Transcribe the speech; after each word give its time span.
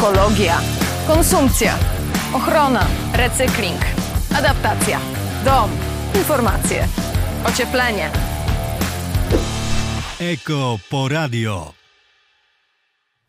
ekologia, 0.00 0.58
konsumpcja, 1.06 1.74
ochrona, 2.34 2.86
recykling, 3.14 3.80
adaptacja, 4.38 5.00
dom, 5.44 5.70
informacje, 6.14 6.84
ocieplenie. 7.48 8.10
Eko 10.20 10.78
Poradio. 10.90 11.72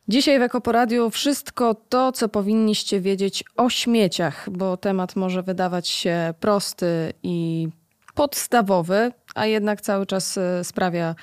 Dzisiaj 0.08 0.40
w 0.40 0.42
Ekoporadiu 0.42 1.10
wszystko 1.10 1.76
to, 1.90 2.12
co 2.12 2.30
powinniście 2.30 3.02
wiedzieć 3.02 3.44
o 3.58 3.70
śmieciach, 3.70 4.50
bo 4.50 4.78
temat 4.78 5.16
może 5.16 5.44
wydawać 5.44 5.88
się 5.88 6.34
prosty 6.40 7.14
i 7.24 7.68
podstawowy, 8.16 9.12
a 9.36 9.46
jednak 9.46 9.82
cały 9.82 10.06
czas 10.06 10.38
e, 10.38 10.64
sprawia 10.64 11.16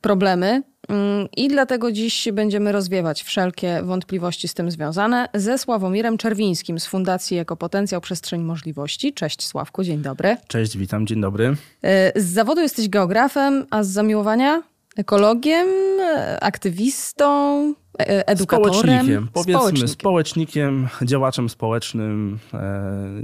problemy. 0.00 0.71
Mm, 0.88 1.28
I 1.36 1.48
dlatego 1.48 1.92
dziś 1.92 2.28
będziemy 2.32 2.72
rozwiewać 2.72 3.22
wszelkie 3.22 3.82
wątpliwości 3.82 4.48
z 4.48 4.54
tym 4.54 4.70
związane 4.70 5.28
ze 5.34 5.58
Sławomirem 5.58 6.18
Czerwińskim 6.18 6.78
z 6.78 6.86
Fundacji 6.86 7.38
Ekopotencjał 7.38 8.00
Przestrzeń 8.00 8.42
Możliwości. 8.42 9.12
Cześć 9.12 9.46
Sławku, 9.46 9.84
dzień 9.84 9.98
dobry. 9.98 10.36
Cześć, 10.46 10.78
witam, 10.78 11.06
dzień 11.06 11.20
dobry. 11.20 11.56
E, 11.82 12.20
z 12.20 12.24
zawodu 12.24 12.60
jesteś 12.60 12.88
geografem, 12.88 13.66
a 13.70 13.82
z 13.82 13.88
zamiłowania 13.88 14.62
ekologiem, 14.96 15.68
e, 16.00 16.40
aktywistą, 16.40 17.62
e, 17.98 18.28
edukatorem. 18.28 18.74
Społecznikiem, 18.74 19.28
powiedzmy 19.32 19.54
społecznikiem, 19.54 19.88
społecznikiem 19.88 20.88
działaczem 21.02 21.48
społecznym 21.48 22.38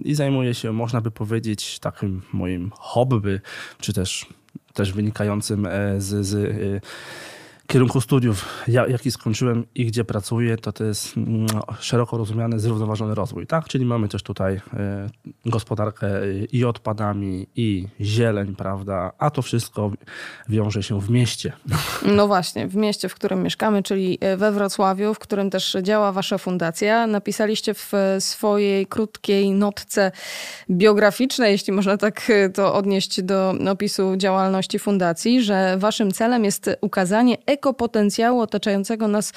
i 0.04 0.14
zajmuję 0.14 0.54
się, 0.54 0.72
można 0.72 1.00
by 1.00 1.10
powiedzieć, 1.10 1.78
takim 1.78 2.22
moim 2.32 2.70
hobby, 2.74 3.40
czy 3.80 3.92
też, 3.92 4.26
też 4.74 4.92
wynikającym 4.92 5.68
z, 5.98 6.26
z 6.26 6.82
kierunku 7.68 8.00
studiów, 8.00 8.64
jaki 8.68 9.10
skończyłem 9.10 9.64
i 9.74 9.86
gdzie 9.86 10.04
pracuję, 10.04 10.56
to 10.56 10.72
to 10.72 10.84
jest 10.84 11.16
mm, 11.16 11.46
szeroko 11.80 12.16
rozumiany 12.18 12.58
zrównoważony 12.58 13.14
rozwój. 13.14 13.46
Tak? 13.46 13.68
Czyli 13.68 13.84
mamy 13.84 14.08
też 14.08 14.22
tutaj 14.22 14.54
e, 14.54 15.08
gospodarkę 15.46 16.08
i 16.52 16.64
odpadami, 16.64 17.46
i 17.56 17.88
zieleń, 18.00 18.54
prawda? 18.56 19.12
A 19.18 19.30
to 19.30 19.42
wszystko 19.42 19.90
wiąże 20.48 20.82
się 20.82 21.00
w 21.00 21.10
mieście. 21.10 21.52
No 22.18 22.26
właśnie, 22.26 22.68
w 22.68 22.76
mieście, 22.76 23.08
w 23.08 23.14
którym 23.14 23.42
mieszkamy, 23.42 23.82
czyli 23.82 24.18
e, 24.20 24.36
we 24.36 24.52
Wrocławiu, 24.52 25.14
w 25.14 25.18
którym 25.18 25.50
też 25.50 25.76
działa 25.82 26.12
wasza 26.12 26.38
fundacja. 26.38 27.06
Napisaliście 27.06 27.74
w 27.74 27.92
swojej 28.18 28.86
krótkiej 28.86 29.50
notce 29.50 30.12
biograficznej, 30.70 31.52
jeśli 31.52 31.72
można 31.72 31.96
tak 31.96 32.30
e, 32.30 32.50
to 32.50 32.74
odnieść 32.74 33.22
do 33.22 33.54
opisu 33.70 34.16
działalności 34.16 34.78
fundacji, 34.78 35.42
że 35.42 35.76
waszym 35.78 36.12
celem 36.12 36.44
jest 36.44 36.70
ukazanie 36.80 37.36
ekopotencjału 37.58 38.40
otaczającego 38.40 39.08
nas 39.08 39.32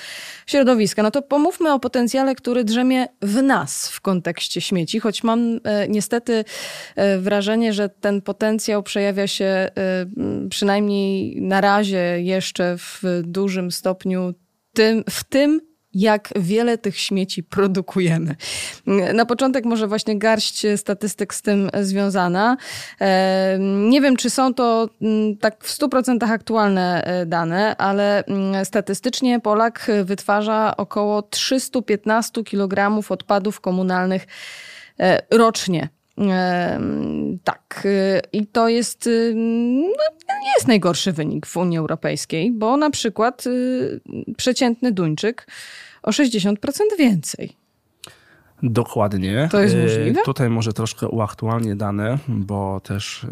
środowiska. 0.47 1.03
No 1.03 1.11
to 1.11 1.22
pomówmy 1.22 1.73
o 1.73 1.80
potencjale, 1.80 2.36
który 2.36 2.63
drzemie 2.63 3.08
w 3.22 3.41
nas 3.44 3.89
w 3.89 4.02
kontekście 4.02 4.61
śmieci, 4.61 5.00
choć 5.00 5.23
mam 5.23 5.59
e, 5.63 5.88
niestety 5.88 6.45
e, 6.95 7.17
wrażenie, 7.17 7.73
że 7.73 7.89
ten 7.89 8.22
potencjał 8.22 8.83
przejawia 8.83 9.28
się 9.28 9.45
e, 9.45 9.72
przynajmniej 10.50 11.41
na 11.41 11.61
razie 11.61 12.22
jeszcze 12.22 12.78
w 12.78 13.03
dużym 13.23 13.72
stopniu 13.72 14.33
tym, 14.73 15.03
w 15.09 15.23
tym, 15.23 15.70
jak 15.94 16.30
wiele 16.36 16.78
tych 16.78 16.97
śmieci 16.97 17.44
produkujemy. 17.44 18.36
Na 19.14 19.25
początek 19.25 19.66
może 19.66 19.88
właśnie 19.88 20.20
garść 20.20 20.64
statystyk 20.75 21.34
z 21.34 21.42
tym 21.42 21.70
związana. 21.81 22.58
Nie 23.89 24.02
wiem, 24.02 24.16
czy 24.16 24.30
są 24.30 24.53
to 24.53 24.89
mm, 25.02 25.38
tak 25.38 25.64
w 25.64 25.80
100% 25.80 26.31
aktualne 26.31 27.03
e, 27.03 27.25
dane, 27.25 27.75
ale 27.78 28.25
mm, 28.25 28.66
statystycznie 28.66 29.39
Polak 29.39 29.92
wytwarza 30.03 30.73
około 30.78 31.22
315 31.22 32.44
kg 32.44 33.02
odpadów 33.09 33.62
komunalnych 33.62 34.28
e, 35.00 35.22
rocznie. 35.38 35.90
Tak, 37.44 37.81
y, 37.85 38.22
i 38.33 38.47
to 38.47 38.69
jest, 38.69 39.07
y, 39.07 39.33
no, 39.35 40.38
nie 40.41 40.51
jest 40.57 40.67
najgorszy 40.67 41.11
wynik 41.11 41.45
w 41.45 41.57
Unii 41.57 41.77
Europejskiej, 41.77 42.51
bo 42.51 42.77
na 42.77 42.89
przykład 42.89 43.47
y, 43.47 44.01
przeciętny 44.38 44.91
Duńczyk 44.91 45.47
o 46.03 46.11
60% 46.11 46.55
więcej. 47.00 47.55
Dokładnie. 48.63 49.50
To 49.51 49.61
jest 49.61 49.75
możliwe? 49.75 50.21
Tutaj 50.25 50.50
może 50.50 50.73
troszkę 50.73 51.07
uaktualnię 51.07 51.75
dane, 51.75 52.17
bo 52.27 52.79
też 52.79 53.25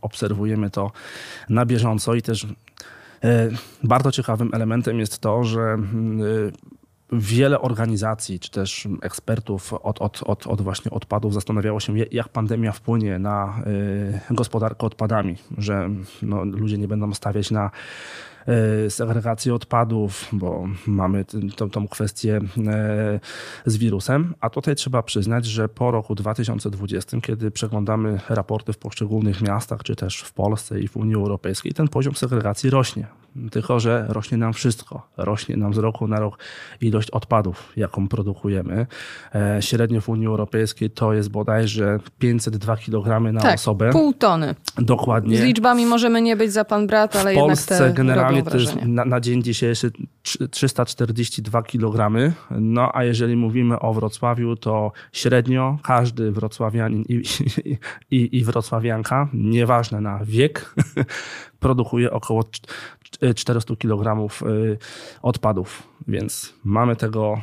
obserwujemy 0.00 0.70
to 0.70 0.90
na 1.48 1.66
bieżąco 1.66 2.14
i 2.14 2.22
też 2.22 2.46
bardzo 3.82 4.12
ciekawym 4.12 4.50
elementem 4.54 4.98
jest 4.98 5.18
to, 5.18 5.44
że 5.44 5.78
wiele 7.12 7.60
organizacji, 7.60 8.40
czy 8.40 8.50
też 8.50 8.88
ekspertów 9.02 9.72
od, 9.72 10.02
od, 10.02 10.22
od, 10.22 10.46
od 10.46 10.62
właśnie 10.62 10.90
odpadów 10.90 11.34
zastanawiało 11.34 11.80
się, 11.80 11.94
jak 12.10 12.28
pandemia 12.28 12.72
wpłynie 12.72 13.18
na 13.18 13.62
y, 14.30 14.34
gospodarkę 14.34 14.86
odpadami, 14.86 15.36
że 15.58 15.90
no, 16.22 16.44
ludzie 16.44 16.78
nie 16.78 16.88
będą 16.88 17.14
stawiać 17.14 17.50
na 17.50 17.70
segregację 18.88 19.54
odpadów, 19.54 20.28
bo 20.32 20.64
mamy 20.86 21.24
tą, 21.56 21.70
tą 21.70 21.88
kwestię 21.88 22.36
y, 22.36 23.70
z 23.70 23.76
wirusem. 23.76 24.34
A 24.40 24.50
tutaj 24.50 24.74
trzeba 24.74 25.02
przyznać, 25.02 25.46
że 25.46 25.68
po 25.68 25.90
roku 25.90 26.14
2020, 26.14 27.20
kiedy 27.20 27.50
przeglądamy 27.50 28.20
raporty 28.28 28.72
w 28.72 28.78
poszczególnych 28.78 29.40
miastach, 29.40 29.82
czy 29.82 29.96
też 29.96 30.20
w 30.20 30.32
Polsce 30.32 30.80
i 30.80 30.88
w 30.88 30.96
Unii 30.96 31.14
Europejskiej, 31.14 31.72
ten 31.72 31.88
poziom 31.88 32.14
segregacji 32.14 32.70
rośnie 32.70 33.06
tylko 33.50 33.80
że 33.80 34.06
rośnie 34.08 34.38
nam 34.38 34.52
wszystko. 34.52 35.08
Rośnie 35.16 35.56
nam 35.56 35.74
z 35.74 35.78
roku 35.78 36.08
na 36.08 36.20
rok 36.20 36.38
ilość 36.80 37.10
odpadów, 37.10 37.72
jaką 37.76 38.08
produkujemy. 38.08 38.86
E, 39.34 39.62
średnio 39.62 40.00
w 40.00 40.08
Unii 40.08 40.26
Europejskiej 40.26 40.90
to 40.90 41.12
jest 41.12 41.30
bodajże 41.30 41.98
502 42.18 42.76
kg 42.76 43.32
na 43.32 43.40
tak, 43.40 43.54
osobę. 43.54 43.90
pół 43.90 44.12
tony. 44.12 44.54
Dokładnie. 44.78 45.36
Z 45.36 45.40
liczbami 45.40 45.86
możemy 45.86 46.22
nie 46.22 46.36
być 46.36 46.52
za 46.52 46.64
pan 46.64 46.86
brat, 46.86 47.16
ale 47.16 47.32
w 47.32 47.34
Polsce 47.34 47.74
jednak 47.74 47.90
te 47.90 47.96
generalnie 47.96 48.31
to 48.42 48.56
jest 48.56 48.76
na, 48.86 49.04
na 49.04 49.20
dzień 49.20 49.42
dzisiejszy 49.42 49.90
342 50.50 51.62
kg. 51.62 52.10
No 52.50 52.90
a 52.94 53.04
jeżeli 53.04 53.36
mówimy 53.36 53.78
o 53.78 53.94
Wrocławiu, 53.94 54.56
to 54.56 54.92
średnio 55.12 55.78
każdy 55.82 56.32
wrocławianin 56.32 57.04
i, 57.08 57.22
i, 57.64 57.78
i, 58.16 58.38
i 58.38 58.44
wrocławianka, 58.44 59.28
nieważne 59.32 60.00
na 60.00 60.20
wiek, 60.24 60.74
produkuje 61.60 62.10
około 62.10 62.44
400 63.34 63.76
kg 63.76 64.32
y, 64.42 64.78
odpadów, 65.22 65.82
więc 66.08 66.54
mamy 66.64 66.96
tego 66.96 67.40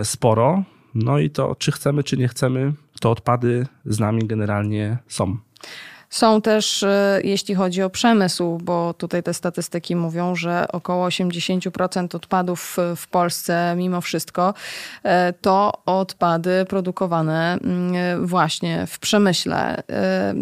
y, 0.00 0.04
sporo. 0.04 0.62
No 0.94 1.18
i 1.18 1.30
to, 1.30 1.54
czy 1.54 1.72
chcemy, 1.72 2.04
czy 2.04 2.16
nie 2.16 2.28
chcemy, 2.28 2.72
to 3.00 3.10
odpady 3.10 3.66
z 3.84 4.00
nami 4.00 4.26
generalnie 4.26 4.98
są. 5.08 5.36
Są 6.10 6.42
też, 6.42 6.82
e, 6.82 7.20
jeśli 7.24 7.54
chodzi 7.54 7.82
o 7.82 7.90
przemysł, 7.90 8.58
bo 8.62 8.94
tutaj 8.94 9.22
te 9.22 9.34
statystyki 9.34 9.96
mówią, 9.96 10.34
że 10.34 10.68
około 10.72 11.08
80% 11.08 12.14
odpadów 12.14 12.76
w 12.96 13.06
Polsce 13.06 13.74
mimo 13.76 14.00
wszystko 14.00 14.54
e, 15.02 15.32
to 15.32 15.72
odpady 15.86 16.64
produkowane 16.68 17.58
mm, 17.64 18.26
właśnie 18.26 18.86
w 18.86 18.98
przemyśle. 18.98 19.82
E, 19.90 20.34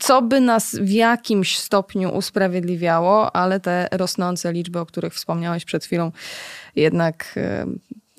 co 0.00 0.22
by 0.22 0.40
nas 0.40 0.76
w 0.76 0.90
jakimś 0.90 1.58
stopniu 1.58 2.16
usprawiedliwiało, 2.16 3.36
ale 3.36 3.60
te 3.60 3.88
rosnące 3.92 4.52
liczby, 4.52 4.78
o 4.78 4.86
których 4.86 5.14
wspomniałeś 5.14 5.64
przed 5.64 5.84
chwilą, 5.84 6.12
jednak 6.76 7.38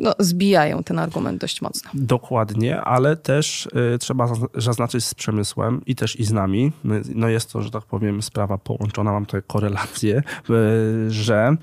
no, 0.02 0.14
zbijają 0.20 0.84
ten 0.84 1.00
argument 1.00 1.42
dość 1.42 1.62
mocno. 1.62 1.92
Dokładnie, 1.94 2.82
ale 2.82 3.16
też 3.16 3.66
y, 3.96 3.98
trzeba 3.98 4.34
zaznaczyć 4.56 5.06
z 5.06 5.14
przemysłem 5.14 5.82
i 5.86 5.96
też 5.96 6.20
i 6.20 6.24
z 6.24 6.32
nami. 6.32 6.72
No 7.16 7.30
jest 7.30 7.52
to, 7.52 7.62
że 7.62 7.72
tak 7.72 7.84
powiem, 7.84 8.22
sprawa 8.22 8.58
połączona, 8.58 9.12
mam 9.12 9.26
tutaj 9.26 9.42
korelację, 9.48 10.24
y, 10.50 11.12
że 11.12 11.56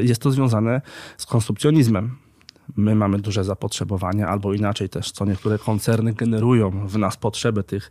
y, 0.00 0.04
jest 0.04 0.22
to 0.22 0.30
związane 0.30 0.80
z 1.16 1.26
konsumpcjonizmem 1.26 2.16
my 2.76 2.94
mamy 2.94 3.18
duże 3.18 3.44
zapotrzebowanie, 3.44 4.26
albo 4.26 4.54
inaczej 4.54 4.88
też, 4.88 5.10
co 5.12 5.24
niektóre 5.24 5.58
koncerny 5.58 6.12
generują 6.12 6.86
w 6.86 6.98
nas 6.98 7.16
potrzeby 7.16 7.62
tych 7.62 7.90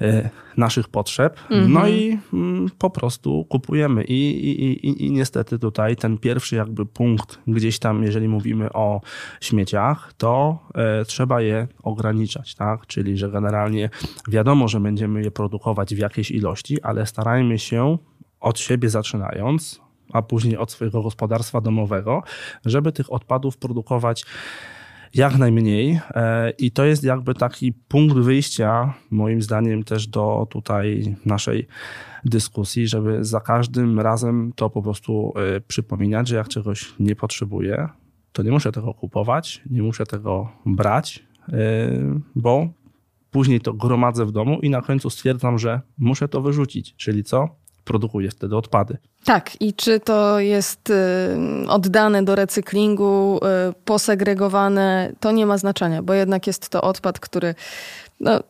e, 0.00 0.30
naszych 0.56 0.88
potrzeb. 0.88 1.40
Mm 1.50 1.64
-hmm. 1.64 1.68
No 1.70 1.88
i 1.88 2.18
mm, 2.32 2.70
po 2.78 2.90
prostu 2.90 3.44
kupujemy. 3.44 4.04
I, 4.04 4.30
i, 4.48 4.86
i, 4.86 5.06
I 5.06 5.10
niestety 5.10 5.58
tutaj 5.58 5.96
ten 5.96 6.18
pierwszy 6.18 6.56
jakby 6.56 6.86
punkt 6.86 7.38
gdzieś 7.46 7.78
tam, 7.78 8.02
jeżeli 8.02 8.28
mówimy 8.28 8.72
o 8.72 9.00
śmieciach, 9.40 10.12
to 10.16 10.58
e, 10.74 11.04
trzeba 11.04 11.40
je 11.40 11.68
ograniczać, 11.82 12.54
tak? 12.54 12.86
Czyli, 12.86 13.16
że 13.16 13.30
generalnie 13.30 13.90
wiadomo, 14.28 14.68
że 14.68 14.80
będziemy 14.80 15.22
je 15.22 15.30
produkować 15.30 15.94
w 15.94 15.98
jakiejś 15.98 16.30
ilości, 16.30 16.82
ale 16.82 17.06
starajmy 17.06 17.58
się 17.58 17.98
od 18.40 18.58
siebie 18.58 18.90
zaczynając, 18.90 19.80
a 20.12 20.22
później 20.22 20.56
od 20.56 20.72
swojego 20.72 21.02
gospodarstwa 21.02 21.60
domowego, 21.60 22.22
żeby 22.64 22.92
tych 22.92 23.12
odpadów 23.12 23.56
produkować 23.56 24.24
jak 25.14 25.38
najmniej. 25.38 26.00
E, 26.10 26.50
I 26.50 26.70
to 26.70 26.84
jest 26.84 27.04
jakby 27.04 27.34
taki 27.34 27.72
punkt 27.72 28.16
wyjścia, 28.16 28.94
moim 29.10 29.42
zdaniem, 29.42 29.84
też 29.84 30.06
do 30.06 30.46
tutaj 30.50 31.16
naszej 31.26 31.66
dyskusji, 32.24 32.88
żeby 32.88 33.24
za 33.24 33.40
każdym 33.40 34.00
razem 34.00 34.52
to 34.56 34.70
po 34.70 34.82
prostu 34.82 35.32
e, 35.36 35.60
przypominać, 35.60 36.28
że 36.28 36.36
jak 36.36 36.48
czegoś 36.48 36.94
nie 37.00 37.16
potrzebuję, 37.16 37.88
to 38.32 38.42
nie 38.42 38.50
muszę 38.50 38.72
tego 38.72 38.94
kupować, 38.94 39.62
nie 39.70 39.82
muszę 39.82 40.06
tego 40.06 40.48
brać, 40.66 41.24
yy, 41.48 41.56
bo 42.34 42.68
później 43.30 43.60
to 43.60 43.72
gromadzę 43.72 44.26
w 44.26 44.32
domu 44.32 44.60
i 44.60 44.70
na 44.70 44.82
końcu 44.82 45.10
stwierdzam, 45.10 45.58
że 45.58 45.80
muszę 45.98 46.28
to 46.28 46.40
wyrzucić. 46.40 46.94
Czyli 46.96 47.24
co? 47.24 47.48
Produkuję 47.88 48.30
wtedy 48.30 48.56
odpady. 48.56 48.96
Tak, 49.24 49.60
i 49.60 49.74
czy 49.74 50.00
to 50.00 50.40
jest 50.40 50.90
y, 50.90 50.94
oddane 51.68 52.22
do 52.22 52.34
recyklingu, 52.34 53.40
y, 53.70 53.74
posegregowane, 53.84 55.12
to 55.20 55.32
nie 55.32 55.46
ma 55.46 55.58
znaczenia, 55.58 56.02
bo 56.02 56.14
jednak 56.14 56.46
jest 56.46 56.68
to 56.68 56.82
odpad, 56.82 57.20
który, 57.20 57.54
no, 58.20 58.40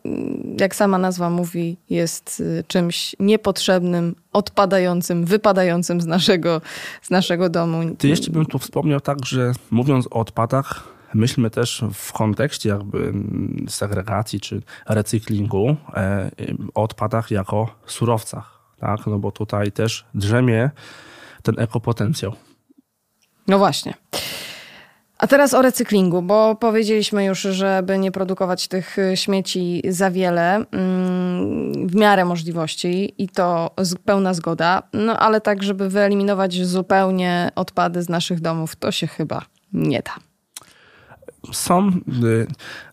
jak 0.60 0.74
sama 0.74 0.98
nazwa 0.98 1.30
mówi, 1.30 1.76
jest 1.90 2.40
y, 2.40 2.64
czymś 2.66 3.16
niepotrzebnym, 3.20 4.14
odpadającym, 4.32 5.24
wypadającym 5.24 6.00
z 6.00 6.06
naszego, 6.06 6.60
z 7.02 7.10
naszego 7.10 7.48
domu. 7.48 7.94
Ty 7.98 8.08
jeszcze 8.08 8.30
bym 8.30 8.46
tu 8.46 8.58
wspomniał 8.58 9.00
tak, 9.00 9.26
że 9.26 9.52
mówiąc 9.70 10.06
o 10.06 10.20
odpadach, 10.20 10.98
myślmy 11.14 11.50
też 11.50 11.84
w 11.94 12.12
kontekście 12.12 12.68
jakby 12.68 13.12
segregacji 13.68 14.40
czy 14.40 14.62
recyklingu 14.88 15.76
e, 15.94 16.30
o 16.74 16.82
odpadach 16.82 17.30
jako 17.30 17.74
surowcach, 17.86 18.57
tak? 18.80 19.06
No 19.06 19.18
bo 19.18 19.32
tutaj 19.32 19.72
też 19.72 20.06
drzemie 20.14 20.70
ten 21.42 21.58
ekopotencjał. 21.58 22.32
No 23.48 23.58
właśnie. 23.58 23.94
A 25.18 25.26
teraz 25.26 25.54
o 25.54 25.62
recyklingu, 25.62 26.22
bo 26.22 26.56
powiedzieliśmy 26.56 27.24
już, 27.24 27.40
żeby 27.40 27.98
nie 27.98 28.12
produkować 28.12 28.68
tych 28.68 28.96
śmieci 29.14 29.82
za 29.88 30.10
wiele, 30.10 30.54
mm, 30.54 31.88
w 31.88 31.94
miarę 31.94 32.24
możliwości 32.24 33.14
i 33.18 33.28
to 33.28 33.70
pełna 34.04 34.34
zgoda, 34.34 34.82
no 34.92 35.18
ale 35.18 35.40
tak, 35.40 35.62
żeby 35.62 35.88
wyeliminować 35.88 36.66
zupełnie 36.66 37.50
odpady 37.54 38.02
z 38.02 38.08
naszych 38.08 38.40
domów, 38.40 38.76
to 38.76 38.92
się 38.92 39.06
chyba 39.06 39.42
nie 39.72 40.02
da. 40.02 40.27
Są 41.52 41.88
y, 41.88 42.46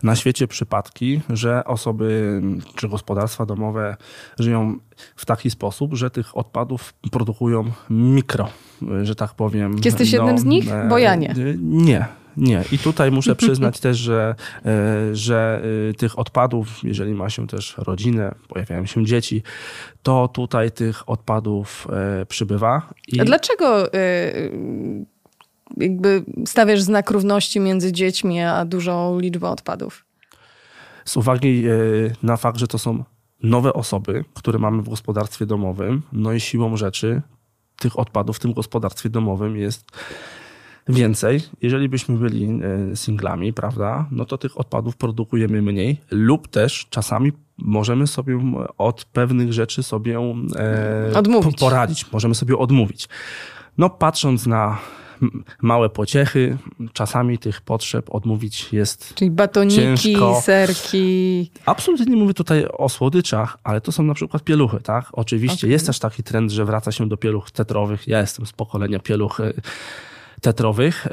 na 0.03 0.15
świecie 0.15 0.47
przypadki, 0.47 1.21
że 1.29 1.63
osoby 1.65 2.41
czy 2.75 2.89
gospodarstwa 2.89 3.45
domowe 3.45 3.97
żyją 4.39 4.79
w 5.15 5.25
taki 5.25 5.49
sposób, 5.49 5.93
że 5.93 6.09
tych 6.09 6.37
odpadów 6.37 6.93
produkują 7.11 7.71
mikro, 7.89 8.49
że 9.03 9.15
tak 9.15 9.33
powiem. 9.33 9.75
Jesteś 9.85 10.13
no, 10.13 10.17
jednym 10.17 10.37
z 10.37 10.45
nich? 10.45 10.65
Bo 10.89 10.97
ja 10.97 11.15
nie. 11.15 11.31
Y, 11.31 11.57
nie. 11.61 12.05
Nie. 12.37 12.63
I 12.71 12.77
tutaj 12.77 13.11
muszę 13.11 13.35
przyznać 13.45 13.79
też, 13.79 13.97
że, 13.97 14.35
y, 15.11 15.15
że 15.15 15.61
tych 15.97 16.19
odpadów, 16.19 16.67
jeżeli 16.83 17.13
ma 17.13 17.29
się 17.29 17.47
też 17.47 17.75
rodzinę, 17.77 18.35
pojawiają 18.47 18.85
się 18.85 19.05
dzieci, 19.05 19.43
to 20.03 20.27
tutaj 20.27 20.71
tych 20.71 21.09
odpadów 21.09 21.87
przybywa. 22.27 22.93
I... 23.07 23.21
A 23.21 23.25
dlaczego 23.25 23.91
jakby 25.77 26.23
stawiasz 26.45 26.81
znak 26.81 27.11
równości 27.11 27.59
między 27.59 27.91
dziećmi 27.91 28.41
a 28.41 28.65
dużą 28.65 29.19
liczbą 29.19 29.49
odpadów? 29.49 30.05
Z 31.05 31.17
uwagi 31.17 31.63
e, 31.67 31.71
na 32.23 32.37
fakt, 32.37 32.59
że 32.59 32.67
to 32.67 32.77
są 32.77 33.03
nowe 33.43 33.73
osoby, 33.73 34.25
które 34.33 34.59
mamy 34.59 34.81
w 34.81 34.89
gospodarstwie 34.89 35.45
domowym, 35.45 36.01
no 36.11 36.33
i 36.33 36.39
siłą 36.39 36.77
rzeczy 36.77 37.21
tych 37.79 37.99
odpadów 37.99 38.35
w 38.35 38.39
tym 38.39 38.53
gospodarstwie 38.53 39.09
domowym 39.09 39.57
jest 39.57 39.85
więcej. 40.87 41.41
Jeżeli 41.61 41.89
byśmy 41.89 42.17
byli 42.17 42.45
e, 42.91 42.95
singlami, 42.95 43.53
prawda, 43.53 44.05
no 44.11 44.25
to 44.25 44.37
tych 44.37 44.59
odpadów 44.59 44.97
produkujemy 44.97 45.61
mniej 45.61 46.01
lub 46.11 46.47
też 46.47 46.87
czasami 46.89 47.31
możemy 47.57 48.07
sobie 48.07 48.39
od 48.77 49.05
pewnych 49.05 49.53
rzeczy 49.53 49.83
sobie 49.83 50.19
e, 50.55 51.17
odmówić. 51.17 51.59
poradzić, 51.59 52.11
możemy 52.11 52.35
sobie 52.35 52.57
odmówić. 52.57 53.09
No 53.77 53.89
patrząc 53.89 54.47
na 54.47 54.77
małe 55.61 55.89
pociechy. 55.89 56.57
Czasami 56.93 57.37
tych 57.37 57.61
potrzeb 57.61 58.15
odmówić 58.15 58.73
jest 58.73 59.13
Czyli 59.15 59.31
batoniki, 59.31 59.75
ciężko. 59.75 60.41
serki. 60.41 61.51
Absolutnie 61.65 62.05
nie 62.05 62.15
mówię 62.15 62.33
tutaj 62.33 62.65
o 62.77 62.89
słodyczach, 62.89 63.57
ale 63.63 63.81
to 63.81 63.91
są 63.91 64.03
na 64.03 64.13
przykład 64.13 64.43
pieluchy, 64.43 64.79
tak? 64.81 65.05
Oczywiście 65.13 65.57
okay. 65.57 65.69
jest 65.69 65.85
też 65.85 65.99
taki 65.99 66.23
trend, 66.23 66.51
że 66.51 66.65
wraca 66.65 66.91
się 66.91 67.09
do 67.09 67.17
pieluch 67.17 67.51
tetrowych. 67.51 68.07
Ja 68.07 68.19
jestem 68.19 68.45
z 68.45 68.53
pokolenia 68.53 68.99
pieluch 68.99 69.39
e, 69.39 69.53
tetrowych. 70.41 71.07
E, 71.07 71.11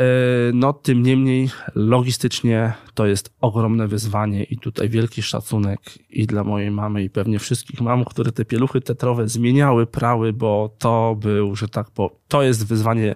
no 0.54 0.72
tym 0.72 1.02
niemniej 1.02 1.50
logistycznie 1.74 2.72
to 2.94 3.06
jest 3.06 3.30
ogromne 3.40 3.88
wyzwanie 3.88 4.44
i 4.44 4.58
tutaj 4.58 4.88
wielki 4.88 5.22
szacunek 5.22 5.80
i 6.10 6.26
dla 6.26 6.44
mojej 6.44 6.70
mamy 6.70 7.02
i 7.02 7.10
pewnie 7.10 7.38
wszystkich 7.38 7.80
mam, 7.80 8.04
które 8.04 8.32
te 8.32 8.44
pieluchy 8.44 8.80
tetrowe 8.80 9.28
zmieniały, 9.28 9.86
prały, 9.86 10.32
bo 10.32 10.74
to 10.78 11.16
był, 11.20 11.56
że 11.56 11.68
tak 11.68 11.90
po, 11.90 12.10
to 12.28 12.42
jest 12.42 12.66
wyzwanie 12.66 13.14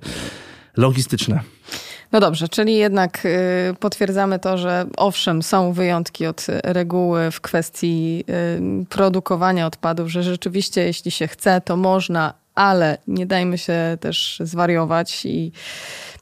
logistyczne. 0.76 1.40
No 2.12 2.20
dobrze, 2.20 2.48
czyli 2.48 2.74
jednak 2.74 3.26
y, 3.26 3.74
potwierdzamy 3.80 4.38
to, 4.38 4.58
że 4.58 4.86
owszem, 4.96 5.42
są 5.42 5.72
wyjątki 5.72 6.26
od 6.26 6.46
reguły 6.64 7.30
w 7.30 7.40
kwestii 7.40 8.24
y, 8.82 8.86
produkowania 8.86 9.66
odpadów, 9.66 10.08
że 10.08 10.22
rzeczywiście 10.22 10.84
jeśli 10.84 11.10
się 11.10 11.26
chce, 11.26 11.60
to 11.60 11.76
można, 11.76 12.34
ale 12.54 12.98
nie 13.08 13.26
dajmy 13.26 13.58
się 13.58 13.96
też 14.00 14.38
zwariować 14.44 15.26
i 15.26 15.52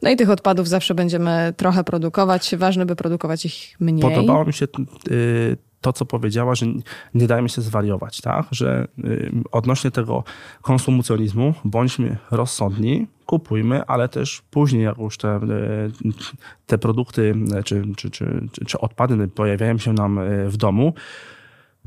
no 0.02 0.10
i 0.10 0.16
tych 0.16 0.30
odpadów 0.30 0.68
zawsze 0.68 0.94
będziemy 0.94 1.52
trochę 1.56 1.84
produkować. 1.84 2.56
Ważne, 2.56 2.86
by 2.86 2.96
produkować 2.96 3.46
ich 3.46 3.76
mniej. 3.80 4.02
Podobało 4.02 4.44
mi 4.44 4.52
się 4.52 4.66
y, 5.10 5.56
to, 5.84 5.92
co 5.92 6.04
powiedziała, 6.04 6.54
że 6.54 6.66
nie 7.14 7.26
dajmy 7.26 7.48
się 7.48 7.62
zwariować, 7.62 8.20
tak? 8.20 8.46
Że 8.50 8.88
y, 9.04 9.32
odnośnie 9.52 9.90
tego 9.90 10.24
konsumpcjonizmu 10.62 11.54
bądźmy 11.64 12.16
rozsądni, 12.30 13.06
kupujmy, 13.26 13.86
ale 13.86 14.08
też 14.08 14.42
później, 14.50 14.82
jak 14.82 14.98
już 14.98 15.18
te, 15.18 15.36
y, 15.36 15.90
te 16.66 16.78
produkty 16.78 17.34
czy, 17.64 17.82
czy, 17.96 18.10
czy, 18.10 18.48
czy 18.66 18.78
odpady 18.80 19.28
pojawiają 19.28 19.78
się 19.78 19.92
nam 19.92 20.18
y, 20.18 20.50
w 20.50 20.56
domu, 20.56 20.94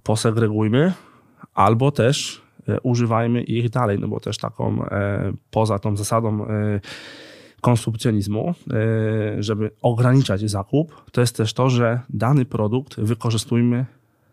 posegregujmy 0.04 0.94
albo 1.54 1.92
też 1.92 2.42
używajmy 2.84 3.42
ich 3.44 3.70
dalej, 3.70 4.00
no 4.00 4.08
bo 4.08 4.20
też 4.20 4.38
taką 4.38 4.86
poza 5.52 5.80
tą 5.80 5.98
zasadą 5.98 6.48
konsumpcjonizmu, 7.62 8.50
e, 8.50 9.44
żeby 9.44 9.72
ograniczać 9.82 10.50
zakup, 10.50 11.12
to 11.12 11.22
jest 11.22 11.38
też 11.38 11.54
to, 11.54 11.70
że 11.70 12.00
dany 12.10 12.46
produkt 12.46 13.00
wykorzystujmy 13.00 13.86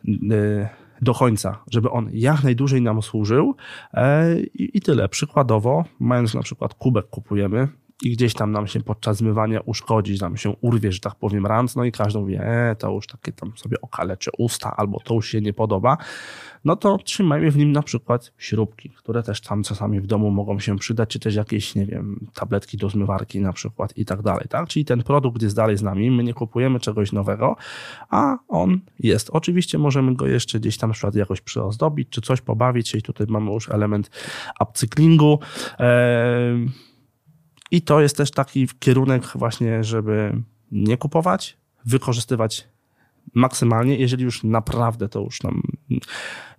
e, 0.09 0.69
do 1.03 1.15
końca, 1.15 1.59
żeby 1.71 1.91
on 1.91 2.09
jak 2.13 2.45
najdłużej 2.45 2.83
nam 2.83 3.03
służył 3.03 3.55
e, 3.95 4.41
i, 4.55 4.81
tyle. 4.81 5.09
Przykładowo, 5.09 5.85
mając 6.01 6.35
na 6.35 6.43
przykład 6.43 6.75
kubek 6.75 7.07
kupujemy, 7.07 7.69
i 8.03 8.13
gdzieś 8.13 8.35
tam 8.35 8.53
nam 8.53 8.67
się 8.67 8.81
podczas 8.81 9.17
zmywania 9.17 9.61
uszkodzi, 9.61 10.19
nam 10.21 10.37
się 10.37 10.51
urwie, 10.61 10.93
że 10.93 11.01
tak 11.01 11.15
powiem, 11.15 11.47
rant, 11.47 11.77
no 11.77 11.85
i 11.85 11.93
każdy 11.93 12.19
mówi, 12.19 12.37
e, 12.41 12.77
to 12.79 12.93
już 12.93 13.07
takie 13.07 13.33
tam 13.33 13.53
sobie 13.57 13.81
okalecze 13.81 14.31
usta, 14.39 14.77
albo 14.77 15.01
to 15.01 15.15
już 15.15 15.29
się 15.29 15.41
nie 15.41 15.53
podoba, 15.53 15.97
no 16.65 16.77
to 16.77 16.99
trzymajmy 16.99 17.51
w 17.51 17.57
nim 17.57 17.73
na 17.73 17.83
przykład 17.83 18.33
śrubki, 18.39 18.91
które 18.91 19.23
też 19.23 19.41
tam 19.41 19.63
czasami 19.63 20.01
w 20.01 20.07
domu 20.07 20.31
mogą 20.31 20.61
się 20.61 20.79
przydać, 20.79 21.09
czy 21.09 21.19
też 21.19 21.35
jakieś, 21.35 21.75
nie 21.75 21.87
wiem, 21.87 22.27
tabletki 22.35 22.77
do 22.77 22.91
zmywarki 22.91 23.41
na 23.41 23.53
przykład 23.53 23.97
i 23.97 24.05
tak 24.05 24.23
dalej, 24.23 24.47
tak? 24.49 24.69
Czyli 24.69 24.85
ten 24.85 25.03
produkt 25.03 25.43
jest 25.43 25.57
dalej 25.57 25.77
z 25.77 25.83
nami, 25.83 26.11
my 26.11 26.25
nie 26.25 26.35
kupujemy 26.35 26.81
czegoś 26.81 27.13
nowego, 27.13 27.57
a 28.11 28.37
on 28.49 28.81
jest. 28.99 29.31
Oczywiście 29.31 29.79
możemy 29.79 30.15
go 30.15 30.27
jeszcze 30.27 30.61
gdzieś 30.61 30.79
tam 30.79 30.91
na 30.91 30.95
przykład 30.95 31.15
jakoś 31.15 31.41
przyozdobić, 31.41 32.09
czy 32.09 32.21
coś 32.21 32.41
pobawić, 32.41 32.91
czyli 32.91 33.03
tutaj 33.03 33.27
mamy 33.31 33.53
już 33.53 33.69
element 33.69 34.11
upcyklingu, 34.61 35.39
eee, 35.79 36.69
i 37.75 37.83
to 37.83 38.01
jest 38.01 38.17
też 38.17 38.31
taki 38.31 38.69
kierunek 38.79 39.23
właśnie, 39.35 39.85
żeby 39.85 40.43
nie 40.73 40.97
kupować, 40.97 41.57
wykorzystywać 41.87 42.69
maksymalnie, 43.35 43.97
jeżeli 43.97 44.25
już 44.25 44.45
naprawdę 44.45 45.09
to 45.09 45.21
już 45.21 45.43
nam 45.43 45.63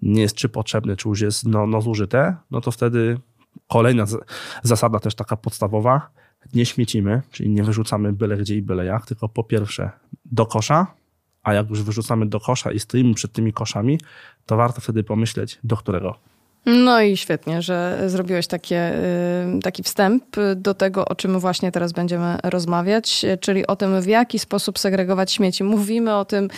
nie 0.02 0.22
jest 0.22 0.36
czy 0.36 0.50
potrzebne, 0.50 0.96
czy 0.96 1.10
już 1.10 1.22
jest 1.22 1.46
no, 1.46 1.68
no 1.68 1.82
zużyte, 1.82 2.36
no 2.52 2.62
to 2.62 2.72
wtedy 2.72 3.20
kolejna 3.68 4.06
zasada 4.64 5.00
też 5.00 5.16
taka 5.16 5.38
podstawowa, 5.38 6.10
nie 6.54 6.66
śmiecimy, 6.66 7.22
czyli 7.32 7.50
nie 7.50 7.64
wyrzucamy 7.64 8.14
byle 8.14 8.38
gdzie 8.38 8.56
i 8.56 8.62
byle 8.62 8.86
jak, 8.86 9.06
tylko 9.06 9.30
po 9.30 9.44
pierwsze 9.44 9.92
do 10.26 10.46
kosza, 10.46 10.88
a 11.44 11.54
jak 11.54 11.70
już 11.70 11.84
wyrzucamy 11.84 12.26
do 12.26 12.40
kosza 12.40 12.72
i 12.72 12.80
stoimy 12.80 13.14
przed 13.14 13.32
tymi 13.32 13.54
koszami, 13.54 14.00
to 14.46 14.58
warto 14.58 14.82
wtedy 14.82 15.04
pomyśleć, 15.04 15.60
do 15.64 15.78
którego 15.78 16.16
no 16.66 17.02
i 17.02 17.18
świetnie, 17.18 17.62
że 17.62 18.04
zrobiłeś 18.08 18.48
takie, 18.48 18.94
y, 19.58 19.60
taki 19.64 19.84
wstęp 19.84 20.24
do 20.56 20.74
tego, 20.74 21.06
o 21.06 21.16
czym 21.16 21.40
właśnie 21.40 21.72
teraz 21.72 21.92
będziemy 21.92 22.38
rozmawiać, 22.44 23.26
czyli 23.40 23.68
o 23.68 23.76
tym, 23.76 24.02
w 24.02 24.08
jaki 24.08 24.40
sposób 24.40 24.80
segregować 24.80 25.32
śmieci. 25.32 25.64
Mówimy 25.64 26.16
o 26.16 26.26
tym 26.26 26.50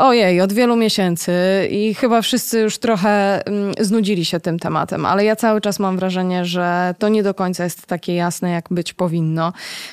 Ojej, 0.00 0.40
od 0.40 0.52
wielu 0.52 0.76
miesięcy 0.76 1.32
i 1.70 1.94
chyba 1.94 2.22
wszyscy 2.22 2.60
już 2.60 2.78
trochę 2.78 3.46
mm, 3.46 3.74
znudzili 3.80 4.24
się 4.24 4.40
tym 4.40 4.58
tematem, 4.58 5.06
ale 5.06 5.24
ja 5.24 5.36
cały 5.36 5.60
czas 5.60 5.78
mam 5.78 5.96
wrażenie, 5.96 6.44
że 6.44 6.94
to 6.98 7.08
nie 7.08 7.22
do 7.22 7.34
końca 7.34 7.64
jest 7.64 7.86
takie 7.86 8.14
jasne, 8.14 8.50
jak 8.50 8.64
być 8.70 8.92
powinno. 8.92 9.52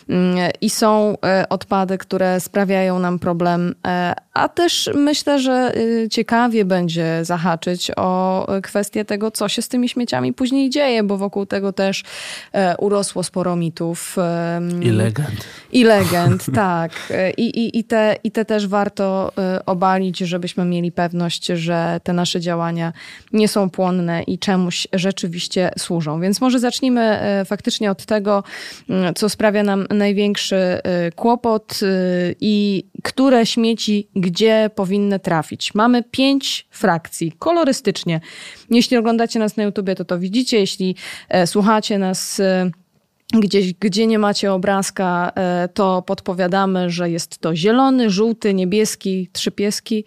Mm, 0.09 0.51
I 0.61 0.69
są 0.69 1.17
e, 1.25 1.49
odpady, 1.49 1.97
które 1.97 2.39
sprawiają 2.39 2.99
nam 2.99 3.19
problem, 3.19 3.75
e, 3.87 4.13
a 4.33 4.49
też 4.49 4.89
myślę, 4.95 5.39
że 5.39 5.77
y, 5.77 6.07
ciekawie 6.11 6.65
będzie 6.65 7.25
zahaczyć 7.25 7.91
o 7.95 8.47
kwestię 8.63 9.05
tego, 9.05 9.31
co 9.31 9.49
się 9.49 9.61
z 9.61 9.67
tymi 9.67 9.89
śmieciami 9.89 10.33
później 10.33 10.69
dzieje, 10.69 11.03
bo 11.03 11.17
wokół 11.17 11.45
tego 11.45 11.73
też 11.73 12.03
e, 12.53 12.77
urosło 12.77 13.23
sporo 13.23 13.55
mitów. 13.55 14.15
I 14.81 14.89
legend. 14.89 15.45
I 15.71 15.83
legend, 15.83 16.45
tak. 16.55 16.91
I, 17.37 17.43
i, 17.43 17.79
i, 17.79 17.83
te, 17.83 18.15
I 18.23 18.31
te 18.31 18.45
też 18.45 18.67
warto 18.67 19.31
obalić 19.65 19.96
żebyśmy 20.25 20.65
mieli 20.65 20.91
pewność, 20.91 21.45
że 21.45 21.99
te 22.03 22.13
nasze 22.13 22.41
działania 22.41 22.93
nie 23.33 23.47
są 23.47 23.69
płonne 23.69 24.23
i 24.23 24.39
czemuś 24.39 24.87
rzeczywiście 24.93 25.71
służą. 25.77 26.21
Więc 26.21 26.41
może 26.41 26.59
zacznijmy 26.59 27.01
e, 27.01 27.45
faktycznie 27.45 27.91
od 27.91 28.05
tego, 28.05 28.43
mm, 28.89 29.13
co 29.13 29.29
sprawia 29.29 29.63
nam 29.63 29.85
największy 29.89 30.55
e, 30.55 31.11
kłopot 31.11 31.79
e, 31.81 31.87
i 32.41 32.83
które 33.03 33.45
śmieci 33.45 34.07
gdzie 34.15 34.69
powinny 34.75 35.19
trafić. 35.19 35.73
Mamy 35.73 36.03
pięć 36.03 36.67
frakcji, 36.71 37.31
kolorystycznie. 37.39 38.21
Jeśli 38.69 38.97
oglądacie 38.97 39.39
nas 39.39 39.57
na 39.57 39.63
YouTubie, 39.63 39.95
to 39.95 40.05
to 40.05 40.19
widzicie. 40.19 40.59
Jeśli 40.59 40.95
słuchacie 41.45 41.99
nas 41.99 42.41
Gdzieś, 43.33 43.73
gdzie 43.73 44.07
nie 44.07 44.19
macie 44.19 44.53
obrazka, 44.53 45.31
e, 45.35 45.69
to 45.73 46.01
podpowiadamy, 46.01 46.89
że 46.89 47.09
jest 47.09 47.37
to 47.37 47.55
zielony, 47.55 48.09
żółty, 48.09 48.53
niebieski, 48.53 49.29
trzy 49.33 49.51
pieski. 49.51 50.05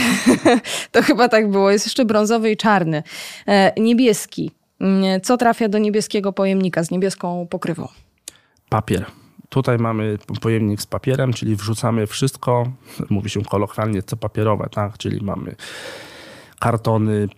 to 0.92 1.02
chyba 1.02 1.28
tak 1.28 1.50
było. 1.50 1.70
Jest 1.70 1.86
jeszcze 1.86 2.04
brązowy 2.04 2.50
i 2.50 2.56
czarny. 2.56 3.02
E, 3.46 3.80
niebieski. 3.80 4.50
Mm, 4.80 5.20
co 5.20 5.36
trafia 5.36 5.68
do 5.68 5.78
niebieskiego 5.78 6.32
pojemnika 6.32 6.84
z 6.84 6.90
niebieską 6.90 7.46
pokrywą? 7.50 7.88
Papier. 8.68 9.04
Tutaj 9.48 9.78
mamy 9.78 10.18
pojemnik 10.40 10.80
z 10.82 10.86
papierem, 10.86 11.32
czyli 11.32 11.56
wrzucamy 11.56 12.06
wszystko, 12.06 12.66
mówi 13.10 13.30
się 13.30 13.42
kolokwialnie, 13.42 14.02
co 14.02 14.16
papierowe, 14.16 14.68
tak? 14.72 14.98
Czyli 14.98 15.24
mamy 15.24 15.54
kartony, 16.58 17.28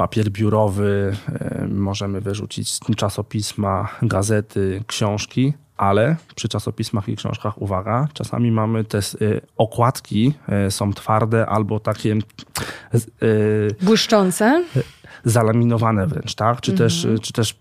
papier 0.00 0.30
biurowy, 0.30 1.16
e, 1.28 1.66
możemy 1.68 2.20
wyrzucić 2.20 2.78
czasopisma, 2.96 3.88
gazety, 4.02 4.84
książki, 4.86 5.52
ale 5.76 6.16
przy 6.34 6.48
czasopismach 6.48 7.08
i 7.08 7.16
książkach, 7.16 7.62
uwaga, 7.62 8.08
czasami 8.12 8.52
mamy 8.52 8.84
te 8.84 8.98
e, 8.98 9.02
okładki, 9.56 10.34
e, 10.48 10.70
są 10.70 10.92
twarde 10.92 11.46
albo 11.46 11.80
takie... 11.80 12.16
Błyszczące? 13.82 14.64
Zalaminowane 15.24 16.06
wręcz, 16.06 16.34
tak? 16.34 16.60
Czy 16.60 16.72
mhm. 16.72 16.88
też, 16.88 17.06
czy 17.22 17.32
też 17.32 17.54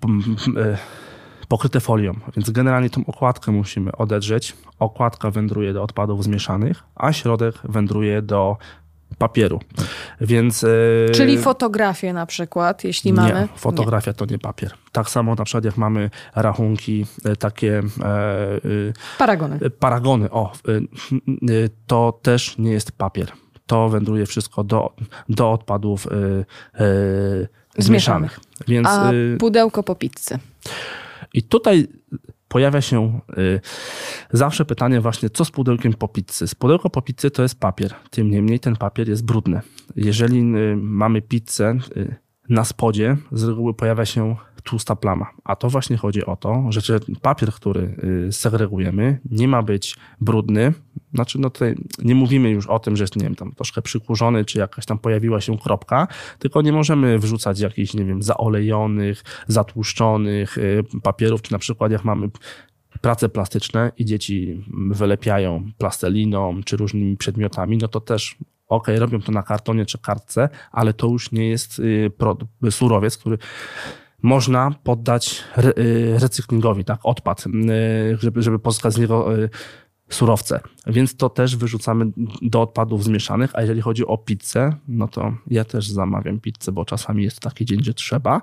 pokryte 1.47 1.79
folią. 1.79 2.13
Więc 2.35 2.49
generalnie 2.49 2.89
tą 2.89 3.05
okładkę 3.05 3.51
musimy 3.51 3.91
odedrzeć. 3.91 4.55
Okładka 4.79 5.31
wędruje 5.31 5.73
do 5.73 5.83
odpadów 5.83 6.23
zmieszanych, 6.23 6.83
a 6.95 7.13
środek 7.13 7.55
wędruje 7.63 8.21
do 8.21 8.57
papieru. 9.19 9.59
Więc, 10.21 10.63
e, 10.63 10.67
Czyli 11.11 11.37
fotografię 11.37 12.13
na 12.13 12.25
przykład, 12.25 12.83
jeśli 12.83 13.13
mamy. 13.13 13.41
Nie, 13.41 13.47
fotografia 13.55 14.11
nie. 14.11 14.15
to 14.15 14.25
nie 14.25 14.39
papier. 14.39 14.73
Tak 14.91 15.09
samo 15.09 15.35
na 15.35 15.43
przykład 15.43 15.65
jak 15.65 15.77
mamy 15.77 16.09
rachunki 16.35 17.05
e, 17.25 17.35
takie. 17.35 17.77
E, 17.77 17.83
paragony. 19.17 19.59
Paragony, 19.79 20.31
o. 20.31 20.51
To 21.87 22.19
też 22.21 22.57
nie 22.57 22.71
jest 22.71 22.91
papier. 22.91 23.31
To 23.65 23.89
wędruje 23.89 24.25
wszystko 24.25 24.63
do, 24.63 24.93
do 25.29 25.51
odpadów 25.51 26.07
zmieszanych. 27.77 28.39
Więc, 28.67 28.87
A 28.87 29.11
pudełko 29.39 29.83
po 29.83 29.95
pizzy. 29.95 30.39
I 31.33 31.43
tutaj 31.43 31.87
pojawia 32.49 32.81
się 32.81 33.19
y, 33.37 33.59
zawsze 34.31 34.65
pytanie 34.65 35.01
właśnie, 35.01 35.29
co 35.29 35.45
z 35.45 35.51
pudełkiem 35.51 35.93
po 35.93 36.07
pizzy? 36.07 36.47
Z 36.47 36.55
pudełko 36.55 36.89
po 36.89 37.01
pizzy 37.01 37.31
to 37.31 37.41
jest 37.41 37.59
papier, 37.59 37.93
tym 38.09 38.29
niemniej 38.29 38.59
ten 38.59 38.75
papier 38.75 39.09
jest 39.09 39.25
brudny. 39.25 39.61
Jeżeli 39.95 40.39
y, 40.39 40.75
mamy 40.75 41.21
pizzę 41.21 41.77
y, 41.97 42.15
na 42.49 42.63
spodzie, 42.63 43.17
z 43.31 43.43
reguły 43.43 43.73
pojawia 43.73 44.05
się 44.05 44.35
tłusta 44.63 44.95
plama. 44.95 45.29
A 45.43 45.55
to 45.55 45.69
właśnie 45.69 45.97
chodzi 45.97 46.25
o 46.25 46.35
to, 46.35 46.65
że 46.69 46.99
papier, 47.21 47.53
który 47.53 47.95
segregujemy, 48.31 49.19
nie 49.31 49.47
ma 49.47 49.63
być 49.63 49.95
brudny. 50.21 50.73
Znaczy, 51.13 51.39
no 51.39 51.49
tutaj 51.49 51.75
nie 52.03 52.15
mówimy 52.15 52.49
już 52.49 52.67
o 52.67 52.79
tym, 52.79 52.95
że 52.95 53.03
jest, 53.03 53.15
nie 53.15 53.23
wiem, 53.23 53.35
tam 53.35 53.51
troszkę 53.51 53.81
przykurzony, 53.81 54.45
czy 54.45 54.59
jakaś 54.59 54.85
tam 54.85 54.99
pojawiła 54.99 55.41
się 55.41 55.57
kropka, 55.57 56.07
tylko 56.39 56.61
nie 56.61 56.71
możemy 56.71 57.19
wrzucać 57.19 57.59
jakichś, 57.59 57.93
nie 57.93 58.05
wiem, 58.05 58.23
zaolejonych, 58.23 59.23
zatłuszczonych 59.47 60.57
papierów, 61.03 61.41
czy 61.41 61.51
na 61.51 61.59
przykład 61.59 61.91
jak 61.91 62.05
mamy 62.05 62.29
prace 63.01 63.29
plastyczne 63.29 63.91
i 63.97 64.05
dzieci 64.05 64.65
wylepiają 64.91 65.71
plastelliną 65.77 66.61
czy 66.65 66.77
różnymi 66.77 67.17
przedmiotami, 67.17 67.77
no 67.77 67.87
to 67.87 68.01
też 68.01 68.37
ok, 68.67 68.87
robią 68.97 69.21
to 69.21 69.31
na 69.31 69.43
kartonie 69.43 69.85
czy 69.85 69.97
kartce, 69.97 70.49
ale 70.71 70.93
to 70.93 71.07
już 71.07 71.31
nie 71.31 71.49
jest 71.49 71.81
surowiec, 72.69 73.17
który 73.17 73.37
można 74.21 74.71
poddać 74.83 75.43
y, 75.57 76.19
recyklingowi, 76.19 76.85
tak, 76.85 76.99
odpad, 77.03 77.45
y, 77.47 78.17
żeby, 78.21 78.41
żeby 78.41 78.59
pozyskać 78.59 78.93
z 78.93 78.97
niego 78.97 79.37
y, 79.37 79.49
surowce. 80.09 80.59
Więc 80.87 81.15
to 81.15 81.29
też 81.29 81.55
wyrzucamy 81.55 82.05
do 82.41 82.61
odpadów 82.61 83.03
zmieszanych, 83.03 83.51
a 83.53 83.61
jeżeli 83.61 83.81
chodzi 83.81 84.05
o 84.05 84.17
pizzę, 84.17 84.75
no 84.87 85.07
to 85.07 85.33
ja 85.47 85.63
też 85.63 85.89
zamawiam 85.89 86.39
pizzę, 86.39 86.71
bo 86.71 86.85
czasami 86.85 87.23
jest 87.23 87.39
taki 87.39 87.65
dzień, 87.65 87.83
że 87.83 87.93
trzeba. 87.93 88.41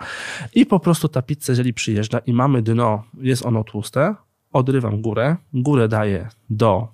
I 0.55 0.67
po 0.67 0.81
prostu 0.81 1.09
ta 1.09 1.23
pizza, 1.23 1.53
jeżeli 1.53 1.75
przyjeżdża 1.75 2.19
i 2.19 2.33
mamy 2.33 2.63
dno, 2.63 3.05
jest 3.21 3.47
ono 3.47 3.65
tłuste, 3.65 4.15
odrywam 4.53 5.03
górę, 5.03 5.37
górę 5.53 5.89
daję 5.89 6.29
do 6.51 6.89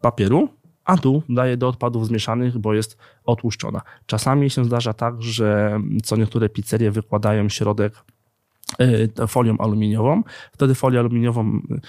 papieru, 0.00 0.48
a 0.88 0.96
dół 0.96 1.22
daję 1.28 1.56
do 1.56 1.68
odpadów 1.68 2.06
zmieszanych, 2.06 2.58
bo 2.58 2.74
jest 2.74 2.96
otłuszczona. 3.24 3.80
Czasami 4.06 4.50
się 4.50 4.64
zdarza 4.64 4.92
tak, 4.92 5.22
że 5.22 5.80
co 6.02 6.16
niektóre 6.16 6.48
pizzerie 6.48 6.90
wykładają 6.90 7.48
środek 7.48 8.04
e, 9.18 9.26
folią 9.26 9.58
aluminiową. 9.58 10.22
Wtedy 10.52 10.74
folię 10.74 10.98
aluminiową 10.98 11.60
e, 11.70 11.80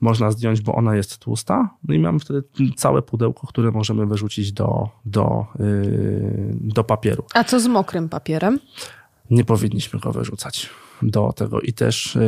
można 0.00 0.30
zdjąć, 0.30 0.60
bo 0.60 0.74
ona 0.74 0.96
jest 0.96 1.18
tłusta. 1.18 1.70
No 1.88 1.94
i 1.94 1.98
mamy 1.98 2.18
wtedy 2.18 2.42
całe 2.76 3.02
pudełko, 3.02 3.46
które 3.46 3.70
możemy 3.70 4.06
wyrzucić 4.06 4.52
do, 4.52 4.88
do, 5.04 5.46
e, 5.54 5.62
do 6.52 6.84
papieru. 6.84 7.24
A 7.34 7.44
co 7.44 7.60
z 7.60 7.66
mokrym 7.66 8.08
papierem? 8.08 8.58
Nie 9.30 9.44
powinniśmy 9.44 10.00
go 10.00 10.12
wyrzucać 10.12 10.70
do 11.02 11.32
tego. 11.32 11.60
I 11.60 11.72
też 11.72 12.18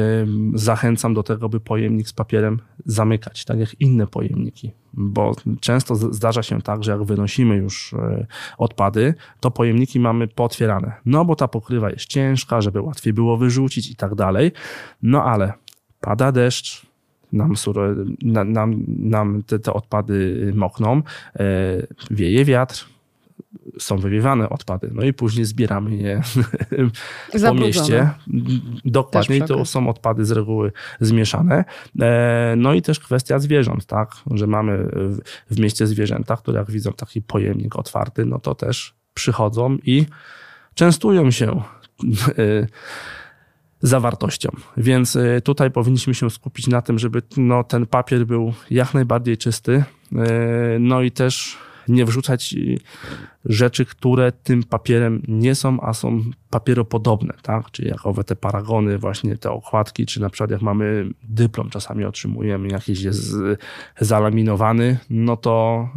zachęcam 0.54 1.14
do 1.14 1.22
tego, 1.22 1.48
by 1.48 1.60
pojemnik 1.60 2.08
z 2.08 2.12
papierem 2.12 2.60
zamykać, 2.86 3.44
tak 3.44 3.58
jak 3.58 3.80
inne 3.80 4.06
pojemniki, 4.06 4.72
bo 4.92 5.34
często 5.60 5.94
zdarza 5.96 6.42
się 6.42 6.62
tak, 6.62 6.84
że 6.84 6.90
jak 6.92 7.02
wynosimy 7.02 7.56
już 7.56 7.94
e, 7.94 8.26
odpady, 8.58 9.14
to 9.40 9.50
pojemniki 9.50 10.00
mamy 10.00 10.28
potwierane, 10.28 10.92
no 11.06 11.24
bo 11.24 11.36
ta 11.36 11.48
pokrywa 11.48 11.90
jest 11.90 12.06
ciężka, 12.06 12.60
żeby 12.60 12.80
łatwiej 12.80 13.12
było 13.12 13.36
wyrzucić 13.36 13.90
i 13.90 13.96
tak 13.96 14.14
dalej, 14.14 14.52
no 15.02 15.24
ale 15.24 15.52
pada 16.00 16.32
deszcz, 16.32 16.86
nam, 17.32 17.54
nam, 18.22 18.84
nam 18.88 19.42
te, 19.42 19.58
te 19.58 19.72
odpady 19.72 20.52
mokną, 20.56 21.02
e, 21.36 21.42
wieje 22.10 22.44
wiatr, 22.44 22.86
są 23.78 23.98
wywiewane 23.98 24.50
odpady. 24.50 24.90
No 24.94 25.02
i 25.02 25.12
później 25.12 25.44
zbieramy 25.44 25.96
je 25.96 26.22
po 27.48 27.54
mieście. 27.54 28.10
Dokładnie 28.84 29.42
to 29.42 29.64
są 29.64 29.88
odpady 29.88 30.24
z 30.24 30.30
reguły 30.30 30.72
zmieszane. 31.00 31.64
E, 32.00 32.54
no 32.56 32.74
i 32.74 32.82
też 32.82 33.00
kwestia 33.00 33.38
zwierząt, 33.38 33.86
tak, 33.86 34.12
że 34.30 34.46
mamy 34.46 34.88
w 35.50 35.60
mieście 35.60 35.86
zwierzęta, 35.86 36.36
które 36.36 36.58
jak 36.58 36.70
widzą 36.70 36.92
taki 36.92 37.22
pojemnik 37.22 37.76
otwarty, 37.76 38.24
no 38.24 38.38
to 38.38 38.54
też 38.54 38.94
przychodzą 39.14 39.76
i 39.84 40.06
częstują 40.74 41.30
się 41.30 41.62
e, 42.38 42.66
zawartością. 43.80 44.50
Więc 44.76 45.16
e, 45.16 45.40
tutaj 45.40 45.70
powinniśmy 45.70 46.14
się 46.14 46.30
skupić 46.30 46.66
na 46.66 46.82
tym, 46.82 46.98
żeby 46.98 47.22
no, 47.36 47.64
ten 47.64 47.86
papier 47.86 48.26
był 48.26 48.54
jak 48.70 48.94
najbardziej 48.94 49.36
czysty. 49.36 49.84
No 50.80 51.02
i 51.02 51.10
też 51.10 51.58
nie 51.88 52.04
wrzucać 52.04 52.54
y, 52.54 52.78
rzeczy, 53.44 53.84
które 53.84 54.32
tym 54.32 54.62
papierem 54.62 55.22
nie 55.28 55.54
są, 55.54 55.80
a 55.80 55.94
są 55.94 56.22
papieropodobne, 56.50 57.34
tak? 57.42 57.70
Czyli 57.70 57.88
jak 57.88 58.06
owe 58.06 58.24
te 58.24 58.36
paragony, 58.36 58.98
właśnie 58.98 59.36
te 59.36 59.50
okładki, 59.50 60.06
czy 60.06 60.20
na 60.20 60.30
przykład 60.30 60.50
jak 60.50 60.62
mamy 60.62 61.10
dyplom, 61.22 61.70
czasami 61.70 62.04
otrzymujemy 62.04 62.68
jakiś 62.68 63.02
jest 63.02 63.34
zalaminowany, 64.00 64.98
no 65.10 65.36
to 65.36 65.88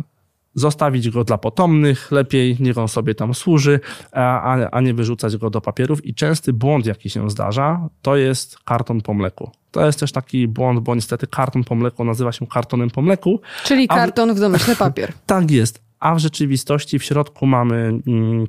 zostawić 0.55 1.09
go 1.09 1.23
dla 1.23 1.37
potomnych, 1.37 2.11
lepiej 2.11 2.57
niech 2.59 2.77
on 2.77 2.87
sobie 2.87 3.15
tam 3.15 3.33
służy, 3.33 3.79
a, 4.11 4.69
a 4.71 4.81
nie 4.81 4.93
wyrzucać 4.93 5.37
go 5.37 5.49
do 5.49 5.61
papierów. 5.61 6.05
I 6.05 6.13
częsty 6.13 6.53
błąd, 6.53 6.85
jaki 6.85 7.09
się 7.09 7.29
zdarza, 7.29 7.89
to 8.01 8.15
jest 8.15 8.59
karton 8.59 9.01
po 9.01 9.13
mleku. 9.13 9.51
To 9.75 9.85
jest 9.85 9.99
też 9.99 10.11
taki 10.11 10.47
błąd, 10.47 10.79
bo 10.79 10.95
niestety 10.95 11.27
karton 11.27 11.63
po 11.63 11.75
mleku 11.75 12.05
nazywa 12.05 12.31
się 12.31 12.47
kartonem 12.47 12.89
po 12.89 13.01
mleku. 13.01 13.41
Czyli 13.63 13.87
karton 13.87 14.33
w 14.33 14.39
domyślny 14.39 14.75
papier. 14.75 15.13
tak 15.25 15.51
jest, 15.51 15.81
a 15.99 16.15
w 16.15 16.19
rzeczywistości 16.19 16.99
w 16.99 17.03
środku 17.03 17.45
mamy 17.45 17.75
mm, 18.07 18.47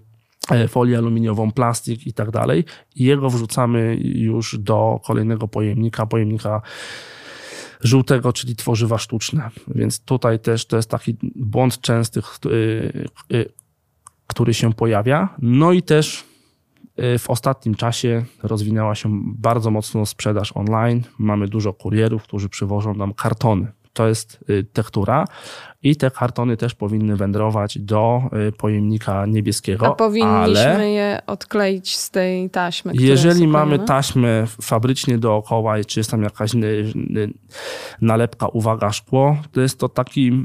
e, 0.50 0.68
folię 0.68 0.99
aluminiową, 0.99 1.52
plastik 1.52 2.06
i 2.06 2.12
tak 2.12 2.30
dalej. 2.30 2.64
I 2.97 3.04
jego 3.04 3.30
wrzucamy 3.30 3.97
już 4.00 4.59
do 4.59 5.00
kolejnego 5.04 5.49
pojemnika, 5.49 6.06
pojemnika 6.06 6.62
żółtego, 7.80 8.33
czyli 8.33 8.56
tworzywa 8.56 8.99
sztuczne. 8.99 9.50
Więc 9.75 10.00
tutaj 10.00 10.38
też 10.38 10.66
to 10.66 10.76
jest 10.76 10.90
taki 10.90 11.16
błąd 11.35 11.80
częsty, 11.80 12.21
który 14.26 14.54
się 14.54 14.73
pojawia. 14.73 15.28
No 15.38 15.73
i 15.73 15.83
też 15.83 16.21
y, 16.21 16.36
w 17.18 17.30
ostatnim 17.30 17.74
czasie 17.74 18.24
rozwinęła 18.42 18.94
się 18.94 19.20
bardzo 19.24 19.70
mocno 19.70 20.06
sprzedaż 20.06 20.52
online. 20.54 21.02
Mamy 21.18 21.48
dużo 21.48 21.72
kurierów, 21.72 22.22
którzy 22.22 22.48
przywożą 22.48 22.94
nam 22.94 23.14
kartony. 23.14 23.72
To 23.96 24.08
jest 24.08 24.44
y, 24.50 24.64
tektura 24.72 25.24
i 25.82 25.96
te 25.96 26.10
kartony 26.10 26.56
też 26.56 26.74
powinny 26.74 27.16
wędrować 27.16 27.78
do 27.78 28.22
y, 28.48 28.52
pojemnika 28.52 29.26
niebieskiego. 29.26 29.86
A 29.86 29.90
powinniśmy 29.90 30.74
ale 30.74 30.90
je 30.90 31.20
odkleić 31.26 31.96
z 31.96 32.10
tej 32.10 32.50
taśmy. 32.50 32.92
Jeżeli 32.94 33.48
mamy 33.48 33.78
taśmę 33.78 34.46
fabrycznie 34.62 35.18
dookoła, 35.18 35.84
czy 35.84 36.00
jest 36.00 36.10
tam 36.10 36.22
jakaś 36.22 36.50
nalepka, 38.00 38.48
uwaga, 38.48 38.92
szkło, 38.92 39.36
to 39.52 39.60
jest 39.60 39.78
to 39.78 39.88
taki 39.88 40.44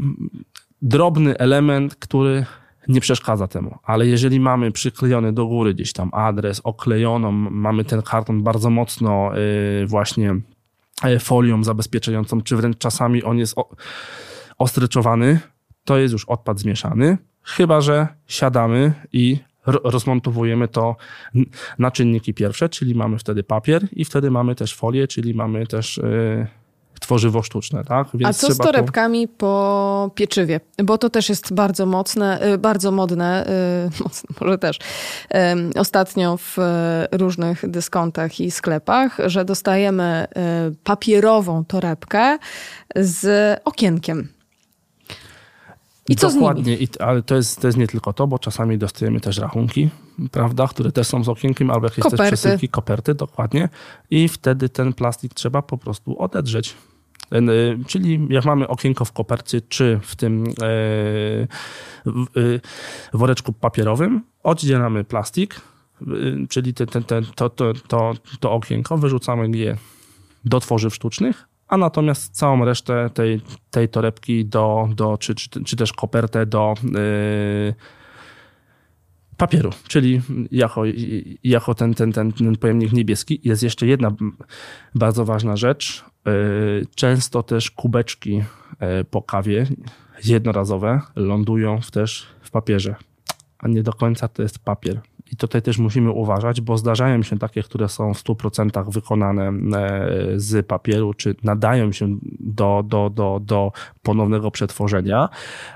drobny 0.81 1.37
element, 1.37 1.95
który 1.95 2.45
nie 2.87 3.01
przeszkadza 3.01 3.47
temu. 3.47 3.77
Ale 3.83 4.07
jeżeli 4.07 4.39
mamy 4.39 4.71
przyklejony 4.71 5.33
do 5.33 5.45
góry 5.45 5.73
gdzieś 5.73 5.93
tam 5.93 6.09
adres, 6.13 6.59
oklejoną, 6.59 7.31
mamy 7.31 7.83
ten 7.83 8.01
karton 8.01 8.43
bardzo 8.43 8.69
mocno 8.69 9.31
y, 9.83 9.87
właśnie 9.87 10.35
y, 11.05 11.19
folią 11.19 11.63
zabezpieczającą, 11.63 12.41
czy 12.41 12.55
wręcz 12.55 12.77
czasami 12.77 13.23
on 13.23 13.37
jest 13.37 13.55
ostryczowany, 14.57 15.39
to 15.83 15.97
jest 15.97 16.11
już 16.11 16.25
odpad 16.25 16.59
zmieszany. 16.59 17.17
Chyba, 17.43 17.81
że 17.81 18.07
siadamy 18.27 18.93
i 19.13 19.37
rozmontowujemy 19.65 20.67
to 20.67 20.95
na 21.79 21.91
czynniki 21.91 22.33
pierwsze, 22.33 22.69
czyli 22.69 22.95
mamy 22.95 23.17
wtedy 23.17 23.43
papier 23.43 23.87
i 23.91 24.05
wtedy 24.05 24.31
mamy 24.31 24.55
też 24.55 24.75
folię, 24.75 25.07
czyli 25.07 25.33
mamy 25.33 25.67
też 25.67 25.97
y, 25.97 26.47
tworzywo 27.01 27.43
sztuczne. 27.43 27.83
Tak? 27.83 28.07
Więc 28.13 28.29
A 28.29 28.33
co 28.33 28.53
z 28.53 28.57
torebkami 28.57 29.27
to... 29.27 29.33
po 29.37 30.11
pieczywie? 30.15 30.59
Bo 30.83 30.97
to 30.97 31.09
też 31.09 31.29
jest 31.29 31.53
bardzo 31.53 31.85
mocne, 31.85 32.53
y, 32.53 32.57
bardzo 32.57 32.91
modne, 32.91 33.47
y, 33.47 34.03
mocne 34.03 34.35
może 34.41 34.57
też, 34.57 34.79
ostatnio 35.75 36.37
w 36.37 36.57
różnych 37.11 37.69
dyskontach 37.69 38.39
i 38.39 38.51
sklepach, 38.51 39.17
że 39.25 39.45
dostajemy 39.45 40.27
y, 40.69 40.75
papierową 40.83 41.65
torebkę 41.65 42.37
z 42.95 43.59
okienkiem. 43.65 44.27
I 46.09 46.15
co 46.15 46.31
Dokładnie, 46.31 46.77
I, 46.77 46.87
ale 46.99 47.21
to 47.21 47.35
jest, 47.35 47.61
to 47.61 47.67
jest 47.67 47.77
nie 47.77 47.87
tylko 47.87 48.13
to, 48.13 48.27
bo 48.27 48.39
czasami 48.39 48.77
dostajemy 48.77 49.19
też 49.19 49.37
rachunki, 49.37 49.89
prawda, 50.31 50.67
które 50.67 50.91
też 50.91 51.07
są 51.07 51.23
z 51.23 51.29
okienkiem, 51.29 51.71
albo 51.71 51.85
jakieś 51.87 52.03
koperty. 52.03 52.29
też 52.29 52.39
przesyłki, 52.39 52.69
koperty, 52.69 53.15
dokładnie. 53.15 53.69
I 54.09 54.27
wtedy 54.27 54.69
ten 54.69 54.93
plastik 54.93 55.33
trzeba 55.33 55.61
po 55.61 55.77
prostu 55.77 56.19
odedrzeć. 56.19 56.75
Y, 57.33 57.77
czyli 57.87 58.27
jak 58.29 58.45
mamy 58.45 58.67
okienko 58.67 59.05
w 59.05 59.11
kopercie, 59.11 59.61
czy 59.61 59.99
w 60.03 60.15
tym 60.15 60.43
e, 60.43 62.37
y, 62.37 62.61
woreczku 63.13 63.53
papierowym, 63.53 64.21
oddzielamy 64.43 65.03
plastik, 65.03 65.61
y, 66.01 66.47
czyli 66.49 66.73
ten, 66.73 66.87
ten, 66.87 67.03
ten, 67.03 67.25
to, 67.35 67.49
to, 67.49 67.73
to, 67.87 68.13
to 68.39 68.51
okienko, 68.51 68.97
wyrzucamy 68.97 69.57
je 69.57 69.77
do 70.45 70.59
tworzyw 70.59 70.95
sztucznych, 70.95 71.47
a 71.67 71.77
natomiast 71.77 72.35
całą 72.35 72.65
resztę 72.65 73.09
tej, 73.13 73.41
tej 73.71 73.89
torebki 73.89 74.45
do, 74.45 74.89
do 74.95 75.17
czy, 75.17 75.35
czy, 75.35 75.63
czy 75.63 75.75
też 75.75 75.93
kopertę 75.93 76.45
do 76.45 76.73
yy, 76.83 77.73
papieru, 79.37 79.69
czyli 79.87 80.21
jako, 80.51 80.83
jako 81.43 81.75
ten, 81.75 81.93
ten, 81.93 82.11
ten, 82.11 82.33
ten 82.33 82.55
pojemnik 82.57 82.93
niebieski. 82.93 83.41
Jest 83.43 83.63
jeszcze 83.63 83.87
jedna 83.87 84.11
bardzo 84.95 85.25
ważna 85.25 85.57
rzecz. 85.57 86.10
E, 86.27 86.31
często 86.95 87.43
też 87.43 87.71
kubeczki 87.71 88.43
e, 88.79 89.03
po 89.03 89.21
kawie 89.21 89.67
jednorazowe 90.25 91.01
lądują 91.15 91.79
też 91.91 92.27
w 92.41 92.51
papierze, 92.51 92.95
a 93.59 93.67
nie 93.67 93.83
do 93.83 93.93
końca 93.93 94.27
to 94.27 94.41
jest 94.41 94.59
papier. 94.59 95.01
I 95.31 95.35
tutaj 95.35 95.61
też 95.61 95.77
musimy 95.77 96.11
uważać, 96.11 96.61
bo 96.61 96.77
zdarzają 96.77 97.23
się 97.23 97.39
takie, 97.39 97.63
które 97.63 97.89
są 97.89 98.13
w 98.13 98.23
100% 98.23 98.91
wykonane 98.91 99.47
e, 99.47 99.53
z 100.35 100.67
papieru, 100.67 101.13
czy 101.13 101.35
nadają 101.43 101.91
się 101.91 102.17
do, 102.39 102.83
do, 102.85 103.09
do, 103.09 103.39
do 103.43 103.71
ponownego 104.01 104.51
przetworzenia, 104.51 105.29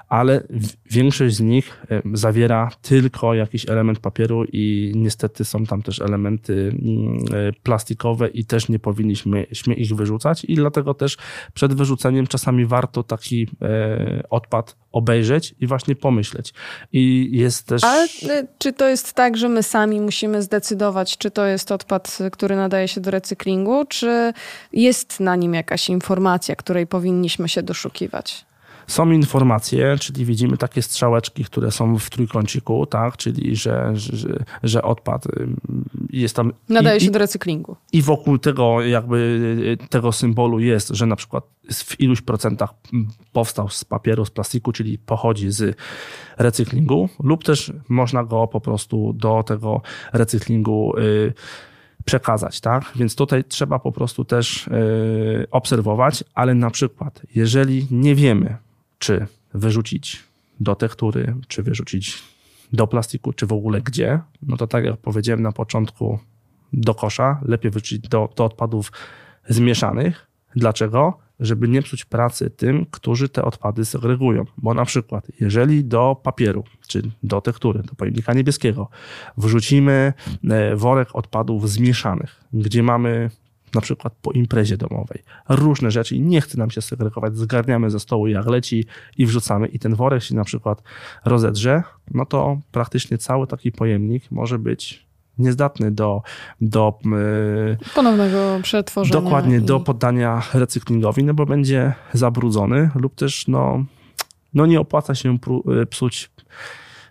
ale 0.10 0.44
większość 0.92 1.36
z 1.36 1.42
nich 1.42 1.82
e, 1.92 2.02
zawiera 2.14 2.72
tylko 2.82 3.34
jakiś 3.34 3.70
element 3.70 4.00
papieru 4.00 4.44
i 4.44 4.92
niestety 4.96 5.46
są 5.46 5.66
tam 5.66 5.82
też 5.82 6.02
elementy 6.02 6.54
mm, 6.54 7.18
e, 7.34 7.54
plastikowe 7.64 8.28
i 8.28 8.46
też 8.46 8.70
nie 8.70 8.80
powinniśmy 8.80 9.46
ich 9.78 9.96
wyrzucać 9.96 10.46
i 10.46 10.56
dlatego 10.56 10.94
też 10.94 11.18
przed 11.54 11.74
wyrzuceniem 11.74 12.28
czasami 12.28 12.66
warto 12.66 13.04
taki 13.04 13.48
odpad 14.30 14.76
obejrzeć 14.92 15.56
i 15.60 15.68
właśnie 15.68 15.96
pomyśleć. 15.96 16.54
I 16.92 17.30
jest 17.32 17.68
też... 17.68 17.84
Ale 17.84 18.08
czy 18.58 18.74
to 18.74 18.90
jest 18.90 19.14
tak, 19.14 19.38
że 19.38 19.50
my 19.50 19.64
sami 19.64 20.02
musimy 20.02 20.42
zdecydować, 20.42 21.18
czy 21.18 21.32
to 21.32 21.46
jest 21.46 21.72
odpad, 21.72 22.18
który 22.32 22.56
nadaje 22.56 22.88
się 22.88 23.02
do 23.02 23.12
recyklingu, 23.12 23.86
czy 23.86 24.34
jest 24.74 25.20
na 25.20 25.36
nim 25.36 25.54
jakaś 25.54 25.90
informacja, 25.90 26.56
której 26.56 26.88
powinniśmy 26.88 27.50
się 27.50 27.64
doszukiwać? 27.64 28.46
Są 28.88 29.12
informacje, 29.12 29.98
czyli 30.00 30.26
widzimy 30.26 30.58
takie 30.58 30.82
strzałeczki, 30.82 31.44
które 31.44 31.72
są 31.72 32.00
w 32.00 32.10
trójkąciku, 32.10 32.86
tak? 32.86 33.18
czyli 33.18 33.56
że, 33.56 33.92
że, 33.96 34.44
że 34.64 34.84
odpad 34.84 35.28
jest 36.10 36.36
tam. 36.36 36.54
Nadaje 36.70 36.98
i, 36.98 37.02
się 37.02 37.12
do 37.12 37.20
recyklingu. 37.20 37.76
I 37.94 38.02
wokół 38.02 38.38
tego, 38.38 38.82
jakby 38.82 39.78
tego 39.90 40.12
symbolu 40.12 40.60
jest, 40.60 40.88
że 40.90 41.06
na 41.06 41.16
przykład 41.16 41.44
w 41.74 42.00
iluś 42.00 42.22
procentach 42.22 42.70
powstał 43.34 43.70
z 43.70 43.86
papieru, 43.86 44.26
z 44.26 44.30
plastiku, 44.30 44.72
czyli 44.72 44.98
pochodzi 44.98 45.52
z 45.52 45.78
recyklingu, 46.38 47.10
lub 47.24 47.44
też 47.44 47.74
można 47.90 48.24
go 48.24 48.48
po 48.48 48.62
prostu 48.62 49.14
do 49.14 49.44
tego 49.44 49.82
recyklingu. 50.14 50.98
Y, 50.98 51.34
przekazać, 52.06 52.62
tak? 52.62 52.92
Więc 52.96 53.16
tutaj 53.16 53.44
trzeba 53.44 53.80
po 53.80 53.92
prostu 53.92 54.26
też 54.26 54.68
y, 54.68 55.48
obserwować, 55.52 56.24
ale 56.34 56.54
na 56.54 56.70
przykład, 56.70 57.22
jeżeli 57.36 57.88
nie 57.92 58.16
wiemy, 58.16 58.58
czy 59.06 59.28
wyrzucić 59.54 60.24
do 60.60 60.76
tektury, 60.76 61.36
czy 61.48 61.64
wyrzucić 61.64 62.24
do 62.74 62.88
plastiku, 62.88 63.34
czy 63.34 63.46
w 63.46 63.54
ogóle 63.54 63.82
gdzie, 63.82 64.20
no 64.42 64.58
to 64.58 64.68
tak 64.68 64.86
jak 64.86 64.98
powiedziałem 64.98 65.42
na 65.42 65.52
początku, 65.52 66.20
do 66.74 66.96
kosza, 66.96 67.40
lepiej 67.42 67.72
wyrzucić 67.72 68.00
do, 68.00 68.30
do 68.36 68.46
odpadów 68.46 68.92
zmieszanych. 69.50 70.28
Dlaczego? 70.56 71.18
Żeby 71.40 71.68
nie 71.68 71.82
psuć 71.82 72.06
pracy 72.06 72.50
tym, 72.50 72.86
którzy 72.92 73.30
te 73.30 73.44
odpady 73.44 73.86
segregują. 73.86 74.46
Bo 74.58 74.74
na 74.74 74.86
przykład, 74.86 75.28
jeżeli 75.40 75.84
do 75.84 76.22
papieru, 76.24 76.64
czy 76.88 77.02
do 77.24 77.42
tektury, 77.42 77.84
do 77.84 77.96
pojemnika 77.96 78.34
niebieskiego, 78.34 78.90
wrzucimy 79.38 80.14
e, 80.50 80.76
worek 80.76 81.10
odpadów 81.14 81.70
zmieszanych, 81.70 82.44
gdzie 82.54 82.84
mamy 82.84 83.30
na 83.76 83.82
przykład 83.82 84.14
po 84.22 84.32
imprezie 84.32 84.78
domowej. 84.78 85.24
Różne 85.50 85.92
rzeczy 85.92 86.16
i 86.16 86.22
nie 86.22 86.42
chce 86.42 86.58
nam 86.58 86.72
się 86.72 86.82
segregować, 86.82 87.38
zgarniamy 87.38 87.90
ze 87.90 88.00
stołu 88.00 88.28
jak 88.28 88.46
leci 88.46 88.86
i 89.18 89.26
wrzucamy 89.26 89.68
i 89.68 89.80
ten 89.80 89.96
worek 89.96 90.24
się 90.24 90.36
na 90.36 90.44
przykład 90.44 90.84
rozedrze, 91.26 91.84
no 92.14 92.26
to 92.26 92.58
praktycznie 92.72 93.18
cały 93.18 93.48
taki 93.48 93.72
pojemnik 93.72 94.32
może 94.32 94.60
być 94.60 95.06
niezdatny 95.38 95.92
do, 95.92 96.22
do 96.62 97.00
yy, 97.06 97.78
ponownego 97.96 98.60
przetworzenia. 98.62 99.22
Dokładnie, 99.22 99.58
i... 99.58 99.62
do 99.62 99.80
poddania 99.80 100.42
recyklingowi, 100.54 101.24
no 101.24 101.34
bo 101.34 101.46
będzie 101.46 101.94
zabrudzony 102.14 102.90
lub 102.96 103.16
też 103.16 103.48
no, 103.48 103.86
no 104.54 104.66
nie 104.66 104.80
opłaca 104.80 105.16
się 105.16 105.38
y, 105.82 105.86
psuć 105.86 106.32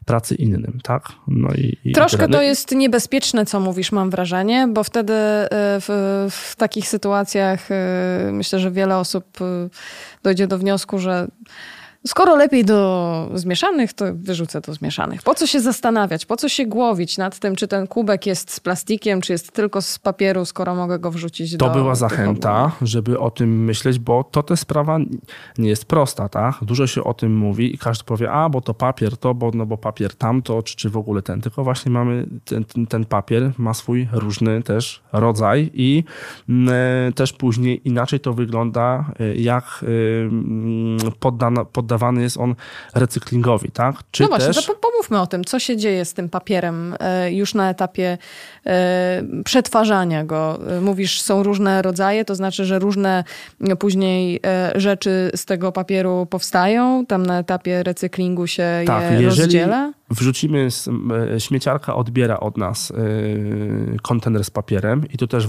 pracy 0.05 0.35
innym, 0.35 0.79
tak? 0.83 1.09
No 1.29 1.49
i, 1.55 1.79
i 1.85 1.93
Troszkę 1.93 2.29
to 2.29 2.43
jest 2.43 2.73
niebezpieczne, 2.73 3.47
co 3.47 3.61
mówisz, 3.61 3.93
mam 3.93 4.11
wrażenie, 4.11 4.69
bo 4.73 4.85
wtedy 4.85 5.13
e, 5.13 5.49
w, 5.81 6.27
w 6.31 6.57
takich 6.57 6.89
sytuacjach 6.89 7.71
e, 7.71 8.31
myślę, 8.33 8.59
że 8.59 8.71
wiele 8.71 8.97
osób 8.97 9.25
e, 9.41 9.69
dojdzie 10.23 10.47
do 10.47 10.59
wniosku, 10.59 10.99
że 10.99 11.29
Skoro 12.07 12.37
lepiej 12.37 12.65
do 12.65 13.31
zmieszanych, 13.35 13.93
to 13.93 14.05
wyrzucę 14.15 14.61
do 14.61 14.75
zmieszanych. 14.75 15.23
Po 15.23 15.35
co 15.35 15.47
się 15.47 15.61
zastanawiać? 15.61 16.27
Po 16.27 16.37
co 16.37 16.49
się 16.49 16.67
głowić 16.67 17.19
nad 17.19 17.39
tym, 17.39 17.57
czy 17.57 17.69
ten 17.69 17.87
kubek 17.87 18.27
jest 18.27 18.53
z 18.53 18.61
plastikiem, 18.61 19.21
czy 19.21 19.33
jest 19.33 19.53
tylko 19.53 19.83
z 19.83 19.99
papieru, 19.99 20.45
skoro 20.45 20.75
mogę 20.75 20.99
go 20.99 21.11
wrzucić 21.11 21.53
to 21.53 21.59
do... 21.59 21.67
To 21.67 21.75
była 21.75 21.95
zachęta, 21.95 22.73
żeby 22.83 23.19
o 23.19 23.31
tym 23.31 23.65
myśleć, 23.65 23.99
bo 23.99 24.25
to 24.25 24.43
ta 24.43 24.57
sprawa 24.57 24.99
nie 25.59 25.69
jest 25.69 25.85
prosta, 25.85 26.29
tak? 26.29 26.55
Dużo 26.63 26.87
się 26.87 27.05
o 27.05 27.15
tym 27.15 27.37
mówi 27.37 27.75
i 27.75 27.79
każdy 27.79 28.05
powie, 28.05 28.33
a 28.33 28.49
bo 28.49 28.61
to 28.61 28.75
papier 28.75 29.17
to, 29.17 29.35
bo, 29.35 29.51
no 29.55 29.67
bo 29.67 29.77
papier 29.77 30.15
tamto, 30.15 30.63
czy, 30.63 30.77
czy 30.77 30.91
w 30.91 30.97
ogóle 30.97 31.23
ten. 31.23 31.41
Tylko 31.41 31.65
właśnie 31.65 31.93
mamy 31.93 32.27
ten, 32.45 32.87
ten 32.87 33.05
papier, 33.05 33.53
ma 33.59 33.75
swój 33.75 34.09
różny 34.13 34.63
też 34.63 35.03
rodzaj 35.13 35.71
i 35.75 36.05
y, 37.09 37.13
też 37.13 37.33
później 37.33 37.89
inaczej 37.89 38.21
to 38.21 38.33
wygląda, 38.33 39.05
e, 39.21 39.37
jak 39.37 39.81
y, 39.83 40.29
poddana, 41.21 41.65
poddana 41.65 41.94
oddawany 41.95 42.23
jest 42.23 42.37
on 42.37 42.55
recyklingowi, 42.95 43.71
tak? 43.71 43.97
Czy 44.11 44.23
no 44.23 44.29
właśnie, 44.29 44.55
też... 44.55 44.67
to 44.67 44.75
pomówmy 44.75 45.21
o 45.21 45.27
tym, 45.27 45.45
co 45.45 45.59
się 45.59 45.77
dzieje 45.77 46.05
z 46.05 46.15
tym 46.15 46.29
papierem 46.29 46.97
e, 47.01 47.33
już 47.33 47.55
na 47.55 47.71
etapie 47.71 48.19
e, 48.67 49.23
przetwarzania 49.45 50.25
go. 50.25 50.59
Mówisz, 50.81 51.21
są 51.21 51.43
różne 51.43 51.83
rodzaje, 51.83 52.25
to 52.25 52.35
znaczy, 52.35 52.65
że 52.65 52.79
różne 52.79 53.25
później 53.79 54.41
rzeczy 54.75 55.31
z 55.35 55.45
tego 55.45 55.73
papieru 55.73 56.27
powstają, 56.31 57.07
tam 57.07 57.27
na 57.27 57.39
etapie 57.39 57.83
recyklingu 57.83 58.47
się 58.47 58.83
tak, 58.87 59.03
je 59.03 59.23
jeżeli 59.23 59.27
rozdziela? 59.27 59.93
Wrzucimy, 60.11 60.69
śmieciarka 61.39 61.95
odbiera 61.95 62.41
od 62.41 62.57
nas 62.59 62.93
kontener 64.03 64.45
z 64.45 64.51
papierem 64.51 65.05
i 65.13 65.19
tu 65.19 65.27
też 65.27 65.49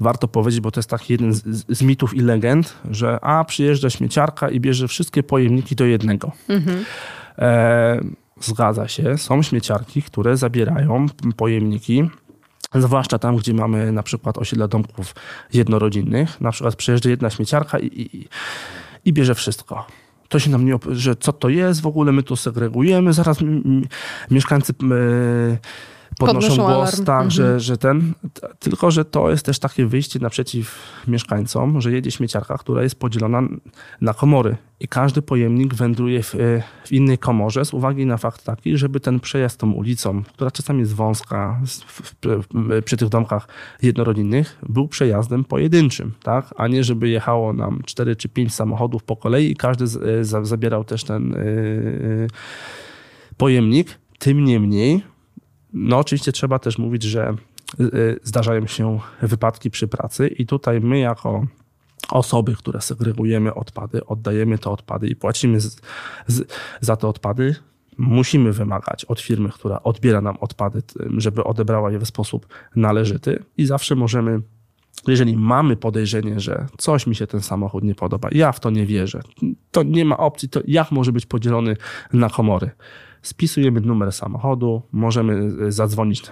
warto 0.00 0.28
powiedzieć, 0.28 0.60
bo 0.60 0.70
to 0.70 0.80
jest 0.80 0.90
taki 0.90 1.12
jeden 1.12 1.32
z, 1.34 1.42
z 1.68 1.82
mitów 1.82 2.14
i 2.14 2.20
legend, 2.20 2.78
że 2.90 3.18
a, 3.24 3.44
przyjeżdża 3.44 3.90
śmieciarka 3.90 4.50
i 4.50 4.60
bierze 4.60 4.88
wszystkie 4.88 5.22
pojemniki 5.22 5.76
do 5.76 5.84
jednego. 5.84 6.32
Mhm. 6.48 6.84
E, 7.38 8.00
zgadza 8.40 8.88
się, 8.88 9.18
są 9.18 9.42
śmieciarki, 9.42 10.02
które 10.02 10.36
zabierają 10.36 11.06
pojemniki 11.36 12.10
Zwłaszcza 12.74 13.18
tam, 13.18 13.36
gdzie 13.36 13.54
mamy 13.54 13.92
na 13.92 14.02
przykład 14.02 14.38
osiedla 14.38 14.68
domków 14.68 15.14
jednorodzinnych. 15.52 16.40
Na 16.40 16.52
przykład 16.52 16.76
przyjeżdża 16.76 17.10
jedna 17.10 17.30
śmieciarka 17.30 17.78
i, 17.78 17.86
i, 17.86 18.28
i 19.04 19.12
bierze 19.12 19.34
wszystko 19.34 19.86
to 20.30 20.38
się 20.38 20.50
nam 20.50 20.66
nie, 20.66 20.78
że 20.90 21.16
co 21.16 21.32
to 21.32 21.48
jest, 21.48 21.80
w 21.80 21.86
ogóle 21.86 22.12
my 22.12 22.22
to 22.22 22.36
segregujemy, 22.36 23.12
zaraz 23.12 23.38
mieszkańcy 24.30 24.74
podnoszą, 26.20 26.48
podnoszą 26.48 26.74
głos, 26.74 26.88
alarm. 26.88 27.04
tak, 27.04 27.24
mhm. 27.24 27.30
że, 27.30 27.60
że 27.60 27.76
ten, 27.76 28.12
tylko 28.58 28.90
że 28.90 29.04
to 29.04 29.30
jest 29.30 29.46
też 29.46 29.58
takie 29.58 29.86
wyjście 29.86 30.18
naprzeciw 30.18 30.78
mieszkańcom, 31.08 31.80
że 31.80 31.92
jedzie 31.92 32.10
śmieciarka, 32.10 32.58
która 32.58 32.82
jest 32.82 32.98
podzielona 32.98 33.42
na 34.00 34.14
komory 34.14 34.56
i 34.80 34.88
każdy 34.88 35.22
pojemnik 35.22 35.74
wędruje 35.74 36.22
w, 36.22 36.34
w 36.84 36.92
innej 36.92 37.18
komorze 37.18 37.64
z 37.64 37.74
uwagi 37.74 38.06
na 38.06 38.16
fakt 38.16 38.44
taki, 38.44 38.76
żeby 38.76 39.00
ten 39.00 39.20
przejazd 39.20 39.60
tą 39.60 39.72
ulicą, 39.72 40.22
która 40.22 40.50
czasami 40.50 40.80
jest 40.80 40.94
wąska 40.94 41.60
w, 41.66 42.12
w, 42.22 42.82
przy 42.84 42.96
tych 42.96 43.08
domkach 43.08 43.48
jednorodzinnych, 43.82 44.58
był 44.68 44.88
przejazdem 44.88 45.44
pojedynczym, 45.44 46.14
tak, 46.22 46.54
a 46.56 46.68
nie 46.68 46.84
żeby 46.84 47.08
jechało 47.08 47.52
nam 47.52 47.82
cztery 47.86 48.16
czy 48.16 48.28
pięć 48.28 48.54
samochodów 48.54 49.04
po 49.04 49.16
kolei 49.16 49.50
i 49.50 49.56
każdy 49.56 49.86
z, 49.86 50.26
z, 50.26 50.48
zabierał 50.48 50.84
też 50.84 51.04
ten 51.04 51.30
yy, 51.30 52.28
pojemnik. 53.36 53.98
Tym 54.18 54.44
niemniej 54.44 55.02
no 55.72 55.98
oczywiście 55.98 56.32
trzeba 56.32 56.58
też 56.58 56.78
mówić, 56.78 57.02
że 57.02 57.34
y, 57.80 57.84
y, 57.84 58.20
zdarzają 58.22 58.66
się 58.66 59.00
wypadki 59.22 59.70
przy 59.70 59.88
pracy 59.88 60.28
i 60.28 60.46
tutaj 60.46 60.80
my 60.80 60.98
jako 60.98 61.46
osoby, 62.10 62.56
które 62.56 62.80
segregujemy 62.80 63.54
odpady, 63.54 64.06
oddajemy 64.06 64.58
te 64.58 64.70
odpady 64.70 65.08
i 65.08 65.16
płacimy 65.16 65.60
z, 65.60 65.80
z, 66.26 66.52
za 66.80 66.96
te 66.96 67.08
odpady, 67.08 67.54
musimy 67.98 68.52
wymagać 68.52 69.04
od 69.04 69.20
firmy, 69.20 69.48
która 69.48 69.82
odbiera 69.82 70.20
nam 70.20 70.36
odpady, 70.40 70.82
żeby 71.16 71.44
odebrała 71.44 71.90
je 71.90 71.98
w 71.98 72.06
sposób 72.06 72.46
należyty 72.76 73.44
i 73.56 73.66
zawsze 73.66 73.94
możemy 73.94 74.40
jeżeli 75.08 75.36
mamy 75.36 75.76
podejrzenie, 75.76 76.40
że 76.40 76.66
coś 76.78 77.06
mi 77.06 77.16
się 77.16 77.26
ten 77.26 77.40
samochód 77.40 77.84
nie 77.84 77.94
podoba, 77.94 78.28
ja 78.32 78.52
w 78.52 78.60
to 78.60 78.70
nie 78.70 78.86
wierzę, 78.86 79.20
to 79.70 79.82
nie 79.82 80.04
ma 80.04 80.16
opcji, 80.16 80.48
to 80.48 80.60
jak 80.66 80.90
może 80.92 81.12
być 81.12 81.26
podzielony 81.26 81.76
na 82.12 82.30
komory? 82.30 82.70
Spisujemy 83.22 83.80
numer 83.80 84.12
samochodu, 84.12 84.82
możemy 84.92 85.52
e, 85.66 85.72
zadzwonić 85.72 86.28
e, 86.28 86.30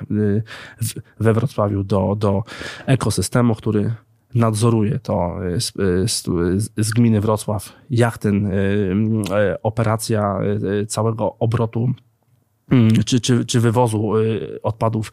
we 1.21 1.35
Wrocławiu 1.35 1.85
do, 1.85 2.17
do 2.19 2.43
ekosystemu, 2.87 3.55
który 3.55 3.95
nadzoruje 4.35 4.99
to 4.99 5.37
z, 5.59 5.73
e, 5.79 6.09
z, 6.09 6.25
z, 6.77 6.91
gminy 6.91 7.21
Wrocław, 7.21 7.73
jak 7.91 8.19
ten 8.19 8.51
operacja 9.63 10.39
całego 10.89 11.37
obrotu 11.39 11.93
mm, 12.71 12.91
czy, 13.05 13.21
czy, 13.21 13.45
czy 13.45 13.61
wywozu 13.61 14.13
odpadów 14.63 15.13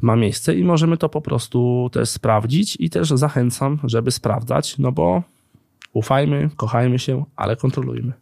ma 0.00 0.16
miejsce 0.16 0.54
i 0.54 0.64
możemy 0.64 0.96
to 0.96 1.08
po 1.08 1.20
prostu 1.20 1.90
też 1.92 2.08
sprawdzić 2.08 2.76
i 2.80 2.90
też 2.90 3.08
zachęcam, 3.08 3.78
żeby 3.84 4.10
sprawdzać, 4.10 4.78
no 4.78 4.92
bo 4.92 5.22
ufajmy, 5.92 6.50
kochajmy 6.56 6.98
się, 6.98 7.24
ale 7.36 7.56
kontrolujmy. 7.56 8.12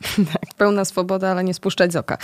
Tak, 0.32 0.54
pełna 0.56 0.84
swoboda, 0.84 1.30
ale 1.30 1.44
nie 1.44 1.54
spuszczać 1.54 1.92
z 1.92 1.96
oka. 1.96 2.18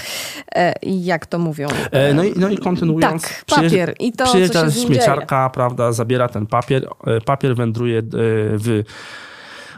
E, 0.55 0.75
jak 0.83 1.27
to 1.27 1.39
mówią? 1.39 1.69
E, 1.91 2.15
no, 2.15 2.25
i, 2.25 2.33
no 2.37 2.49
i 2.49 2.59
kontynuując. 2.59 3.23
Tak, 3.23 3.45
papier 3.47 3.95
i 4.01 4.13
to, 4.13 4.25
Przyjeżdża 4.25 4.71
śmieciarka, 4.71 5.37
dzieje. 5.37 5.51
prawda, 5.55 5.93
zabiera 5.93 6.29
ten 6.29 6.47
papier. 6.47 6.89
E, 7.07 7.21
papier 7.21 7.57
wędruje 7.57 7.99
e, 7.99 8.03
w 8.59 8.83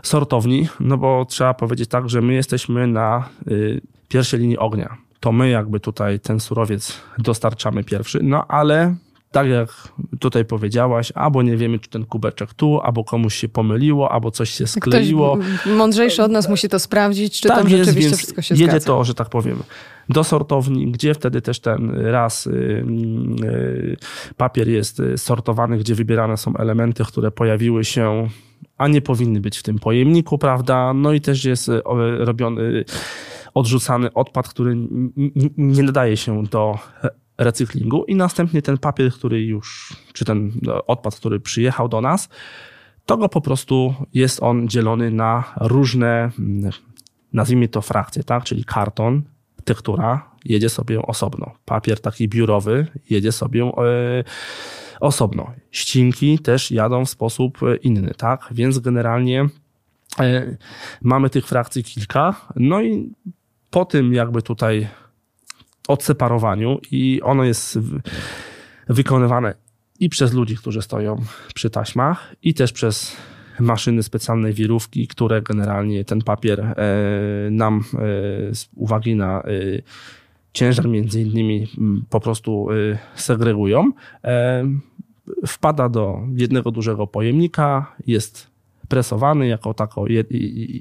sortowni, 0.03 0.69
no 0.81 0.97
bo 0.97 1.25
trzeba 1.25 1.55
powiedzieć 1.55 1.91
tak, 1.91 2.09
że 2.09 2.23
my 2.23 2.35
jesteśmy 2.35 2.87
na 2.87 3.29
e, 3.47 3.51
pierwszej 4.09 4.41
linii 4.41 4.59
ognia. 4.59 4.97
To 5.21 5.33
my 5.33 5.51
jakby 5.51 5.81
tutaj 5.81 6.21
ten 6.21 6.41
surowiec 6.41 7.01
dostarczamy 7.19 7.85
pierwszy, 7.85 8.21
no 8.23 8.47
ale 8.49 8.95
tak 9.35 9.49
jak 9.49 9.69
tutaj 10.21 10.45
powiedziałaś, 10.45 11.13
albo 11.15 11.43
nie 11.43 11.57
wiemy, 11.57 11.79
czy 11.79 11.91
ten 11.91 12.05
kubeczek 12.05 12.55
tu, 12.55 12.81
albo 12.81 13.05
komuś 13.05 13.35
się 13.35 13.49
pomyliło, 13.49 14.13
albo 14.13 14.31
coś 14.31 14.51
się 14.51 14.67
skleiło. 14.67 15.37
Ktoś 15.37 15.75
mądrzejszy 15.77 16.23
od 16.23 16.31
nas 16.31 16.49
musi 16.49 16.69
to 16.69 16.79
sprawdzić, 16.79 17.41
czy 17.41 17.49
tak 17.49 17.59
tam 17.59 17.69
jest, 17.69 17.85
rzeczywiście 17.85 18.17
wszystko 18.17 18.43
się 18.43 18.55
jedzie 18.55 18.65
zgadza. 18.65 18.87
to, 18.87 19.05
że 19.05 19.15
tak 19.15 19.29
powiem, 19.29 19.63
do 20.09 20.25
sortowni, 20.25 20.93
gdzie 20.93 21.15
wtedy 21.15 21.43
też 21.43 21.61
ten 21.61 21.91
raz 21.91 22.47
y, 22.47 22.51
y, 23.45 23.97
papier 24.37 24.69
jest 24.69 25.03
sortowany, 25.17 25.79
gdzie 25.79 25.95
wybierane 25.95 26.37
są 26.37 26.57
elementy, 26.57 27.05
które 27.05 27.31
pojawiły 27.31 27.85
się, 27.85 28.29
a 28.79 28.89
nie 28.89 29.01
powinny 29.01 29.41
być 29.41 29.59
w 29.59 29.63
tym 29.63 29.79
pojemniku, 29.79 30.39
prawda? 30.39 30.93
No 30.95 31.13
i 31.13 31.21
też 31.21 31.45
jest 31.45 31.69
y, 31.69 31.83
robiony 32.19 32.85
odrzucany 33.55 34.13
odpad, 34.13 34.49
który 34.49 34.77
nie 35.57 35.83
nadaje 35.83 36.17
się 36.17 36.45
do 36.45 36.79
recyklingu 37.39 38.05
i 38.05 38.15
następnie 38.15 38.63
ten 38.63 38.79
papier, 38.79 39.13
który 39.13 39.43
już, 39.43 39.97
czy 40.13 40.25
ten 40.25 40.53
no, 40.63 40.87
odpad, 40.87 41.17
który 41.17 41.41
przyjechał 41.41 41.89
do 41.89 42.01
nas, 42.01 42.29
to 43.07 43.17
go 43.17 43.29
po 43.29 43.41
prostu 43.41 43.95
jest 44.15 44.43
on 44.43 44.69
dzielony 44.69 45.11
na 45.11 45.55
różne, 45.61 46.31
mm, 46.39 46.71
nazwijmy 47.33 47.69
to 47.69 47.83
frakcje, 47.83 48.25
tak? 48.25 48.45
Czyli 48.45 48.65
karton, 48.65 49.23
tektura 49.65 50.31
jedzie 50.45 50.69
sobie 50.69 51.03
osobno. 51.03 51.51
Papier 51.65 52.01
taki 52.01 52.29
biurowy 52.29 52.87
jedzie 53.11 53.33
sobie 53.33 53.63
e, 53.65 53.71
osobno. 55.01 55.53
Ścinki 55.71 56.39
też 56.39 56.71
jadą 56.71 57.05
w 57.05 57.11
sposób 57.11 57.59
inny, 57.83 58.15
tak? 58.17 58.49
Więc 58.51 58.79
generalnie 58.79 59.49
e, 60.21 60.57
mamy 61.03 61.31
tych 61.31 61.47
frakcji 61.47 61.85
kilka. 61.85 62.35
No 62.57 62.83
i 62.83 63.13
po 63.71 63.85
tym 63.85 64.15
jakby 64.15 64.43
tutaj 64.43 64.89
odseparowaniu 65.89 66.79
i 66.91 67.21
ono 67.23 67.45
jest 67.45 67.79
wykonywane 68.89 69.55
i 70.01 70.09
przez 70.09 70.33
ludzi, 70.33 70.57
którzy 70.57 70.83
stoją 70.83 71.17
przy 71.55 71.71
taśmach, 71.71 72.35
i 72.43 72.55
też 72.55 72.73
przez 72.73 73.17
maszyny 73.61 74.03
specjalnej 74.03 74.53
wirówki, 74.53 75.09
które 75.09 75.43
generalnie 75.43 76.05
ten 76.05 76.23
papier 76.23 76.61
e, 76.61 76.75
nam 77.51 77.81
e, 77.81 78.55
z 78.55 78.69
uwagi 78.77 79.17
na 79.17 79.41
e, 79.41 79.45
ciężar 80.53 80.89
między 80.89 81.23
innymi 81.23 81.69
po 82.11 82.21
prostu 82.21 82.69
segregują. 83.15 83.93
Wpada 85.47 85.89
do 85.89 86.19
jednego 86.37 86.71
dużego 86.71 87.07
pojemnika, 87.07 87.95
jest 88.07 88.54
presowany 88.95 89.47
jako, 89.47 89.75
tako, 89.75 90.05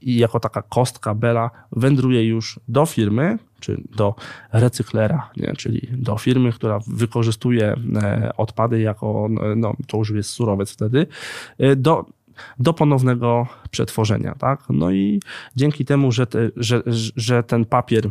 jako 0.01 0.39
taka 0.39 0.61
kostka 0.61 1.13
bela, 1.15 1.51
wędruje 1.71 2.27
już 2.27 2.59
do 2.67 2.85
firmy, 2.85 3.37
czy 3.59 3.81
do 3.95 4.15
recyklera, 4.51 5.29
nie? 5.37 5.53
czyli 5.57 5.87
do 5.91 6.17
firmy, 6.17 6.51
która 6.51 6.79
wykorzystuje 6.87 7.75
e, 7.95 8.31
odpady 8.37 8.81
jako, 8.81 9.27
no, 9.55 9.73
to 9.87 9.97
już 9.97 10.09
jest 10.09 10.29
surowiec 10.29 10.71
wtedy, 10.71 11.07
e, 11.59 11.75
do, 11.75 12.05
do 12.59 12.73
ponownego 12.73 13.47
przetworzenia. 13.71 14.35
Tak? 14.35 14.63
No 14.69 14.91
i 14.91 15.19
dzięki 15.55 15.85
temu, 15.85 16.11
że, 16.11 16.27
te, 16.27 16.49
że, 16.55 16.83
że 17.15 17.43
ten 17.43 17.65
papier 17.65 18.09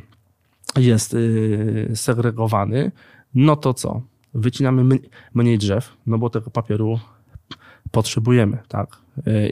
jest 0.76 1.14
e, 1.14 1.96
segregowany, 1.96 2.92
no 3.34 3.56
to 3.56 3.74
co? 3.74 4.02
Wycinamy 4.34 4.98
mniej 5.34 5.58
drzew, 5.58 5.96
no 6.06 6.18
bo 6.18 6.30
tego 6.30 6.50
papieru 6.50 6.98
potrzebujemy, 7.90 8.58
tak? 8.68 9.01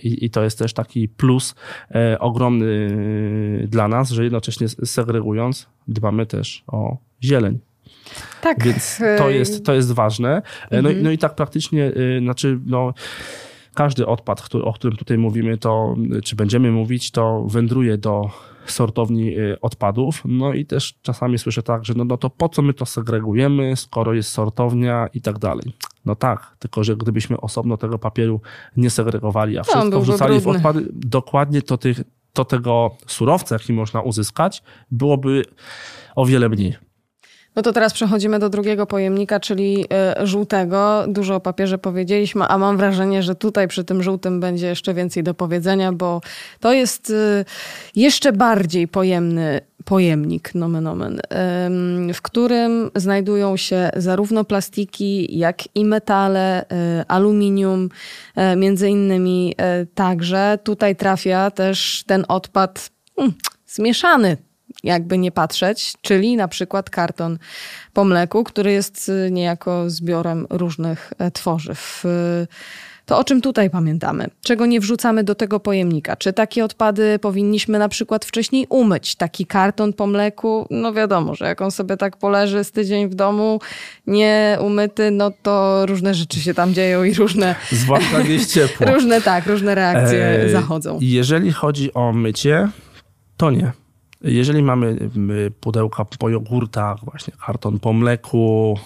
I, 0.03 0.25
I, 0.25 0.31
to 0.31 0.43
jest 0.43 0.59
też 0.59 0.73
taki 0.73 1.09
plus 1.09 1.55
e, 1.91 2.19
ogromny 2.19 2.91
e, 3.65 3.67
dla 3.67 3.89
nas, 3.89 4.11
że 4.11 4.25
jednocześnie 4.25 4.69
segregując, 4.69 5.69
dbamy 5.89 6.27
też 6.27 6.65
o 6.67 6.97
zieleń. 7.23 7.59
Tak. 8.43 8.65
Więc 8.65 9.01
to 9.19 9.31
jest, 9.31 9.65
to 9.65 9.75
jest 9.75 9.93
ważne. 9.93 10.43
E, 10.71 10.83
no, 10.83 10.89
mhm. 10.89 11.05
no 11.05 11.11
i 11.11 11.19
tak 11.19 11.35
praktycznie, 11.35 11.93
znaczy, 12.21 12.59
no, 12.67 12.95
każdy 13.75 14.07
odpad, 14.07 14.43
który, 14.43 14.65
o 14.65 14.73
którym 14.73 14.97
tutaj 14.97 15.19
mówimy, 15.19 15.59
to, 15.59 15.97
czy 16.25 16.37
będziemy 16.37 16.71
mówić, 16.71 17.11
to 17.11 17.45
wędruje 17.49 17.99
do 17.99 18.31
sortowni 18.67 19.35
odpadów. 19.61 20.23
No 20.25 20.53
i 20.53 20.67
też 20.67 20.95
czasami 21.03 21.39
słyszę 21.39 21.63
tak, 21.63 21.85
że 21.85 21.95
no, 21.97 22.05
no 22.05 22.17
to 22.17 22.31
po 22.31 22.49
co 22.49 22.63
my 22.63 22.75
to 22.75 22.87
segregujemy, 22.87 23.77
skoro 23.77 24.15
jest 24.15 24.31
sortownia 24.31 25.09
i 25.15 25.21
tak 25.21 25.39
dalej. 25.39 25.73
No 26.05 26.15
tak, 26.15 26.57
tylko 26.59 26.85
że 26.85 26.97
gdybyśmy 26.97 27.41
osobno 27.41 27.77
tego 27.77 27.99
papieru 27.99 28.41
nie 28.77 28.91
segregowali, 28.91 29.59
a 29.59 29.63
wszystko 29.63 30.01
wrzucali 30.01 30.41
w 30.41 30.49
odpady, 30.49 30.89
dokładnie 30.93 31.63
to 31.63 31.79
tych 31.79 32.01
to 32.33 32.45
tego 32.45 32.91
surowca, 33.07 33.55
jaki 33.55 33.73
można 33.73 34.01
uzyskać, 34.01 34.63
byłoby 34.91 35.45
o 36.17 36.27
wiele 36.27 36.49
mniej. 36.49 36.90
No 37.61 37.65
to 37.65 37.73
teraz 37.73 37.93
przechodzimy 37.93 38.39
do 38.39 38.49
drugiego 38.49 38.87
pojemnika, 38.87 39.41
czyli 39.41 39.85
y, 40.23 40.27
żółtego. 40.27 41.05
Dużo 41.09 41.35
o 41.35 41.41
papierze 41.41 41.79
powiedzieliśmy, 41.79 42.45
a 42.45 42.59
mam 42.59 42.77
wrażenie, 42.77 43.23
że 43.23 43.35
tutaj 43.35 43.69
przy 43.69 43.85
tym 43.85 44.03
żółtym 44.03 44.41
będzie 44.41 44.67
jeszcze 44.67 44.95
więcej 44.95 45.23
do 45.23 45.35
powiedzenia, 45.35 45.93
bo 45.93 46.21
to 46.61 46.73
jest 46.73 47.11
y, 47.11 47.45
jeszcze 47.97 48.33
bardziej 48.33 48.89
pojemny 48.89 49.61
pojemnik, 49.85 50.55
nomen 50.55 50.87
omen, 50.87 51.21
w 52.15 52.23
którym 52.23 52.91
znajdują 52.95 53.57
się 53.57 53.91
zarówno 53.97 54.45
plastiki, 54.45 55.39
jak 55.39 55.77
i 55.77 55.85
metale, 55.85 56.63
y, 56.63 56.67
aluminium, 57.09 57.89
między 58.57 58.89
innymi 58.89 59.55
także. 59.95 60.59
Tutaj 60.65 60.97
trafia 60.97 61.51
też 61.51 62.05
ten 62.07 62.25
odpad 62.29 62.91
hmm, 63.17 63.35
zmieszany 63.67 64.37
jakby 64.85 65.19
nie 65.19 65.33
patrzeć, 65.33 65.95
czyli 66.03 66.37
na 66.37 66.49
przykład 66.49 66.91
karton 66.91 67.39
po 67.93 68.05
mleku, 68.05 68.45
który 68.45 68.73
jest 68.73 69.09
y, 69.09 69.31
niejako 69.31 69.91
zbiorem 69.91 70.47
różnych 70.51 71.13
e, 71.19 71.31
tworzyw. 71.31 72.05
Y, 72.05 72.47
to 73.11 73.19
o 73.19 73.25
czym 73.25 73.41
tutaj 73.41 73.71
pamiętamy? 73.71 74.29
Czego 74.43 74.67
nie 74.67 74.81
wrzucamy 74.81 75.25
do 75.25 75.35
tego 75.35 75.61
pojemnika? 75.61 76.17
Czy 76.17 76.33
takie 76.33 76.65
odpady 76.65 77.19
powinniśmy 77.19 77.79
na 77.79 77.89
przykład 77.89 78.25
wcześniej 78.25 78.67
umyć? 78.69 79.15
Taki 79.15 79.47
karton 79.47 79.93
po 79.93 80.07
mleku, 80.07 80.67
no 80.71 80.93
wiadomo, 80.93 81.35
że 81.35 81.45
jak 81.45 81.61
on 81.61 81.71
sobie 81.71 81.97
tak 81.97 82.17
poleży 82.17 82.65
z 82.65 82.71
tydzień 82.71 83.09
w 83.09 83.15
domu, 83.15 83.61
nie 84.07 84.59
umyty, 84.61 85.11
no 85.11 85.31
to 85.43 85.87
różne 85.87 86.15
rzeczy 86.15 86.41
się 86.41 86.55
tam 86.55 86.75
dzieją 86.75 87.05
i 87.05 87.15
różne... 87.15 87.55
Zwłaszcza 87.73 88.19
jak 88.19 88.29
jest 88.29 88.55
ciepło. 88.55 88.87
różne, 88.95 89.21
tak, 89.21 89.47
różne 89.47 89.75
reakcje 89.75 90.25
e, 90.25 90.49
zachodzą. 90.49 90.99
Jeżeli 91.01 91.53
chodzi 91.53 91.95
o 91.95 92.13
mycie, 92.13 92.69
to 93.37 93.51
nie. 93.51 93.73
Jeżeli 94.23 94.63
mamy 94.63 95.11
pudełka 95.61 96.05
po 96.05 96.29
jogurtach, 96.29 97.05
właśnie 97.05 97.35
karton 97.47 97.79
po 97.79 97.93
mleku, 97.93 98.79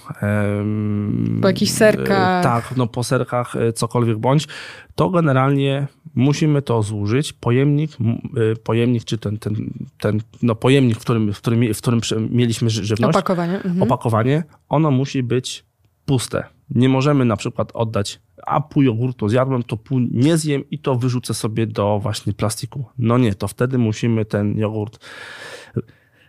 po 1.43 1.49
jakichś 1.49 1.73
serkach. 1.73 2.43
Tak, 2.43 2.77
no 2.77 2.87
po 2.87 3.05
serkach, 3.05 3.57
e, 3.57 3.73
cokolwiek 3.73 4.19
bądź, 4.19 4.49
to 4.95 5.11
generalnie 5.11 5.87
musimy 6.15 6.63
to 6.63 6.83
zużyć. 6.83 7.33
Pojemnik, 7.33 7.91
e, 7.93 8.57
pojemnik 8.57 9.05
czy 9.05 9.19
ten, 9.19 9.39
ten, 9.39 9.71
ten 9.99 10.21
no 10.43 10.55
pojemnik, 10.55 10.99
w 10.99 11.01
którym, 11.01 11.33
w 11.33 11.39
którym, 11.39 11.75
w 11.75 11.79
którym 11.79 12.01
mieliśmy 12.31 12.71
żywność. 12.71 13.17
Opakowanie. 13.17 13.57
Mhm. 13.57 13.83
Opakowanie, 13.83 14.43
ono 14.69 14.91
musi 14.91 15.23
być 15.23 15.65
puste. 16.05 16.45
Nie 16.71 16.89
możemy 16.89 17.25
na 17.25 17.37
przykład 17.37 17.71
oddać, 17.75 18.21
a 18.47 18.61
pół 18.61 18.83
jogurtu 18.83 19.29
zjadłem, 19.29 19.63
to 19.63 19.77
pół 19.77 19.99
nie 20.11 20.37
zjem 20.37 20.71
i 20.71 20.79
to 20.79 20.95
wyrzucę 20.95 21.35
sobie 21.35 21.67
do 21.67 21.99
właśnie 22.03 22.33
plastiku. 22.33 22.85
No 22.99 23.19
nie, 23.19 23.35
to 23.35 23.49
wtedy 23.49 23.79
musimy 23.79 24.25
ten 24.25 24.59
jogurt 24.59 24.99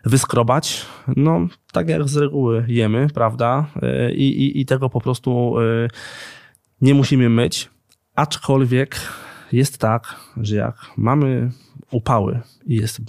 wyskrobać, 0.05 0.85
no 1.15 1.47
tak 1.71 1.89
jak 1.89 2.09
z 2.09 2.17
reguły 2.17 2.65
jemy, 2.67 3.07
prawda? 3.13 3.65
I, 4.15 4.27
i, 4.27 4.61
i 4.61 4.65
tego 4.65 4.89
po 4.89 5.01
prostu 5.01 5.55
e, 5.59 5.87
nie 6.81 6.93
musimy 6.93 7.29
myć, 7.29 7.69
aczkolwiek 8.15 8.95
jest 9.51 9.77
tak, 9.77 10.15
że 10.37 10.55
jak 10.55 10.75
mamy 10.97 11.51
upały 11.91 12.39
i 12.65 12.75
jest 12.75 13.01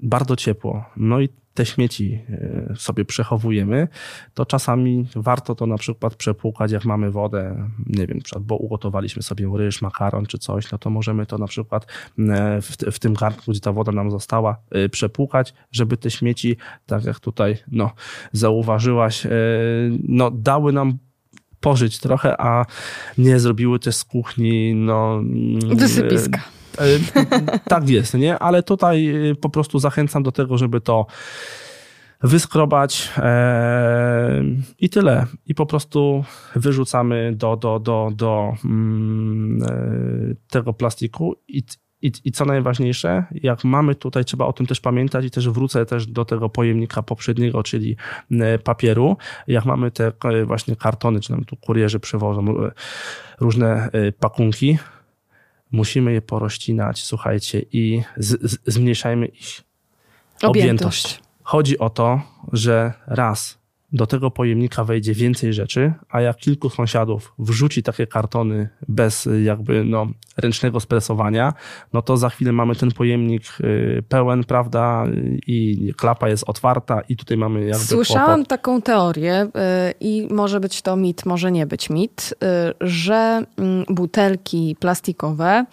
bardzo 0.00 0.36
ciepło, 0.36 0.84
no 0.96 1.20
i 1.20 1.28
te 1.54 1.66
śmieci 1.66 2.20
e, 2.30 2.74
sobie 2.76 3.04
przechowujemy, 3.04 3.88
to 4.34 4.46
czasami 4.46 5.06
warto 5.16 5.54
to 5.54 5.66
na 5.66 5.78
przykład 5.78 6.14
przepłukać, 6.14 6.72
jak 6.72 6.84
mamy 6.84 7.10
wodę, 7.10 7.68
nie 7.86 8.06
wiem, 8.06 8.20
bo 8.40 8.56
ugotowaliśmy 8.56 9.22
sobie 9.22 9.48
ryż, 9.56 9.82
makaron 9.82 10.26
czy 10.26 10.38
coś, 10.38 10.72
no 10.72 10.78
to 10.78 10.90
możemy 10.90 11.26
to 11.26 11.38
na 11.38 11.46
przykład 11.46 11.86
e, 12.18 12.62
w, 12.62 12.76
w 12.92 12.98
tym 12.98 13.14
garnku, 13.14 13.50
gdzie 13.50 13.60
ta 13.60 13.72
woda 13.72 13.92
nam 13.92 14.10
została, 14.10 14.56
e, 14.70 14.88
przepłukać, 14.88 15.54
żeby 15.72 15.96
te 15.96 16.10
śmieci, 16.10 16.56
tak 16.86 17.04
jak 17.04 17.20
tutaj 17.20 17.56
no, 17.68 17.90
zauważyłaś, 18.32 19.26
no, 20.08 20.30
dały 20.30 20.72
nam 20.72 20.98
pożyć 21.60 21.98
trochę, 21.98 22.40
a 22.40 22.66
nie 23.18 23.40
zrobiły 23.40 23.78
też 23.78 23.96
z 23.96 24.04
kuchni 24.04 24.74
no, 24.74 25.20
wysypiska. 25.74 26.40
E, 26.78 26.84
tak 27.68 27.88
jest, 27.88 28.14
nie? 28.14 28.38
Ale 28.38 28.62
tutaj 28.62 29.30
e, 29.30 29.34
po 29.34 29.48
prostu 29.48 29.78
zachęcam 29.78 30.22
do 30.22 30.32
tego, 30.32 30.58
żeby 30.58 30.80
to 30.80 31.06
wyskrobać 32.22 33.10
e, 33.16 34.42
i 34.78 34.90
tyle. 34.90 35.26
I 35.46 35.54
po 35.54 35.66
prostu 35.66 36.24
wyrzucamy 36.56 37.32
do, 37.36 37.56
do, 37.56 37.78
do, 37.78 38.10
do 38.14 38.54
mm, 38.64 39.62
tego 40.50 40.72
plastiku 40.72 41.36
i, 41.48 41.62
i, 42.02 42.12
I 42.24 42.32
co 42.32 42.44
najważniejsze, 42.44 43.24
jak 43.32 43.64
mamy 43.64 43.94
tutaj, 43.94 44.24
trzeba 44.24 44.46
o 44.46 44.52
tym 44.52 44.66
też 44.66 44.80
pamiętać 44.80 45.24
i 45.24 45.30
też 45.30 45.48
wrócę 45.48 45.86
też 45.86 46.06
do 46.06 46.24
tego 46.24 46.48
pojemnika 46.48 47.02
poprzedniego, 47.02 47.62
czyli 47.62 47.96
papieru. 48.64 49.16
Jak 49.46 49.64
mamy 49.64 49.90
te 49.90 50.12
właśnie 50.44 50.76
kartony, 50.76 51.20
czy 51.20 51.30
nam 51.32 51.44
tu 51.44 51.56
kurierzy 51.56 52.00
przewożą 52.00 52.54
różne 53.40 53.90
pakunki, 54.20 54.78
musimy 55.72 56.12
je 56.12 56.22
porościnać, 56.22 57.04
słuchajcie, 57.04 57.62
i 57.72 58.02
z, 58.16 58.50
z, 58.50 58.58
zmniejszajmy 58.66 59.26
ich 59.26 59.62
objętość. 60.42 60.44
objętość. 60.44 61.20
Chodzi 61.42 61.78
o 61.78 61.90
to, 61.90 62.20
że 62.52 62.92
raz 63.06 63.61
do 63.92 64.06
tego 64.06 64.30
pojemnika 64.30 64.84
wejdzie 64.84 65.14
więcej 65.14 65.52
rzeczy, 65.52 65.92
a 66.10 66.20
jak 66.20 66.36
kilku 66.36 66.70
sąsiadów 66.70 67.34
wrzuci 67.38 67.82
takie 67.82 68.06
kartony 68.06 68.68
bez 68.88 69.28
jakby 69.44 69.84
no, 69.84 70.06
ręcznego 70.36 70.80
stresowania, 70.80 71.52
no 71.92 72.02
to 72.02 72.16
za 72.16 72.28
chwilę 72.28 72.52
mamy 72.52 72.74
ten 72.74 72.90
pojemnik 72.92 73.42
y, 73.60 74.02
pełen, 74.08 74.44
prawda, 74.44 75.04
i 75.46 75.92
klapa 75.96 76.28
jest 76.28 76.44
otwarta 76.46 77.00
i 77.08 77.16
tutaj 77.16 77.36
mamy 77.36 77.60
jakby 77.60 77.84
Słyszałam 77.84 78.26
kłopot. 78.26 78.48
taką 78.48 78.82
teorię 78.82 79.42
y, 79.42 79.48
i 80.00 80.28
może 80.30 80.60
być 80.60 80.82
to 80.82 80.96
mit, 80.96 81.26
może 81.26 81.52
nie 81.52 81.66
być 81.66 81.90
mit, 81.90 82.34
y, 82.34 82.88
że 82.88 83.42
mm, 83.56 83.84
butelki 83.88 84.76
plastikowe 84.80 85.64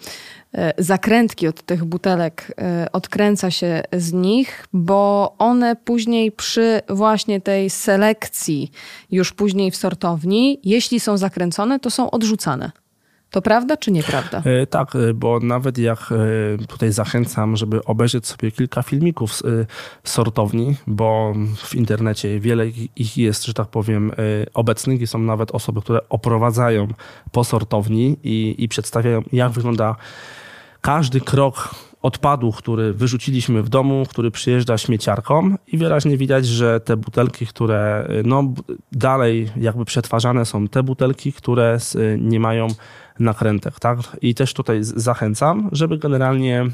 zakrętki 0.78 1.48
od 1.48 1.62
tych 1.62 1.84
butelek 1.84 2.54
e, 2.58 2.86
odkręca 2.92 3.50
się 3.50 3.82
z 3.92 4.12
nich, 4.12 4.66
bo 4.72 5.34
one 5.38 5.76
później 5.76 6.32
przy 6.32 6.80
właśnie 6.88 7.40
tej 7.40 7.70
selekcji, 7.70 8.70
już 9.10 9.32
później 9.32 9.70
w 9.70 9.76
sortowni, 9.76 10.60
jeśli 10.64 11.00
są 11.00 11.16
zakręcone, 11.16 11.80
to 11.80 11.90
są 11.90 12.10
odrzucane. 12.10 12.70
To 13.30 13.42
prawda 13.42 13.76
czy 13.76 13.92
nieprawda? 13.92 14.42
E, 14.44 14.66
tak, 14.66 14.92
bo 15.14 15.40
nawet 15.40 15.78
jak 15.78 16.14
tutaj 16.68 16.92
zachęcam, 16.92 17.56
żeby 17.56 17.84
obejrzeć 17.84 18.26
sobie 18.26 18.50
kilka 18.50 18.82
filmików 18.82 19.34
z 19.34 19.68
sortowni, 20.04 20.76
bo 20.86 21.34
w 21.56 21.74
internecie 21.74 22.40
wiele 22.40 22.68
ich 22.96 23.18
jest, 23.18 23.44
że 23.44 23.54
tak 23.54 23.68
powiem, 23.68 24.12
obecnych 24.54 25.00
i 25.00 25.06
są 25.06 25.18
nawet 25.18 25.50
osoby, 25.50 25.80
które 25.80 26.08
oprowadzają 26.08 26.88
po 27.32 27.44
sortowni 27.44 28.16
i, 28.24 28.54
i 28.58 28.68
przedstawiają, 28.68 29.22
jak 29.32 29.52
wygląda 29.52 29.96
każdy 30.80 31.20
krok 31.20 31.74
odpadu, 32.02 32.52
który 32.52 32.92
wyrzuciliśmy 32.92 33.62
w 33.62 33.68
domu, 33.68 34.06
który 34.08 34.30
przyjeżdża 34.30 34.78
śmieciarką 34.78 35.54
i 35.66 35.78
wyraźnie 35.78 36.16
widać, 36.16 36.46
że 36.46 36.80
te 36.80 36.96
butelki, 36.96 37.46
które 37.46 38.08
no, 38.24 38.52
dalej 38.92 39.50
jakby 39.56 39.84
przetwarzane 39.84 40.46
są 40.46 40.68
te 40.68 40.82
butelki, 40.82 41.32
które 41.32 41.78
nie 42.18 42.40
mają 42.40 42.66
nakrętek. 43.18 43.80
Tak? 43.80 43.98
I 44.20 44.34
też 44.34 44.54
tutaj 44.54 44.78
zachęcam, 44.82 45.68
żeby 45.72 45.98
generalnie 45.98 46.60
e, 46.60 46.68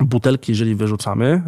butelki, 0.00 0.52
jeżeli 0.52 0.74
wyrzucamy, 0.74 1.42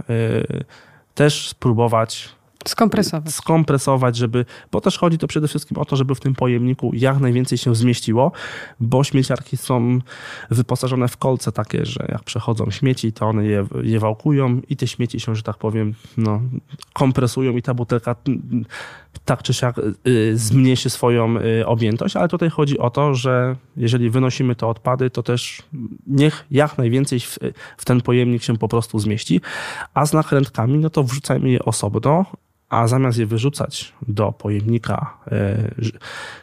też 1.15 1.49
spróbować 1.49 2.38
Skompresować. 2.67 3.35
Skompresować, 3.35 4.17
żeby, 4.17 4.45
bo 4.73 4.81
też 4.81 4.99
chodzi 4.99 5.19
to 5.19 5.29
przede 5.29 5.49
wszystkim 5.49 5.79
o 5.79 5.85
to, 5.85 5.97
żeby 5.97 6.15
w 6.15 6.21
tym 6.21 6.35
pojemniku 6.35 6.91
jak 6.95 7.21
najwięcej 7.21 7.59
się 7.59 7.75
zmieściło, 7.75 8.33
bo 8.81 9.05
śmieciarki 9.05 9.57
są 9.57 9.99
wyposażone 10.51 11.09
w 11.09 11.17
kolce 11.17 11.53
takie, 11.53 11.87
że 11.87 12.07
jak 12.09 12.25
przechodzą 12.25 12.71
śmieci, 12.71 13.13
to 13.13 13.27
one 13.27 13.47
je, 13.47 13.67
je 13.83 14.01
wałkują 14.01 14.61
i 14.69 14.77
te 14.77 14.87
śmieci 14.87 15.21
się, 15.21 15.35
że 15.35 15.43
tak 15.43 15.57
powiem, 15.57 15.95
no, 16.17 16.41
kompresują 16.93 17.57
i 17.57 17.63
ta 17.63 17.75
butelka 17.75 18.17
tak 19.25 19.43
czy 19.43 19.55
siak 19.55 19.77
y, 20.07 20.39
zmniejszy 20.39 20.91
swoją 20.91 21.37
y, 21.37 21.67
objętość, 21.67 22.17
ale 22.17 22.29
tutaj 22.29 22.51
chodzi 22.51 22.79
o 22.79 22.91
to, 22.91 23.15
że 23.15 23.57
jeżeli 23.77 24.11
wynosimy 24.11 24.55
te 24.55 24.67
odpady, 24.67 25.11
to 25.11 25.23
też 25.23 25.63
niech 26.07 26.45
jak 26.51 26.79
najwięcej 26.79 27.21
w, 27.21 27.39
w 27.77 27.85
ten 27.85 28.01
pojemnik 28.01 28.43
się 28.43 28.57
po 28.57 28.69
prostu 28.69 28.99
zmieści, 28.99 29.41
a 29.95 30.07
z 30.07 30.13
nakrętkami, 30.13 30.79
no 30.79 30.91
to 30.91 31.05
wrzucajmy 31.05 31.51
je 31.51 31.65
osobno, 31.65 32.27
a 32.69 32.89
zamiast 32.89 33.19
je 33.19 33.27
wyrzucać 33.27 33.93
do 34.09 34.33
pojemnika 34.33 35.19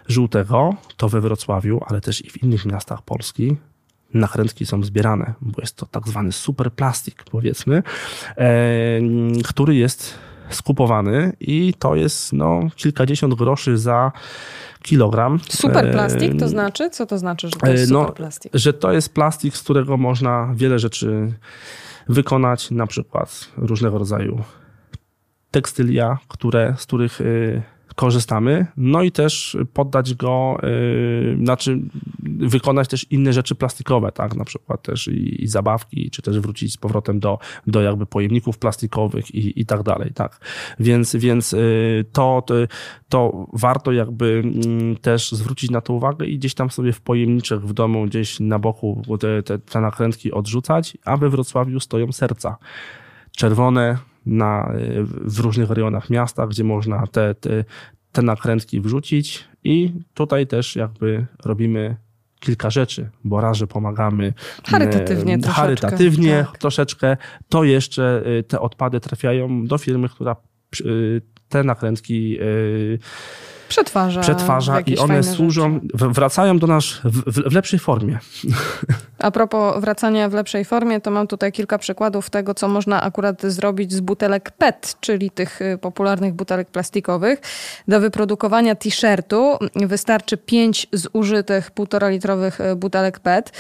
żółtego, 0.08 0.76
to 0.98 1.10
we 1.10 1.22
Wrocławiu, 1.22 1.82
ale 1.88 2.02
też 2.02 2.26
i 2.26 2.30
w 2.30 2.44
innych 2.44 2.66
miastach 2.66 3.02
Polski, 3.02 3.58
nakrętki 4.14 4.66
są 4.66 4.84
zbierane, 4.84 5.34
bo 5.42 5.62
jest 5.62 5.76
to 5.76 5.86
tak 5.86 6.08
zwany 6.08 6.32
superplastik, 6.32 7.24
powiedzmy, 7.24 7.84
e, 8.38 9.02
który 9.44 9.76
jest 9.76 10.18
skupowany 10.50 11.34
i 11.40 11.74
to 11.80 11.96
jest 11.96 12.34
no, 12.34 12.60
kilkadziesiąt 12.76 13.34
groszy 13.34 13.78
za 13.78 14.12
kilogram. 14.82 15.40
Super 15.50 15.92
plastik 15.92 16.40
to 16.40 16.48
znaczy? 16.48 16.90
Co 16.90 17.06
to 17.06 17.18
znaczy, 17.18 17.48
że 17.48 17.56
to 17.60 17.68
jest 17.68 17.88
super 17.88 18.14
plastik? 18.14 18.54
No, 18.54 18.60
że 18.60 18.74
to 18.74 18.92
jest 18.92 19.14
plastik, 19.14 19.58
z 19.58 19.64
którego 19.64 19.98
można 19.98 20.52
wiele 20.56 20.80
rzeczy 20.80 21.34
wykonać, 22.10 22.72
na 22.72 22.88
przykład 22.88 23.52
różnego 23.58 23.98
rodzaju 23.98 24.42
tekstylia, 25.52 26.18
które, 26.28 26.76
z 26.78 26.86
których 26.86 27.20
korzystamy, 27.96 28.68
no 28.78 29.04
i 29.04 29.12
też 29.12 29.58
poddać 29.74 30.14
go, 30.14 30.58
yy, 30.64 31.38
znaczy 31.44 31.80
wykonać 32.24 32.88
też 32.88 33.12
inne 33.12 33.34
rzeczy 33.34 33.56
plastikowe, 33.56 34.12
tak, 34.12 34.36
na 34.36 34.46
przykład 34.46 34.82
też 34.82 35.08
i, 35.08 35.44
i, 35.44 35.48
zabawki, 35.48 36.10
czy 36.10 36.22
też 36.22 36.40
wrócić 36.40 36.74
z 36.74 36.78
powrotem 36.78 37.20
do, 37.20 37.40
do 37.68 37.82
jakby 37.82 38.06
pojemników 38.06 38.58
plastikowych 38.58 39.36
i, 39.36 39.62
i 39.62 39.66
tak 39.66 39.84
dalej, 39.84 40.12
tak. 40.16 40.40
Więc, 40.80 41.16
więc 41.16 41.52
yy, 41.52 42.06
to, 42.12 42.44
to, 42.48 42.56
to 43.10 43.48
warto 43.54 43.92
jakby 43.92 44.44
yy, 44.90 44.96
też 44.96 45.32
zwrócić 45.32 45.72
na 45.72 45.82
to 45.82 45.94
uwagę 45.94 46.26
i 46.26 46.38
gdzieś 46.38 46.54
tam 46.54 46.70
sobie 46.70 46.94
w 46.94 47.02
pojemniczych 47.02 47.62
w 47.62 47.74
domu, 47.74 48.06
gdzieś 48.06 48.40
na 48.40 48.60
boku 48.60 49.02
te, 49.20 49.44
te, 49.44 49.60
te 49.60 49.82
nakrętki 49.82 50.32
odrzucać, 50.32 50.98
a 51.06 51.18
we 51.18 51.30
Wrocławiu 51.30 51.80
stoją 51.80 52.12
serca. 52.12 52.58
Czerwone, 53.32 53.98
na, 54.26 54.74
w 55.08 55.40
różnych 55.40 55.70
rejonach 55.70 56.10
miasta, 56.10 56.48
gdzie 56.48 56.64
można 56.64 57.08
te, 57.08 57.36
te, 57.36 57.64
te 58.12 58.22
nakrętki 58.22 58.82
wrzucić. 58.82 59.46
I 59.64 59.94
tutaj 60.14 60.48
też 60.48 60.76
jakby 60.76 61.26
robimy 61.46 61.98
kilka 62.40 62.70
rzeczy, 62.70 63.10
bo 63.24 63.42
raz, 63.42 63.58
że 63.58 63.68
pomagamy 63.68 64.34
charytatywnie, 64.68 65.34
e, 65.34 65.38
troszeczkę, 65.38 65.62
charytatywnie 65.62 66.46
tak. 66.52 66.58
troszeczkę, 66.58 67.18
to 67.50 67.64
jeszcze 67.64 68.24
e, 68.26 68.44
te 68.44 68.60
odpady 68.60 69.00
trafiają 69.00 69.66
do 69.66 69.78
firmy, 69.78 70.10
która 70.10 70.36
te 71.50 71.64
nakrętki 71.64 72.38
przetwarza, 73.70 74.22
przetwarza 74.22 74.80
i 74.80 74.98
one 74.98 75.24
służą, 75.24 75.80
rzeczy. 75.94 76.10
wracają 76.10 76.60
do 76.60 76.68
nas 76.68 76.86
w, 77.04 77.50
w, 77.50 77.54
lepszej 77.54 77.80
formie. 77.80 78.20
A 79.20 79.32
propos 79.32 79.82
wracania 79.82 80.30
w 80.30 80.34
lepszej 80.34 80.66
formie, 80.66 81.02
to 81.02 81.12
mam 81.12 81.28
tutaj 81.28 81.52
kilka 81.52 81.78
przykładów 81.78 82.30
tego, 82.30 82.54
co 82.54 82.68
można 82.68 83.02
akurat 83.02 83.42
zrobić 83.44 83.94
z 83.94 84.00
butelek 84.00 84.52
PET, 84.52 84.96
czyli 85.00 85.32
tych 85.32 85.62
y, 85.62 85.78
popularnych 85.78 86.34
butelek 86.34 86.68
plastikowych. 86.68 87.42
Do 87.88 88.00
wyprodukowania 88.00 88.76
t-shirtu 88.76 89.58
wystarczy 89.76 90.38
5 90.38 90.88
zużytych 90.94 91.72
1,5 91.72 92.12
litrowych 92.12 92.62
y, 92.62 92.76
butelek 92.76 93.20
PET. 93.20 93.52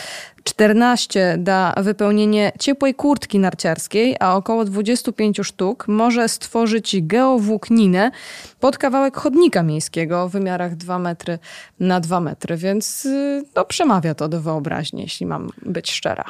14 0.45 1.35
da 1.37 1.73
wypełnienie 1.77 2.51
ciepłej 2.59 2.95
kurtki 2.95 3.39
narciarskiej, 3.39 4.15
a 4.19 4.35
około 4.35 4.65
25 4.65 5.39
sztuk 5.43 5.87
może 5.87 6.29
stworzyć 6.29 6.95
geowłókninę 7.01 8.11
pod 8.59 8.77
kawałek 8.77 9.17
chodnika 9.17 9.63
miejskiego 9.63 10.23
o 10.23 10.29
wymiarach 10.29 10.75
2 10.75 10.99
metry 10.99 11.39
na 11.79 11.99
2 11.99 12.19
metry, 12.19 12.57
więc 12.57 13.05
y, 13.05 13.43
no, 13.55 13.65
przemawia 13.65 14.15
to 14.15 14.27
do 14.27 14.41
wyobraźni, 14.41 15.01
jeśli 15.01 15.25
mam 15.25 15.49
być 15.65 15.91
szczera. 15.91 16.25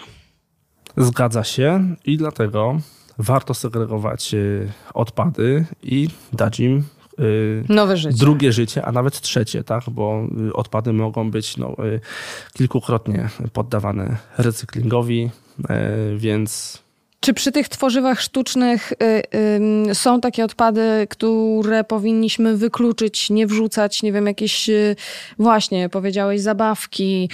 Zgadza 0.98 1.44
się 1.44 1.96
i 2.06 2.18
dlatego 2.18 2.80
warto 3.18 3.54
segregować 3.54 4.34
y, 4.34 4.72
odpady 4.94 5.66
i 5.84 6.10
dać 6.34 6.60
im 6.60 6.84
Nowe 7.70 7.98
życie. 7.98 8.18
drugie 8.18 8.52
życie, 8.52 8.86
a 8.86 8.92
nawet 8.92 9.22
trzecie, 9.22 9.64
tak? 9.64 9.84
bo 9.92 10.28
y, 10.48 10.54
odpady 10.54 10.94
mogą 10.94 11.32
być 11.32 11.58
no, 11.58 11.76
y, 11.86 12.00
kilkukrotnie 12.54 13.30
poddawane 13.54 14.18
recyklingowi, 14.38 15.30
więc 16.18 16.85
czy 17.26 17.34
przy 17.34 17.52
tych 17.52 17.70
tworzywach 17.70 18.22
sztucznych 18.22 18.92
y, 18.92 18.96
y, 19.92 19.96
są 19.96 20.22
takie 20.22 20.46
odpady, 20.46 21.08
które 21.10 21.84
powinniśmy 21.84 22.58
wykluczyć, 22.58 23.30
nie 23.30 23.48
wrzucać, 23.48 24.04
nie 24.04 24.12
wiem, 24.12 24.28
jakieś 24.28 24.70
y, 24.70 24.96
właśnie, 25.40 25.90
powiedziałeś, 25.90 26.42
zabawki, 26.42 27.30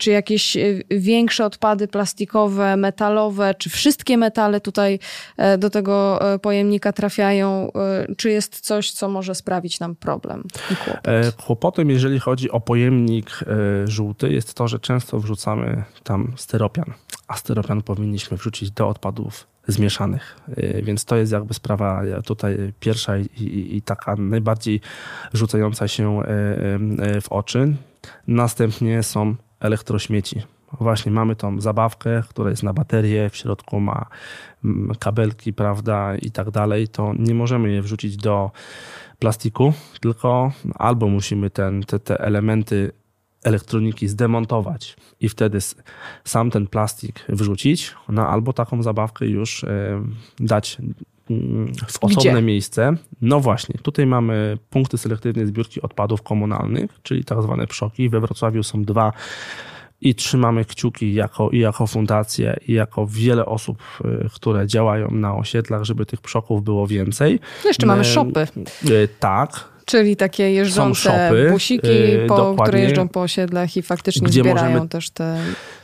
czy 0.00 0.10
jakieś 0.10 0.56
y, 0.56 0.84
większe 0.90 1.44
odpady 1.44 1.88
plastikowe, 1.88 2.76
metalowe, 2.76 3.54
czy 3.58 3.70
wszystkie 3.70 4.18
metale 4.18 4.60
tutaj 4.60 4.98
e, 5.36 5.58
do 5.58 5.70
tego 5.70 6.20
e, 6.34 6.38
pojemnika 6.38 6.92
trafiają? 6.92 7.72
E, 7.72 8.14
czy 8.16 8.30
jest 8.30 8.60
coś, 8.60 8.90
co 8.90 9.08
może 9.08 9.34
sprawić 9.34 9.80
nam 9.80 9.96
problem 9.96 10.44
i 10.70 10.76
kłopot? 10.76 11.34
Kłopotem, 11.46 11.90
jeżeli 11.90 12.18
chodzi 12.18 12.50
o 12.50 12.60
pojemnik 12.60 13.40
żółty, 13.84 14.32
jest 14.32 14.54
to, 14.54 14.68
że 14.68 14.78
często 14.78 15.18
wrzucamy 15.18 15.84
tam 16.04 16.32
styropian 16.36 16.94
a 17.28 17.82
powinniśmy 17.84 18.36
wrzucić 18.36 18.70
do 18.70 18.88
odpadów 18.88 19.46
zmieszanych. 19.66 20.40
Y, 20.58 20.82
więc 20.84 21.04
to 21.04 21.16
jest 21.16 21.32
jakby 21.32 21.54
sprawa 21.54 22.02
tutaj 22.24 22.72
pierwsza 22.80 23.18
i, 23.18 23.22
i, 23.22 23.76
i, 23.76 23.82
taka 23.82 24.16
najbardziej 24.16 24.80
rzucająca 25.32 25.88
się 25.88 26.22
y, 26.22 26.26
y, 27.16 27.20
w 27.20 27.32
oczy. 27.32 27.76
Następnie 28.26 29.02
są 29.02 29.34
elektrośmieci. 29.60 30.42
Właśnie 30.80 31.12
mamy 31.12 31.36
tą 31.36 31.60
zabawkę, 31.60 32.22
która 32.28 32.50
jest 32.50 32.62
na 32.62 32.72
baterię, 32.72 33.30
w 33.30 33.36
środku 33.36 33.80
ma 33.80 34.06
kabelki, 34.98 35.52
prawda, 35.52 36.16
i 36.16 36.30
tak 36.30 36.50
dalej. 36.50 36.88
To 36.88 37.14
nie 37.18 37.34
możemy 37.34 37.72
je 37.72 37.82
wrzucić 37.82 38.16
do 38.16 38.50
plastiku, 39.18 39.72
tylko 40.00 40.52
albo 40.74 41.08
musimy 41.08 41.50
ten, 41.50 41.82
te, 41.82 41.98
te 41.98 42.20
elementy 42.20 42.92
elektroniki 43.44 44.08
zdemontować 44.08 44.96
i 45.20 45.28
wtedy 45.28 45.58
sam 46.24 46.50
ten 46.50 46.66
plastik 46.66 47.24
wrzucić, 47.28 47.94
no 48.08 48.28
albo 48.28 48.52
taką 48.52 48.82
zabawkę 48.82 49.26
już 49.26 49.64
e, 49.64 50.02
dać 50.40 50.78
mm, 51.30 51.72
w 51.88 52.04
osobne 52.04 52.32
Gdzie? 52.32 52.42
miejsce. 52.42 52.92
No 53.20 53.40
właśnie, 53.40 53.74
tutaj 53.82 54.06
mamy 54.06 54.58
punkty 54.70 54.98
selektywnej 54.98 55.46
zbiórki 55.46 55.82
odpadów 55.82 56.22
komunalnych, 56.22 56.90
czyli 57.02 57.24
tak 57.24 57.42
zwane 57.42 57.66
przoki. 57.66 58.08
We 58.08 58.20
Wrocławiu 58.20 58.62
są 58.62 58.84
dwa 58.84 59.12
i 60.00 60.14
trzymamy 60.14 60.64
kciuki 60.64 61.14
jako, 61.14 61.50
i 61.50 61.58
jako 61.58 61.86
fundację, 61.86 62.56
i 62.68 62.72
jako 62.72 63.06
wiele 63.06 63.46
osób, 63.46 63.82
e, 64.04 64.28
które 64.34 64.66
działają 64.66 65.10
na 65.10 65.36
osiedlach, 65.36 65.84
żeby 65.84 66.06
tych 66.06 66.20
przoków 66.20 66.64
było 66.64 66.86
więcej. 66.86 67.40
Jeszcze 67.64 67.86
mamy 67.86 68.04
szopy. 68.04 68.40
E, 68.40 69.08
tak. 69.20 69.77
Czyli 69.88 70.16
takie 70.16 70.50
jeżdżące 70.50 71.00
szopy, 71.00 71.48
busiki, 71.50 71.88
y, 71.88 72.26
po, 72.28 72.56
które 72.62 72.80
jeżdżą 72.80 73.08
po 73.08 73.22
osiedlach 73.22 73.76
i 73.76 73.82
faktycznie 73.82 74.28
zbierają 74.28 74.88
też 74.88 75.10
te... 75.10 75.38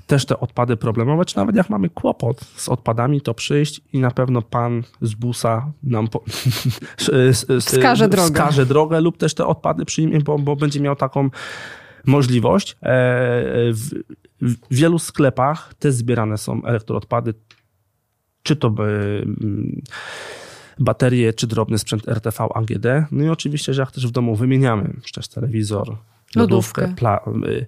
Też 0.07 0.27
te 0.27 0.41
odpady 0.41 0.77
problemowe, 0.77 1.25
czy 1.25 1.37
nawet 1.37 1.57
jak 1.57 1.71
mamy 1.71 1.91
kłopot 1.91 2.41
z 2.57 2.69
odpadami, 2.69 3.21
to 3.21 3.35
przyjść 3.35 3.81
i 3.93 3.99
na 3.99 4.11
pewno 4.11 4.43
pan 4.43 4.83
z 5.03 5.15
busa 5.15 5.73
nam 5.83 6.09
po... 6.09 6.25
wskaże, 7.61 8.09
drogę. 8.09 8.35
wskaże 8.35 8.67
drogę 8.67 9.01
lub 9.01 9.17
też 9.17 9.35
te 9.35 9.47
odpady 9.47 9.85
przyjmie, 9.85 10.21
bo, 10.21 10.39
bo 10.39 10.57
będzie 10.57 10.81
miał 10.81 10.97
taką 10.97 11.31
możliwość. 12.07 12.73
E, 12.73 12.77
w, 13.73 13.91
w 14.41 14.57
wielu 14.71 14.99
sklepach 14.99 15.75
też 15.79 15.95
zbierane 15.95 16.39
są 16.39 16.65
elektroodpady, 16.65 17.35
czy 18.43 18.57
to 18.57 18.71
by 18.71 19.27
baterie 20.79 21.33
czy 21.33 21.47
drobny 21.47 21.79
sprzęt 21.79 22.09
RTV 22.09 22.45
AGD. 22.55 22.87
No 23.11 23.25
i 23.25 23.29
oczywiście, 23.29 23.75
że 23.75 23.83
jak 23.83 23.93
też 23.93 24.07
w 24.07 24.11
domu 24.11 24.37
wymieniamy 24.37 24.95
przecież 25.03 25.29
telewizor, 25.29 25.97
lodówkę, 26.37 26.95
y, 27.47 27.67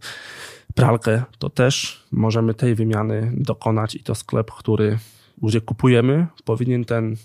pralkę, 0.75 1.23
to 1.39 1.51
też 1.51 2.05
możemy 2.13 2.55
tej 2.55 2.75
wymiany 2.75 3.33
dokonać 3.37 3.95
i 3.95 4.03
to 4.03 4.15
sklep, 4.15 4.51
który, 4.51 4.99
gdzie 5.43 5.61
kupujemy, 5.61 6.27
powinien 6.45 6.85
ten 6.85 7.17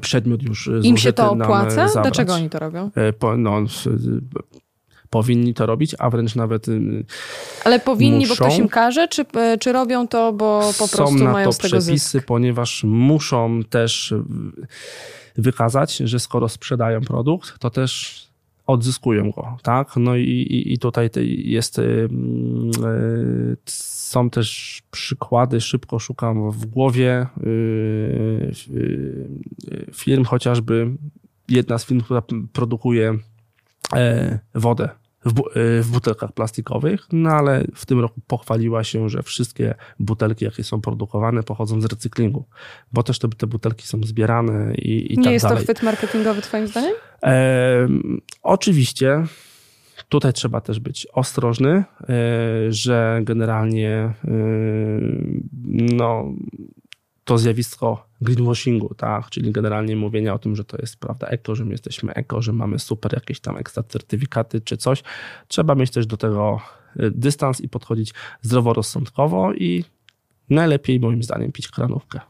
przedmiot 0.00 0.42
już 0.42 0.70
Im 0.82 0.96
się 0.96 1.12
to 1.12 1.32
opłaca? 1.32 2.02
Dlaczego 2.02 2.34
oni 2.34 2.50
to 2.50 2.58
robią? 2.58 2.90
E, 2.96 3.36
no, 3.36 3.64
powinni 5.10 5.54
to 5.54 5.66
robić, 5.66 5.94
a 5.98 6.10
wręcz 6.10 6.34
nawet. 6.34 6.68
Y, 6.68 7.04
Ale 7.64 7.80
powinni, 7.80 8.26
muszą. 8.26 8.34
bo 8.34 8.44
ktoś 8.44 8.58
im 8.58 8.68
każe, 8.68 9.08
czy, 9.08 9.22
y, 9.22 9.58
czy 9.60 9.72
robią 9.72 10.08
to, 10.08 10.32
bo 10.32 10.60
po 10.78 10.86
Są 10.86 10.96
prostu 10.96 11.24
na 11.24 11.32
mają 11.32 11.46
to 11.46 11.52
z 11.52 11.58
tego 11.58 11.78
przepisy, 11.78 12.08
zysk? 12.08 12.26
ponieważ 12.26 12.84
muszą 12.84 13.60
też 13.70 14.14
wykazać, 15.36 15.96
że 15.96 16.20
skoro 16.20 16.48
sprzedają 16.48 17.00
produkt, 17.00 17.58
to 17.58 17.70
też 17.70 18.22
odzyskują 18.66 19.30
go, 19.30 19.56
tak? 19.62 19.96
No 19.96 20.16
i, 20.16 20.22
i, 20.22 20.72
i 20.72 20.78
tutaj 20.78 21.10
jest, 21.44 21.78
yy, 21.78 23.56
są 23.66 24.30
też 24.30 24.80
przykłady, 24.90 25.60
szybko 25.60 25.98
szukam 25.98 26.50
w 26.50 26.66
głowie 26.66 27.26
yy, 27.40 28.52
yy, 28.70 29.86
firm, 29.94 30.24
chociażby 30.24 30.90
jedna 31.48 31.78
z 31.78 31.84
firm, 31.86 32.00
która 32.00 32.22
produkuje 32.52 33.18
wodę 34.54 34.88
w, 35.24 35.32
bu 35.32 35.48
e, 35.48 35.82
w, 35.82 35.90
butelkach 35.90 36.32
plastikowych, 36.32 37.06
no 37.12 37.30
ale 37.30 37.64
w 37.74 37.86
tym 37.86 38.00
roku 38.00 38.20
pochwaliła 38.26 38.84
się, 38.84 39.08
że 39.08 39.22
wszystkie 39.22 39.74
butelki, 40.00 40.44
jakie 40.44 40.64
są 40.64 40.80
produkowane, 40.80 41.42
pochodzą 41.42 41.80
z 41.80 41.84
recyklingu, 41.84 42.44
bo 42.92 43.02
też 43.02 43.18
te, 43.18 43.28
te 43.28 43.46
butelki 43.46 43.86
są 43.86 44.00
zbierane 44.04 44.74
i, 44.74 45.12
i 45.12 45.18
Nie 45.18 45.24
tak 45.24 45.32
jest 45.32 45.44
dalej. 45.44 45.58
to 45.58 45.64
chwyt 45.64 45.82
marketingowy 45.82 46.42
twoim 46.42 46.66
zdaniem? 46.66 46.94
E, 47.22 47.88
oczywiście. 48.42 49.24
Tutaj 50.08 50.32
trzeba 50.32 50.60
też 50.60 50.80
być 50.80 51.06
ostrożny, 51.12 51.70
e, 51.70 51.84
że 52.68 53.20
generalnie 53.22 53.94
e, 53.94 54.14
no, 55.96 56.32
to 57.28 57.38
zjawisko 57.38 58.06
greenwashingu, 58.20 58.94
tak? 58.94 59.30
czyli 59.30 59.52
generalnie 59.52 59.96
mówienia 59.96 60.34
o 60.34 60.38
tym, 60.38 60.56
że 60.56 60.64
to 60.64 60.76
jest 60.80 60.96
prawda 60.96 61.26
eko, 61.26 61.54
że 61.54 61.64
my 61.64 61.70
jesteśmy 61.70 62.14
eko, 62.14 62.42
że 62.42 62.52
mamy 62.52 62.78
super 62.78 63.14
jakieś 63.14 63.40
tam 63.40 63.56
ekstra 63.56 63.82
certyfikaty 63.82 64.60
czy 64.60 64.76
coś. 64.76 65.02
Trzeba 65.48 65.74
mieć 65.74 65.90
też 65.90 66.06
do 66.06 66.16
tego 66.16 66.60
y, 67.00 67.10
dystans 67.10 67.60
i 67.60 67.68
podchodzić 67.68 68.14
zdroworozsądkowo 68.42 69.52
i 69.52 69.84
najlepiej 70.50 71.00
moim 71.00 71.22
zdaniem 71.22 71.52
pić 71.52 71.68
kranówkę. 71.68 72.20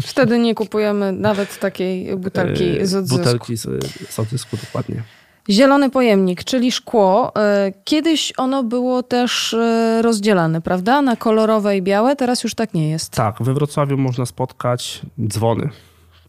Wtedy 0.00 0.38
nie 0.38 0.54
kupujemy 0.54 1.12
nawet 1.12 1.58
takiej 1.58 2.16
butelki 2.16 2.86
z 2.86 2.94
odzysku. 2.94 3.18
Butelki 3.18 3.56
z, 3.56 3.84
z 4.10 4.18
odzysku, 4.18 4.56
dokładnie. 4.56 5.02
Zielony 5.50 5.90
pojemnik, 5.90 6.44
czyli 6.44 6.72
szkło. 6.72 7.32
E, 7.36 7.72
kiedyś 7.84 8.32
ono 8.36 8.62
było 8.62 9.02
też 9.02 9.54
e, 9.54 10.02
rozdzielane, 10.02 10.60
prawda? 10.60 11.02
Na 11.02 11.16
kolorowe 11.16 11.76
i 11.76 11.82
białe, 11.82 12.16
teraz 12.16 12.44
już 12.44 12.54
tak 12.54 12.74
nie 12.74 12.90
jest. 12.90 13.10
Tak, 13.10 13.36
we 13.40 13.54
Wrocławiu 13.54 13.96
można 13.96 14.26
spotkać 14.26 15.02
dzwony 15.28 15.68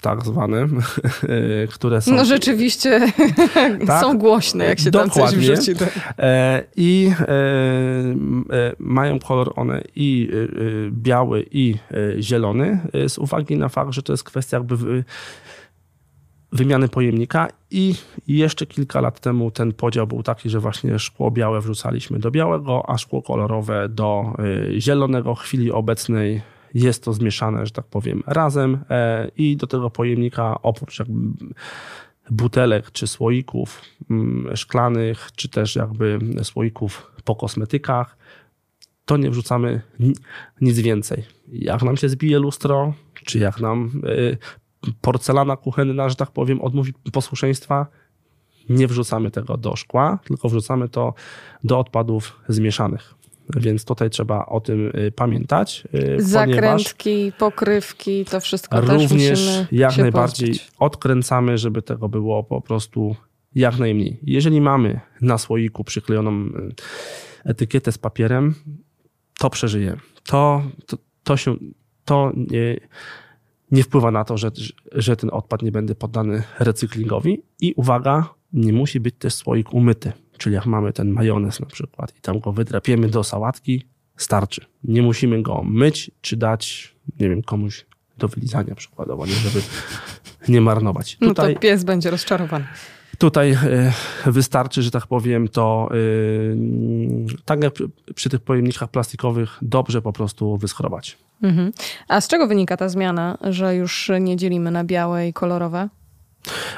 tak 0.02 0.26
zwane, 0.26 0.68
które 1.76 2.02
są... 2.02 2.16
No 2.16 2.26
rzeczywiście 2.26 3.02
tak? 3.88 4.02
są 4.02 4.18
głośne, 4.18 4.66
jak 4.66 4.80
się 4.80 4.92
Dokładnie. 4.92 5.22
tam 5.22 5.32
coś 5.32 5.40
wrzuci. 5.40 5.72
E, 6.20 6.64
I 6.76 7.12
mają 8.80 9.20
kolor 9.20 9.54
one 9.56 9.82
i 9.96 10.30
biały, 10.92 11.46
i 11.52 11.76
zielony, 12.20 12.80
z 13.08 13.18
uwagi 13.18 13.58
na 13.58 13.70
fakt, 13.70 13.92
że 13.92 14.04
to 14.04 14.14
jest 14.14 14.24
kwestia 14.24 14.58
jakby 14.58 15.04
wymiany 16.52 16.90
pojemnika 16.90 17.48
i 17.72 17.96
jeszcze 18.28 18.66
kilka 18.66 19.02
lat 19.02 19.20
temu 19.20 19.52
ten 19.52 19.74
podział 19.74 20.08
był 20.08 20.24
taki, 20.24 20.50
że 20.50 20.60
właśnie 20.60 21.00
szkło 21.00 21.32
białe 21.32 21.62
wrzucaliśmy 21.62 22.20
do 22.20 22.32
białego, 22.32 22.90
a 22.90 22.98
szkło 22.98 23.22
kolorowe 23.22 23.90
do 23.90 24.34
y, 24.76 24.82
zielonego. 24.82 25.36
W 25.36 25.40
chwili 25.40 25.72
obecnej 25.72 26.42
jest 26.74 27.04
to 27.04 27.14
zmieszane, 27.14 27.66
że 27.66 27.72
tak 27.72 27.86
powiem, 27.86 28.24
razem 28.28 28.80
e, 28.90 29.32
i 29.38 29.58
do 29.58 29.68
tego 29.68 29.90
pojemnika 29.90 30.62
oprócz 30.62 31.00
jakby 31.00 31.46
butelek 32.30 32.92
czy 32.92 33.08
słoików 33.08 33.82
mm, 34.10 34.58
szklanych, 34.58 35.30
czy 35.36 35.50
też 35.50 35.76
jakby 35.76 36.20
słoików 36.44 37.12
po 37.24 37.36
kosmetykach, 37.36 38.18
to 39.06 39.18
nie 39.18 39.30
wrzucamy 39.30 39.82
nic 40.62 40.80
więcej. 40.80 41.24
Jak 41.48 41.84
nam 41.84 41.98
się 41.98 42.10
zbije 42.10 42.40
lustro, 42.40 42.94
czy 43.26 43.40
jak 43.40 43.60
nam 43.60 44.02
y, 44.06 44.38
porcelana 45.02 45.58
kuchenna, 45.58 46.10
że 46.10 46.16
tak 46.16 46.32
powiem, 46.32 46.62
odmówi 46.62 46.94
posłuszeństwa, 47.14 47.88
nie 48.70 48.88
wrzucamy 48.88 49.32
tego 49.32 49.58
do 49.58 49.76
szkła, 49.76 50.20
tylko 50.26 50.50
wrzucamy 50.50 50.90
to 50.90 51.14
do 51.64 51.80
odpadów 51.80 52.40
zmieszanych. 52.48 53.16
Więc 53.56 53.86
tutaj 53.86 54.10
trzeba 54.10 54.46
o 54.46 54.62
tym 54.62 54.92
y, 54.96 55.12
pamiętać. 55.12 55.84
Y, 55.94 56.24
Zakrętki, 56.24 57.32
pokrywki, 57.38 58.26
to 58.26 58.40
wszystko 58.40 58.82
również 58.82 59.30
też 59.30 59.68
jak 59.72 59.98
najbardziej 59.98 60.50
pozbyć. 60.50 60.72
odkręcamy, 60.80 61.58
żeby 61.58 61.82
tego 61.82 62.10
było 62.10 62.44
po 62.44 62.62
prostu 62.62 63.16
jak 63.56 63.78
najmniej. 63.78 64.20
Jeżeli 64.24 64.62
mamy 64.62 65.00
na 65.22 65.38
słoiku 65.38 65.84
przyklejoną 65.84 66.32
y, 66.32 66.52
etykietę 67.46 67.92
z 67.92 67.98
papierem, 67.98 68.56
to 69.40 69.50
przeżyje. 69.50 69.98
To, 70.26 70.64
to, 70.86 70.98
to 71.24 71.38
się 71.38 71.56
to 72.06 72.32
nie, 72.36 72.78
nie 73.72 73.84
wpływa 73.84 74.12
na 74.12 74.24
to, 74.24 74.38
że, 74.38 74.52
że 74.92 75.16
ten 75.16 75.30
odpad 75.34 75.62
nie 75.62 75.72
będzie 75.72 75.96
poddany 75.96 76.44
recyklingowi. 76.60 77.42
I 77.62 77.74
uwaga, 77.74 78.30
nie 78.54 78.74
musi 78.74 79.00
być 79.00 79.16
też 79.20 79.34
słoik 79.34 79.74
umyty. 79.74 80.12
Czyli 80.38 80.56
jak 80.56 80.66
mamy 80.66 80.94
ten 80.94 81.12
majonez 81.12 81.60
na 81.60 81.66
przykład 81.66 82.18
i 82.18 82.22
tam 82.22 82.40
go 82.40 82.52
wydrapiemy 82.52 83.08
do 83.08 83.24
sałatki, 83.24 83.86
starczy. 84.18 84.66
Nie 84.84 85.02
musimy 85.02 85.42
go 85.42 85.64
myć 85.64 86.12
czy 86.22 86.38
dać, 86.38 86.96
nie 87.20 87.30
wiem, 87.30 87.42
komuś 87.42 87.86
do 88.18 88.28
wylizania 88.28 88.76
przykładowo, 88.76 89.26
nie, 89.26 89.34
żeby 89.34 89.62
nie 90.48 90.62
marnować. 90.62 91.18
Tutaj, 91.18 91.48
no 91.48 91.54
to 91.54 91.60
pies 91.60 91.84
będzie 91.84 92.10
rozczarowany. 92.10 92.66
Tutaj 93.18 93.52
e, 93.52 93.94
wystarczy, 94.26 94.82
że 94.82 94.92
tak 94.92 95.08
powiem, 95.08 95.48
to 95.48 95.90
e, 95.92 95.96
tak 97.46 97.64
jak 97.64 97.74
przy 98.16 98.30
tych 98.30 98.40
pojemnikach 98.40 98.90
plastikowych, 98.92 99.58
dobrze 99.62 100.02
po 100.02 100.14
prostu 100.14 100.58
wyschrobać. 100.58 101.18
Mhm. 101.42 101.72
A 102.08 102.22
z 102.22 102.28
czego 102.28 102.48
wynika 102.48 102.78
ta 102.78 102.90
zmiana, 102.90 103.38
że 103.42 103.76
już 103.76 104.12
nie 104.22 104.38
dzielimy 104.38 104.72
na 104.72 104.84
białe 104.84 105.28
i 105.28 105.34
kolorowe? 105.34 105.90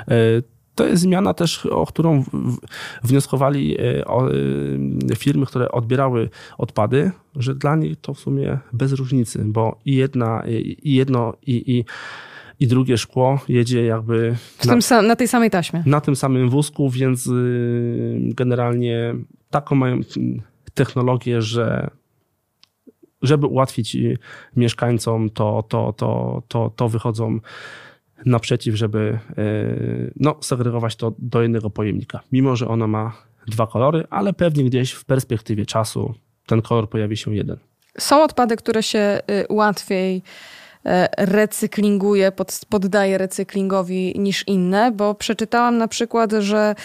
E, 0.07 0.16
to 0.76 0.88
jest 0.88 1.01
zmiana 1.01 1.34
też, 1.34 1.66
o 1.66 1.86
którą 1.86 2.24
wnioskowali 3.03 3.78
firmy, 5.18 5.45
które 5.45 5.72
odbierały 5.72 6.30
odpady, 6.57 7.12
że 7.36 7.55
dla 7.55 7.76
nich 7.76 8.01
to 8.01 8.14
w 8.14 8.20
sumie 8.20 8.59
bez 8.74 8.93
różnicy, 8.93 9.43
bo 9.45 9.80
i 9.86 9.95
jedna, 9.95 10.43
i 10.84 10.95
jedno, 10.95 11.34
i, 11.47 11.78
i 11.78 11.86
i 12.62 12.68
drugie 12.68 12.97
szkło 12.97 13.39
jedzie 13.47 13.86
jakby 13.86 14.36
na, 14.66 15.01
na, 15.01 15.16
tej 15.16 15.28
samej 15.28 15.49
taśmie. 15.49 15.84
Na 15.86 16.01
tym 16.01 16.16
samym 16.16 16.49
wózku, 16.49 16.89
więc 16.89 17.28
y, 17.28 18.20
generalnie 18.24 19.16
taką 19.49 19.76
mają 19.76 19.99
technologię, 20.74 21.41
że 21.41 21.89
żeby 23.22 23.47
ułatwić 23.47 23.97
mieszkańcom, 24.55 25.30
to, 25.30 25.63
to, 25.69 25.93
to, 25.93 26.41
to, 26.47 26.72
to 26.76 26.89
wychodzą 26.89 27.39
naprzeciw, 28.26 28.76
żeby 28.76 29.19
y, 29.38 30.13
no, 30.15 30.36
segregować 30.41 30.95
to 30.95 31.13
do 31.19 31.41
jednego 31.41 31.69
pojemnika. 31.69 32.19
Mimo, 32.32 32.55
że 32.55 32.67
ono 32.67 32.88
ma 32.88 33.13
dwa 33.47 33.67
kolory, 33.67 34.03
ale 34.09 34.34
pewnie 34.34 34.63
gdzieś 34.63 34.91
w 34.91 35.05
perspektywie 35.05 35.65
czasu 35.65 36.13
ten 36.45 36.61
kolor 36.61 36.89
pojawi 36.89 37.17
się 37.17 37.36
jeden. 37.36 37.57
Są 37.97 38.24
odpady, 38.24 38.55
które 38.55 38.84
się 38.84 39.19
y, 39.32 39.45
łatwiej 39.49 40.24
recyklinguje, 41.18 42.32
pod, 42.32 42.60
poddaje 42.70 43.18
recyklingowi 43.18 44.20
niż 44.20 44.48
inne, 44.48 44.92
bo 44.92 45.16
przeczytałam 45.16 45.78
na 45.78 45.88
przykład, 45.88 46.32
że, 46.40 46.76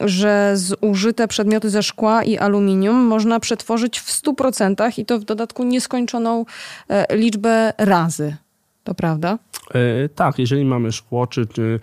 że 0.00 0.52
zużyte 0.54 1.28
przedmioty 1.28 1.70
ze 1.70 1.82
szkła 1.82 2.22
i 2.22 2.38
aluminium 2.38 2.96
można 2.96 3.40
przetworzyć 3.40 4.00
w 4.00 4.22
100% 4.22 4.98
i 4.98 5.04
to 5.04 5.18
w 5.18 5.24
dodatku 5.24 5.64
nieskończoną 5.64 6.44
e, 6.88 7.16
liczbę 7.16 7.72
razy. 7.78 8.36
To 8.84 8.94
prawda? 8.94 9.38
E, 9.74 10.08
tak, 10.08 10.38
jeżeli 10.38 10.64
mamy 10.64 10.92
szkło 10.92 11.26
czy, 11.26 11.46
czy, 11.46 11.80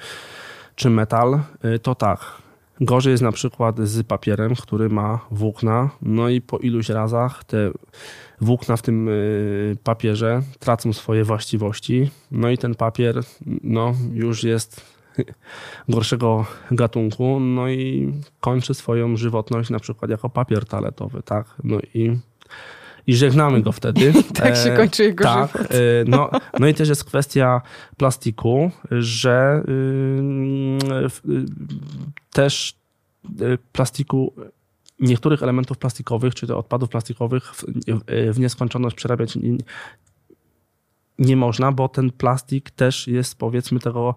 czy 0.76 0.90
metal, 0.90 1.40
to 1.82 1.96
tak. 1.96 2.42
Gorzej 2.80 3.11
jest 3.11 3.24
na 3.24 3.32
przykład 3.32 3.80
z 3.80 4.07
papierem, 4.07 4.55
który 4.55 4.89
ma 4.89 5.19
włókna, 5.32 5.89
no 6.01 6.30
i 6.30 6.41
po 6.41 6.57
iluś 6.57 6.89
razach 6.89 7.43
te 7.43 7.72
włókna 8.41 8.78
w 8.78 8.82
tym 8.82 9.09
y, 9.09 9.78
papierze 9.84 10.41
tracą 10.59 10.93
swoje 10.93 11.24
właściwości, 11.24 12.09
no 12.32 12.49
i 12.49 12.57
ten 12.57 12.76
papier 12.76 13.24
no, 13.63 13.93
już 14.13 14.43
jest 14.43 14.82
gorszego 15.89 16.45
gatunku, 16.72 17.39
no 17.39 17.69
i 17.69 18.13
kończy 18.39 18.74
swoją 18.74 19.17
żywotność 19.17 19.69
na 19.69 19.80
przykład 19.80 20.11
jako 20.11 20.30
papier 20.30 20.65
toaletowy, 20.65 21.24
tak? 21.24 21.45
No 21.63 21.80
i 21.93 22.17
i 23.08 23.16
żegnamy 23.16 23.62
go 23.62 23.72
wtedy. 23.72 24.14
tak 24.34 24.56
się 24.56 24.72
kończy 24.72 25.04
jego 25.04 25.24
tak, 25.24 25.52
żywot. 25.52 25.72
E, 25.72 25.76
no, 26.08 26.30
no 26.60 26.68
i 26.68 26.74
też 26.74 26.89
jest 26.89 27.04
kwestia 27.04 27.62
plastiku, 27.97 28.72
że 28.91 29.64
y, 29.68 29.72
y, 31.30 31.45
też 32.34 32.76
y, 33.41 33.58
plastiku 33.72 34.34
niektórych 34.99 35.43
elementów 35.43 35.78
plastikowych, 35.78 36.36
czy 36.36 36.56
odpadów 36.56 36.89
plastikowych 36.89 37.56
w, 37.56 37.66
w 38.34 38.39
nieskończoność 38.39 38.95
przerabiać 38.95 39.36
nie, 39.36 39.58
nie 41.20 41.36
można, 41.36 41.72
bo 41.72 41.89
ten 41.89 42.12
plastik 42.12 42.72
też 42.72 43.08
jest 43.08 43.36
powiedzmy 43.36 43.80
tego 43.80 44.16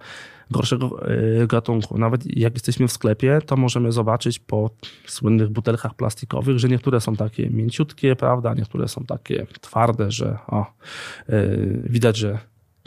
gorszego 0.50 1.08
e, 1.42 1.46
gatunku. 1.46 1.98
Nawet 1.98 2.36
jak 2.36 2.54
jesteśmy 2.54 2.88
w 2.88 2.92
sklepie, 2.92 3.38
to 3.46 3.56
możemy 3.56 3.92
zobaczyć 3.92 4.38
po 4.38 4.70
słynnych 5.06 5.48
butelkach 5.48 5.94
plastikowych, 5.94 6.58
że 6.58 6.68
niektóre 6.68 7.00
są 7.00 7.16
takie 7.16 7.50
mięciutkie, 7.50 8.16
prawda, 8.16 8.54
niektóre 8.54 8.88
są 8.88 9.04
takie 9.04 9.46
twarde, 9.60 10.10
że 10.10 10.38
o, 10.46 10.66
yy, 11.28 11.82
widać, 11.84 12.16
że 12.16 12.38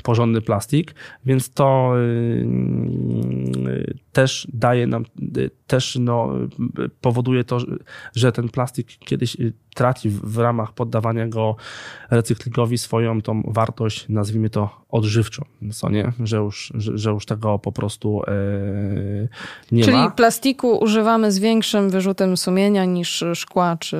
porządny 0.07 0.41
plastik, 0.41 0.95
więc 1.25 1.49
to 1.49 1.93
yy, 3.65 3.95
też 4.11 4.47
daje 4.53 4.87
nam, 4.87 5.05
yy, 5.37 5.49
też 5.67 5.97
no, 5.99 6.33
powoduje 7.01 7.43
to, 7.43 7.57
że 8.15 8.31
ten 8.31 8.49
plastik 8.49 8.87
kiedyś 8.99 9.37
traci 9.75 10.09
w 10.09 10.37
ramach 10.37 10.73
poddawania 10.73 11.27
go 11.27 11.55
recyklingowi 12.11 12.77
swoją 12.77 13.21
tą 13.21 13.41
wartość, 13.45 14.09
nazwijmy 14.09 14.49
to 14.49 14.69
odżywczą, 14.89 15.45
co 15.73 15.89
nie? 15.89 16.13
Że 16.23 16.37
już, 16.37 16.71
że, 16.75 16.97
że 16.97 17.09
już 17.09 17.25
tego 17.25 17.59
po 17.59 17.71
prostu 17.71 18.21
yy, 18.27 19.29
nie 19.71 19.83
Czyli 19.83 19.97
ma. 19.97 20.03
Czyli 20.03 20.15
plastiku 20.15 20.77
używamy 20.77 21.31
z 21.31 21.39
większym 21.39 21.89
wyrzutem 21.89 22.37
sumienia 22.37 22.85
niż 22.85 23.23
szkła 23.33 23.77
czy 23.79 23.97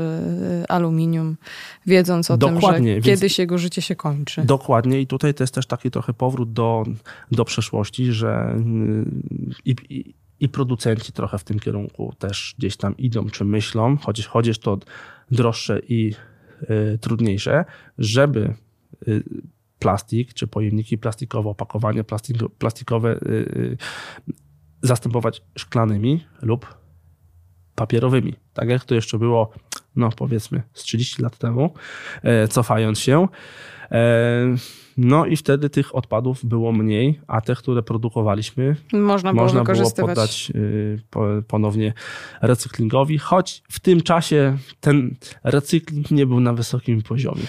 aluminium, 0.70 1.38
wiedząc 1.86 2.32
o 2.32 2.38
Dokładnie, 2.38 2.94
tym, 2.94 3.04
że 3.04 3.10
kiedyś 3.10 3.40
jego 3.40 3.58
życie 3.58 3.82
się 3.82 3.96
kończy. 3.96 4.42
Dokładnie 4.42 5.02
i 5.02 5.08
tutaj 5.08 5.34
to 5.34 5.44
jest 5.44 5.54
też 5.54 5.66
taki 5.66 5.92
trochę 5.98 6.14
powrót 6.14 6.54
do, 6.54 6.84
do 7.32 7.46
przeszłości, 7.46 8.12
że 8.12 8.56
i, 9.66 9.76
i 9.90 10.14
i 10.40 10.50
producenci 10.50 11.12
trochę 11.14 11.38
w 11.38 11.44
tym 11.44 11.60
kierunku 11.60 12.14
też 12.20 12.56
gdzieś 12.58 12.78
tam 12.78 12.98
idą 12.98 13.30
czy 13.30 13.46
myślą, 13.46 13.98
chociaż, 13.98 14.28
chociaż 14.28 14.60
to 14.60 14.78
droższe 15.32 15.80
i 15.80 16.14
y, 16.94 16.98
trudniejsze, 17.02 17.66
żeby 17.98 18.54
y, 19.08 19.24
plastik, 19.80 20.34
czy 20.34 20.48
pojemniki 20.48 20.98
plastikowe, 20.98 21.50
opakowania 21.50 22.04
plastikowe 22.58 23.16
y, 23.16 23.30
y, 23.30 23.78
zastępować 24.82 25.42
szklanymi 25.58 26.26
lub 26.42 26.76
papierowymi. 27.76 28.34
Tak 28.54 28.70
jak 28.70 28.86
to 28.86 28.96
jeszcze 28.96 29.18
było, 29.18 29.52
no 29.98 30.10
powiedzmy, 30.10 30.62
z 30.74 30.84
30 30.84 31.22
lat 31.22 31.38
temu, 31.38 31.74
e, 32.24 32.48
cofając 32.48 33.00
się. 33.00 33.28
E, 33.92 34.56
no 34.98 35.26
i 35.26 35.38
wtedy 35.38 35.70
tych 35.70 35.96
odpadów 35.96 36.46
było 36.46 36.72
mniej, 36.72 37.20
a 37.28 37.42
te, 37.42 37.56
które 37.56 37.84
produkowaliśmy, 37.84 38.76
można 38.94 39.34
było, 39.34 39.44
można 39.44 39.64
było 39.64 39.92
poddać 39.92 40.52
y, 40.56 41.44
ponownie 41.48 41.94
recyklingowi, 42.42 43.18
choć 43.18 43.64
w 43.70 43.80
tym 43.80 44.02
czasie 44.02 44.58
ten 44.80 45.16
recykling 45.44 46.12
nie 46.12 46.26
był 46.26 46.40
na 46.40 46.54
wysokim 46.54 47.02
poziomie. 47.02 47.44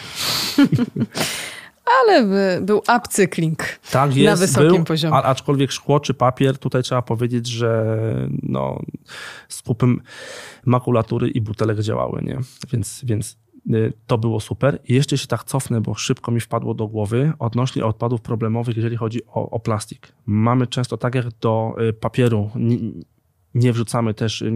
ale 2.00 2.26
by, 2.26 2.66
był 2.66 2.82
upcykling 2.96 3.58
tak 3.90 4.16
jest, 4.16 4.40
na 4.40 4.46
wysokim 4.46 4.68
był, 4.68 4.84
poziomie. 4.84 5.14
A, 5.14 5.22
aczkolwiek 5.22 5.72
szkło 5.72 6.00
czy 6.00 6.14
papier, 6.14 6.58
tutaj 6.58 6.82
trzeba 6.82 7.02
powiedzieć, 7.02 7.46
że 7.46 7.98
no, 8.42 8.82
skupy 9.48 9.86
makulatury 10.64 11.28
i 11.28 11.40
butelek 11.40 11.80
działały, 11.80 12.22
nie? 12.22 12.38
Więc, 12.72 13.00
więc 13.04 13.38
y, 13.74 13.92
to 14.06 14.18
było 14.18 14.40
super. 14.40 14.78
I 14.84 14.94
jeszcze 14.94 15.18
się 15.18 15.26
tak 15.26 15.44
cofnę, 15.44 15.80
bo 15.80 15.94
szybko 15.94 16.32
mi 16.32 16.40
wpadło 16.40 16.74
do 16.74 16.86
głowy 16.86 17.32
odnośnie 17.38 17.84
odpadów 17.84 18.20
problemowych, 18.20 18.76
jeżeli 18.76 18.96
chodzi 18.96 19.20
o, 19.26 19.50
o 19.50 19.60
plastik. 19.60 20.12
Mamy 20.26 20.66
często 20.66 20.96
tak 20.96 21.14
jak 21.14 21.26
do 21.40 21.74
y, 21.88 21.92
papieru 21.92 22.50
nie 23.58 23.72
wrzucamy 23.72 24.14
też 24.14 24.42
e, 24.42 24.50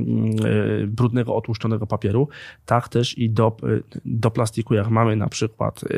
brudnego, 0.87 1.37
otłuszczonego 1.37 1.87
papieru, 1.87 2.29
tak 2.67 2.89
też 2.89 3.19
i 3.19 3.31
do, 3.31 3.57
e, 3.63 3.99
do 4.05 4.31
plastiku, 4.31 4.75
jak 4.75 4.89
mamy 4.89 5.17
na 5.17 5.29
przykład 5.29 5.85
e, 5.85 5.89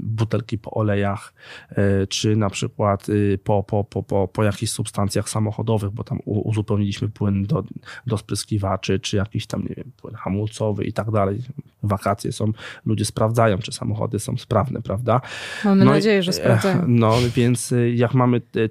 butelki 0.00 0.58
po 0.58 0.70
olejach, 0.70 1.34
czy 2.08 2.36
na 2.36 2.50
przykład 2.50 3.06
po, 3.44 3.62
po, 3.62 3.84
po, 3.84 4.02
po, 4.02 4.28
po 4.28 4.44
jakichś 4.44 4.72
substancjach 4.72 5.28
samochodowych, 5.28 5.90
bo 5.90 6.04
tam 6.04 6.18
uzupełniliśmy 6.24 7.08
płyn 7.08 7.46
do, 7.46 7.64
do 8.06 8.18
spryskiwaczy, 8.18 9.00
czy 9.00 9.16
jakiś 9.16 9.46
tam, 9.46 9.62
nie 9.62 9.74
wiem, 9.74 9.92
płyn 9.96 10.14
hamulcowy 10.14 10.84
i 10.84 10.92
tak 10.92 11.10
dalej. 11.10 11.38
Wakacje 11.82 12.32
są, 12.32 12.52
ludzie 12.84 13.04
sprawdzają, 13.04 13.58
czy 13.58 13.72
samochody 13.72 14.18
są 14.18 14.36
sprawne, 14.36 14.82
prawda? 14.82 15.20
Mamy 15.64 15.84
no 15.84 15.90
nadzieję, 15.90 16.22
że 16.22 16.32
sprawdzają. 16.32 16.84
No 16.88 17.16
więc 17.36 17.74
jak 17.94 18.14
mamy 18.14 18.40
Y, 18.56 18.70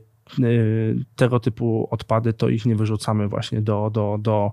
tego 1.15 1.39
typu 1.39 1.88
odpady, 1.91 2.34
to 2.34 2.49
ich 2.49 2.65
nie 2.65 2.75
wyrzucamy 2.75 3.28
właśnie 3.28 3.61
do... 3.61 3.89
do, 3.93 4.17
do 4.19 4.51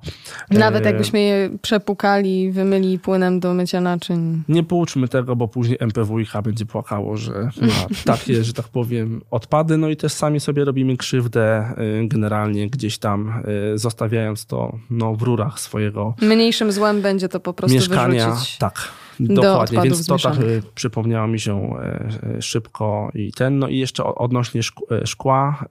Nawet 0.50 0.86
e, 0.86 0.88
jakbyśmy 0.88 1.20
je 1.20 1.50
przepukali, 1.62 2.50
wymyli 2.50 2.98
płynem 2.98 3.40
do 3.40 3.54
mycia 3.54 3.80
naczyń. 3.80 4.42
Nie 4.48 4.62
pouczmy 4.62 5.08
tego, 5.08 5.36
bo 5.36 5.48
później 5.48 5.78
MPWiH 5.80 6.32
będzie 6.44 6.66
płakało, 6.66 7.16
że 7.16 7.32
ma 7.60 7.86
takie, 8.14 8.44
że 8.44 8.52
tak 8.52 8.68
powiem, 8.68 9.20
odpady, 9.30 9.76
no 9.76 9.88
i 9.88 9.96
też 9.96 10.12
sami 10.12 10.40
sobie 10.40 10.64
robimy 10.64 10.96
krzywdę 10.96 11.74
y, 12.02 12.08
generalnie 12.08 12.70
gdzieś 12.70 12.98
tam, 12.98 13.42
y, 13.74 13.78
zostawiając 13.78 14.46
to 14.46 14.78
no, 14.90 15.14
w 15.14 15.22
rurach 15.22 15.60
swojego... 15.60 16.14
Mniejszym 16.22 16.72
złem 16.72 17.02
będzie 17.02 17.28
to 17.28 17.40
po 17.40 17.52
prostu 17.52 17.74
mieszkania. 17.74 18.30
Wyrzucić. 18.30 18.58
Tak, 18.58 18.88
Dokładnie, 19.20 19.80
więc 19.82 20.06
to 20.06 20.18
tak 20.18 20.40
y, 20.40 20.62
przypomniało 20.74 21.28
mi 21.28 21.40
się 21.40 21.76
e, 21.76 22.08
e, 22.36 22.42
szybko 22.42 23.10
i 23.14 23.32
ten. 23.32 23.58
No 23.58 23.68
i 23.68 23.78
jeszcze 23.78 24.04
odnośnie 24.04 24.60
e, 24.90 25.06
szkła. 25.06 25.64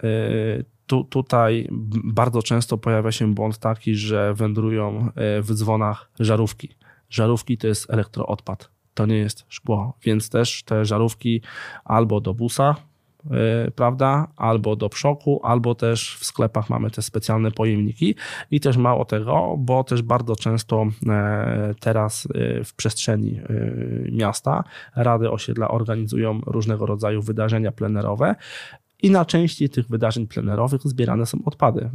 Tu, 0.88 1.04
tutaj 1.04 1.68
bardzo 2.04 2.42
często 2.42 2.78
pojawia 2.78 3.12
się 3.12 3.34
błąd 3.34 3.58
taki, 3.58 3.96
że 3.96 4.34
wędrują 4.34 5.10
w 5.42 5.54
dzwonach 5.54 6.10
żarówki. 6.20 6.70
Żarówki 7.10 7.58
to 7.58 7.68
jest 7.68 7.90
elektroodpad, 7.90 8.70
to 8.94 9.06
nie 9.06 9.18
jest 9.18 9.46
szkło, 9.50 9.98
więc 10.04 10.30
też 10.30 10.64
te 10.64 10.86
żarówki 10.86 11.42
albo 11.86 12.22
do 12.22 12.34
busa 12.34 12.76
prawda, 13.76 14.28
albo 14.38 14.76
do 14.76 14.90
przoku, 14.90 15.40
albo 15.44 15.76
też 15.76 16.18
w 16.20 16.26
sklepach 16.26 16.70
mamy 16.70 16.92
te 16.92 17.02
specjalne 17.02 17.52
pojemniki 17.52 18.16
i 18.52 18.60
też 18.60 18.78
mało 18.78 19.06
tego, 19.06 19.56
bo 19.58 19.84
też 19.84 20.02
bardzo 20.02 20.36
często 20.36 20.86
e, 21.10 21.74
teraz 21.80 22.28
e, 22.34 22.64
w 22.64 22.74
przestrzeni 22.74 23.40
miasta 24.12 24.64
rady 24.96 25.32
osiedla 25.32 25.68
organizują 25.68 26.42
różnego 26.46 26.86
rodzaju 26.86 27.22
wydarzenia 27.22 27.72
plenerowe 27.72 28.36
i 29.02 29.12
na 29.12 29.26
części 29.26 29.70
tych 29.70 29.88
wydarzeń 29.88 30.28
plenerowych 30.28 30.82
zbierane 30.84 31.26
są 31.26 31.40
odpady, 31.46 31.90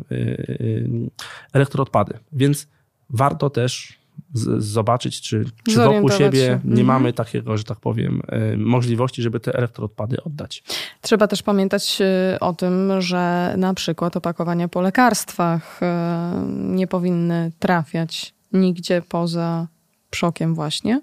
elektroodpady, 1.53 2.19
więc 2.33 2.69
warto 3.11 3.51
też 3.51 3.98
z, 4.33 4.65
zobaczyć, 4.65 5.21
czy, 5.21 5.45
czy 5.69 5.77
wokół 5.77 6.11
siebie 6.11 6.41
się. 6.41 6.61
nie 6.65 6.71
mhm. 6.71 6.87
mamy 6.87 7.13
takiego, 7.13 7.57
że 7.57 7.65
tak 7.65 7.81
powiem, 7.81 8.23
e, 8.29 8.57
możliwości, 8.57 9.23
żeby 9.23 9.41
te 9.41 9.55
elektroodpady 9.55 10.23
oddać. 10.23 10.63
Trzeba 11.01 11.27
też 11.27 11.43
pamiętać 11.43 11.99
e, 12.01 12.41
o 12.41 12.55
tym, 12.55 12.93
że 12.99 13.55
na 13.59 13.75
przykład 13.75 14.17
opakowania 14.17 14.69
po 14.69 14.81
lekarstwach 14.81 15.83
e, 15.83 16.47
nie 16.59 16.87
powinny 16.87 17.53
trafiać 17.59 18.35
nigdzie 18.53 19.03
poza 19.09 19.69
przokiem 20.11 20.55
właśnie. 20.55 21.01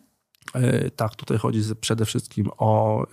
E, 0.54 0.90
tak, 0.92 1.16
tutaj 1.16 1.38
chodzi 1.38 1.62
przede 1.82 2.06
wszystkim 2.06 2.50
o 2.58 3.04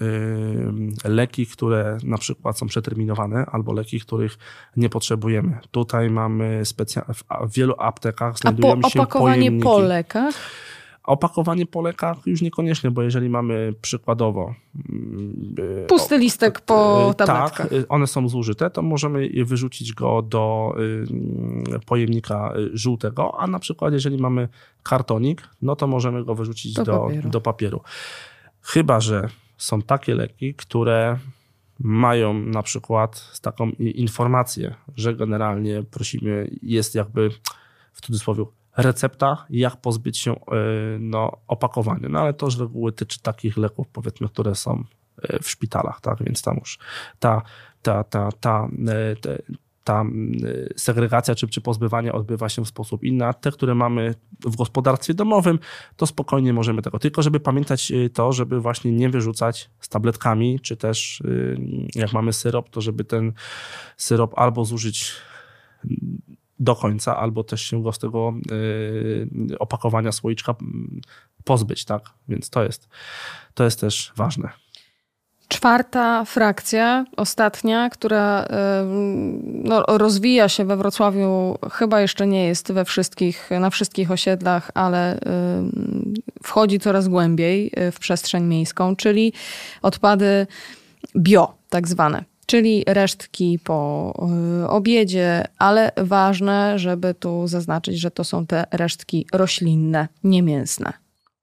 e, 1.04 1.08
leki, 1.08 1.46
które 1.46 1.98
na 2.04 2.18
przykład 2.18 2.58
są 2.58 2.66
przeterminowane, 2.66 3.46
albo 3.46 3.72
leki, 3.72 4.00
których 4.00 4.38
nie 4.76 4.88
potrzebujemy. 4.88 5.58
Tutaj 5.70 6.10
mamy 6.10 6.64
specjalnie, 6.64 7.14
w 7.14 7.54
wielu 7.54 7.74
aptekach 7.78 8.38
znajdują 8.38 8.72
A 8.72 8.76
po, 8.76 8.90
się 8.90 9.00
opakowanie 9.00 9.36
pojemniki. 9.36 9.64
po 9.64 9.78
lekach? 9.78 10.34
Opakowanie 11.04 11.66
po 11.66 11.82
lekach 11.82 12.16
już 12.26 12.42
niekoniecznie, 12.42 12.90
bo 12.90 13.02
jeżeli 13.02 13.28
mamy 13.28 13.74
przykładowo. 13.82 14.54
Mm, 14.90 15.54
e, 15.82 15.86
Pusty 15.86 16.18
listek 16.18 16.60
po 16.60 17.10
e, 17.10 17.14
tabletkach. 17.14 17.68
Tak, 17.68 17.72
e, 17.72 17.88
one 17.88 18.06
są 18.06 18.28
zużyte, 18.28 18.70
to 18.70 18.82
możemy 18.82 19.28
wyrzucić 19.44 19.92
go 19.92 20.22
do 20.22 20.74
pojemnika 21.86 22.52
żółtego, 22.72 23.40
a 23.40 23.46
na 23.46 23.58
przykład 23.58 23.92
jeżeli 23.92 24.18
mamy 24.18 24.48
kartonik, 24.82 25.48
no 25.62 25.76
to 25.76 25.86
możemy 25.86 26.24
go 26.24 26.34
wyrzucić 26.34 26.74
do, 26.74 26.84
do, 26.84 27.00
papieru. 27.00 27.30
do 27.30 27.40
papieru. 27.40 27.80
Chyba, 28.62 29.00
że 29.00 29.28
są 29.56 29.82
takie 29.82 30.14
leki, 30.14 30.54
które 30.54 31.18
mają 31.78 32.34
na 32.34 32.62
przykład 32.62 33.40
taką 33.40 33.70
informację, 33.78 34.74
że 34.96 35.14
generalnie 35.14 35.82
prosimy, 35.82 36.50
jest 36.62 36.94
jakby 36.94 37.30
w 37.92 38.00
cudzysłowie 38.00 38.44
recepta, 38.76 39.46
jak 39.50 39.76
pozbyć 39.76 40.18
się 40.18 40.32
e, 40.32 40.36
no, 41.00 41.38
opakowania. 41.48 42.08
No 42.08 42.20
ale 42.20 42.34
to 42.34 42.50
z 42.50 42.60
reguły 42.60 42.92
tyczy 42.92 43.22
takich 43.22 43.56
leków, 43.56 43.86
powiedzmy, 43.92 44.28
które 44.28 44.54
są 44.54 44.84
e, 45.22 45.42
w 45.42 45.50
szpitalach, 45.50 46.00
tak? 46.00 46.24
Więc 46.24 46.42
tam 46.42 46.56
już 46.56 46.78
ta, 47.18 47.42
ta, 47.82 48.04
ta, 48.04 48.28
ta, 48.40 48.68
e, 48.88 49.16
ta, 49.16 49.30
ta 49.84 50.04
segregacja 50.76 51.34
czy, 51.34 51.48
czy 51.48 51.60
pozbywanie 51.60 52.12
odbywa 52.12 52.48
się 52.48 52.64
w 52.64 52.68
sposób 52.68 53.04
inny. 53.04 53.26
A 53.26 53.32
te, 53.32 53.50
które 53.50 53.74
mamy 53.74 54.14
w 54.44 54.56
gospodarstwie 54.56 55.14
domowym, 55.14 55.58
to 55.96 56.06
spokojnie 56.06 56.52
możemy 56.52 56.82
tego. 56.82 56.98
Tylko 56.98 57.22
żeby 57.22 57.40
pamiętać 57.40 57.92
to, 58.14 58.32
żeby 58.32 58.60
właśnie 58.60 58.92
nie 58.92 59.10
wyrzucać 59.10 59.70
z 59.80 59.88
tabletkami, 59.88 60.60
czy 60.60 60.76
też 60.76 61.22
jak 61.94 62.12
mamy 62.12 62.32
syrop, 62.32 62.70
to 62.70 62.80
żeby 62.80 63.04
ten 63.04 63.32
syrop 63.96 64.38
albo 64.38 64.64
zużyć 64.64 65.12
do 66.62 66.76
końca, 66.76 67.16
albo 67.16 67.44
też 67.44 67.62
się 67.62 67.82
go 67.82 67.92
z 67.92 67.98
tego 67.98 68.34
yy, 68.50 69.58
opakowania 69.58 70.12
słoiczka 70.12 70.54
mm, 70.60 71.00
pozbyć, 71.44 71.84
tak? 71.84 72.02
Więc 72.28 72.50
to 72.50 72.64
jest, 72.64 72.88
to 73.54 73.64
jest 73.64 73.80
też 73.80 74.12
ważne. 74.16 74.48
Czwarta 75.48 76.24
frakcja, 76.24 77.04
ostatnia, 77.16 77.90
która 77.90 78.46
no, 79.44 79.82
rozwija 79.88 80.48
się 80.48 80.64
we 80.64 80.76
Wrocławiu, 80.76 81.58
chyba 81.72 82.00
jeszcze 82.00 82.26
nie 82.26 82.44
jest 82.46 82.72
we 82.72 82.84
wszystkich, 82.84 83.50
na 83.60 83.70
wszystkich 83.70 84.10
osiedlach, 84.10 84.70
ale 84.74 85.18
wchodzi 86.42 86.80
coraz 86.80 87.08
głębiej 87.08 87.72
y, 87.78 87.92
w 87.92 87.98
przestrzeń 87.98 88.44
miejską, 88.44 88.96
czyli 88.96 89.32
odpady 89.82 90.46
bio, 91.16 91.54
tak 91.68 91.88
zwane 91.88 92.31
czyli 92.52 92.84
resztki 92.86 93.58
po 93.64 94.12
y, 94.62 94.68
obiedzie, 94.68 95.44
ale 95.58 95.92
ważne, 95.96 96.78
żeby 96.78 97.14
tu 97.14 97.46
zaznaczyć, 97.46 98.00
że 98.00 98.10
to 98.10 98.24
są 98.24 98.46
te 98.46 98.64
resztki 98.72 99.26
roślinne, 99.32 100.08
nie 100.24 100.42
mięsne. 100.42 100.92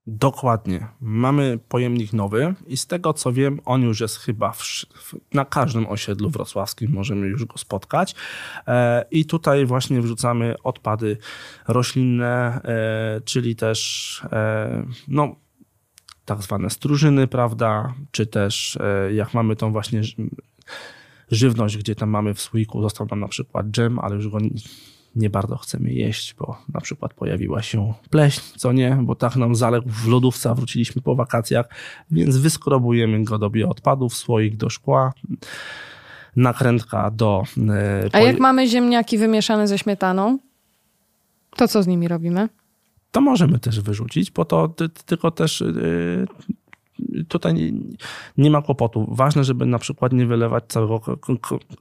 Dokładnie. 0.06 0.86
Mamy 1.00 1.58
pojemnik 1.68 2.12
nowy 2.12 2.54
i 2.66 2.76
z 2.76 2.86
tego 2.86 3.12
co 3.12 3.32
wiem, 3.32 3.60
on 3.64 3.82
już 3.82 4.00
jest 4.00 4.16
chyba 4.16 4.52
w, 4.52 4.62
na 5.34 5.44
każdym 5.44 5.86
osiedlu 5.86 6.30
wrocławskim, 6.30 6.92
możemy 6.92 7.26
już 7.26 7.44
go 7.44 7.58
spotkać. 7.58 8.14
E, 8.66 9.04
I 9.10 9.24
tutaj 9.24 9.66
właśnie 9.66 10.00
wrzucamy 10.00 10.54
odpady 10.64 11.16
roślinne, 11.68 12.60
e, 12.64 13.20
czyli 13.24 13.56
też 13.56 14.22
e, 14.32 14.86
no, 15.08 15.36
tak 16.24 16.42
zwane 16.42 16.70
strużyny, 16.70 17.26
prawda? 17.26 17.94
Czy 18.10 18.26
też 18.26 18.78
jak 19.12 19.34
mamy 19.34 19.56
tą 19.56 19.72
właśnie 19.72 20.02
żywność, 21.30 21.78
gdzie 21.78 21.94
tam 21.94 22.10
mamy 22.10 22.34
w 22.34 22.40
słoiku, 22.40 22.82
został 22.82 23.06
nam 23.10 23.20
na 23.20 23.28
przykład 23.28 23.66
dżem, 23.66 23.98
ale 23.98 24.16
już 24.16 24.28
go 24.28 24.38
nie 25.16 25.30
bardzo 25.30 25.56
chcemy 25.56 25.92
jeść, 25.92 26.34
bo 26.38 26.56
na 26.74 26.80
przykład 26.80 27.14
pojawiła 27.14 27.62
się 27.62 27.94
pleśń, 28.10 28.40
co 28.56 28.72
nie, 28.72 28.98
bo 29.02 29.14
tak 29.14 29.36
nam 29.36 29.54
zaległ 29.54 29.88
w 29.88 30.08
lodówce, 30.08 30.54
wróciliśmy 30.54 31.02
po 31.02 31.14
wakacjach, 31.16 31.66
więc 32.10 32.36
wyskrobujemy 32.36 33.24
go 33.24 33.38
do 33.38 33.50
bioodpadów, 33.50 34.14
słoik 34.14 34.56
do 34.56 34.70
szkła, 34.70 35.12
nakrętka 36.36 37.10
do... 37.10 37.42
e, 37.68 38.08
A 38.12 38.20
jak 38.20 38.38
mamy 38.38 38.68
ziemniaki 38.68 39.18
wymieszane 39.18 39.68
ze 39.68 39.78
śmietaną, 39.78 40.38
to 41.56 41.68
co 41.68 41.82
z 41.82 41.86
nimi 41.86 42.08
robimy? 42.08 42.48
to 43.12 43.20
możemy 43.20 43.58
też 43.58 43.80
wyrzucić, 43.80 44.30
bo 44.30 44.44
to 44.44 44.68
ty, 44.68 44.88
tylko 44.88 45.30
też 45.30 45.60
yy, 45.60 46.26
tutaj 47.28 47.54
nie, 47.54 47.72
nie 48.38 48.50
ma 48.50 48.62
kłopotu. 48.62 49.06
Ważne, 49.10 49.44
żeby 49.44 49.66
na 49.66 49.78
przykład 49.78 50.12
nie 50.12 50.26
wylewać 50.26 50.64
całego 50.68 51.00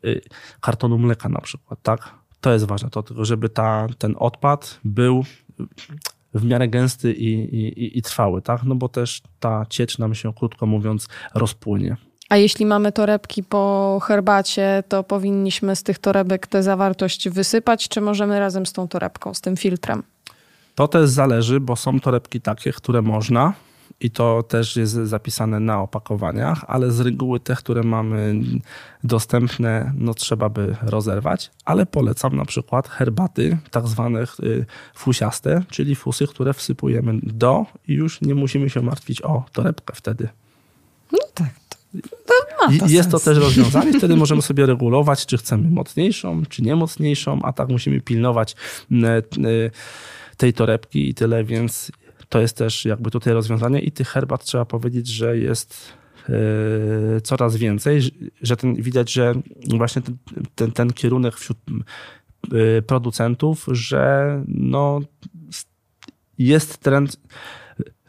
yy, 0.04 0.22
kartonu 0.62 0.98
mleka 0.98 1.30
na 1.30 1.42
przykład, 1.42 1.80
tak? 1.84 2.14
To 2.42 2.54
jest 2.54 2.66
ważne, 2.66 2.90
to 2.90 3.04
tylko 3.04 3.26
żeby 3.26 3.50
ta, 3.50 3.88
ten 3.98 4.16
odpad 4.20 4.80
był 4.84 5.24
w 6.34 6.46
miarę 6.46 6.68
gęsty 6.68 7.14
i, 7.14 7.34
i, 7.34 7.84
i- 7.84 7.98
i 7.98 8.02
trwały, 8.02 8.42
tak? 8.42 8.64
No 8.64 8.76
bo 8.76 8.90
też 8.90 9.22
ta 9.40 9.66
ciecz 9.70 9.98
nam 9.98 10.16
się, 10.16 10.34
krótko 10.34 10.66
mówiąc, 10.66 11.08
rozpłynie. 11.34 11.98
A 12.30 12.38
jeśli 12.38 12.66
mamy 12.66 12.92
torebki 12.92 13.44
po 13.44 14.00
herbacie, 14.04 14.84
to 14.88 15.04
powinniśmy 15.04 15.76
z 15.76 15.84
tych 15.84 16.00
torebek 16.00 16.48
tę 16.48 16.64
zawartość 16.64 17.30
wysypać, 17.30 17.90
czy 17.90 18.02
możemy 18.02 18.40
razem 18.40 18.66
z 18.66 18.74
tą 18.74 18.88
torebką, 18.88 19.34
z 19.34 19.42
tym 19.42 19.58
filtrem? 19.58 20.04
To 20.76 20.88
też 20.88 21.10
zależy, 21.10 21.60
bo 21.60 21.76
są 21.76 22.00
torebki 22.00 22.42
takie, 22.42 22.72
które 22.74 23.02
można 23.02 23.54
i 24.00 24.12
to 24.12 24.44
też 24.44 24.76
jest 24.76 24.94
zapisane 24.94 25.60
na 25.60 25.82
opakowaniach, 25.82 26.66
ale 26.68 26.92
z 26.92 27.00
reguły 27.00 27.40
te, 27.40 27.56
które 27.56 27.84
mamy 27.84 28.42
dostępne, 29.04 29.94
no 29.96 30.14
trzeba 30.14 30.50
by 30.50 30.76
rozerwać, 30.82 31.52
ale 31.66 31.86
polecam 31.86 32.36
na 32.36 32.46
przykład 32.46 32.88
herbaty 32.88 33.58
tak 33.72 33.88
zwane 33.88 34.24
y, 34.44 34.66
fusiaste, 34.96 35.64
czyli 35.70 35.96
fusy, 35.96 36.28
które 36.28 36.54
wsypujemy 36.54 37.20
do 37.24 37.66
i 37.88 37.94
już 37.94 38.22
nie 38.22 38.36
musimy 38.36 38.70
się 38.70 38.82
martwić 38.82 39.22
o 39.22 39.44
torebkę 39.52 39.94
wtedy. 39.96 40.30
No 41.12 41.20
tak. 41.34 41.50
To, 41.70 41.78
to 42.26 42.34
to 42.80 42.88
Jest 42.88 43.12
to 43.12 43.20
sens. 43.20 43.24
też 43.24 43.44
rozwiązanie, 43.44 43.94
wtedy 43.94 44.16
możemy 44.24 44.42
sobie 44.42 44.66
regulować, 44.66 45.26
czy 45.26 45.38
chcemy 45.38 45.70
mocniejszą, 45.70 46.44
czy 46.50 46.62
nie 46.62 46.76
mocniejszą, 46.76 47.40
a 47.44 47.54
tak 47.54 47.70
musimy 47.70 48.02
pilnować 48.02 48.56
m, 48.92 49.06
e, 49.06 49.22
tej 50.38 50.54
torebki 50.54 51.10
i 51.10 51.14
tyle, 51.14 51.44
więc 51.44 51.92
to 52.30 52.42
jest 52.42 52.58
też 52.58 52.86
jakby 52.86 53.12
tutaj 53.12 53.34
rozwiązanie 53.34 53.80
i 53.80 53.92
tych 53.92 54.08
herbat 54.08 54.44
trzeba 54.44 54.66
powiedzieć, 54.66 55.08
że 55.08 55.38
jest 55.38 55.94
e, 56.30 57.22
coraz 57.22 57.56
więcej, 57.56 58.02
że- 58.42 58.56
ten, 58.56 58.76
widać, 58.76 59.12
że 59.12 59.34
właśnie 59.78 60.02
ten, 60.02 60.18
ten, 60.56 60.72
ten 60.72 60.94
kierunek 60.94 61.36
wśród 61.36 61.58
e, 62.78 62.82
producentów, 62.82 63.66
że 63.72 64.44
no, 64.48 65.00
jest 66.38 66.78
trend, 66.78 67.20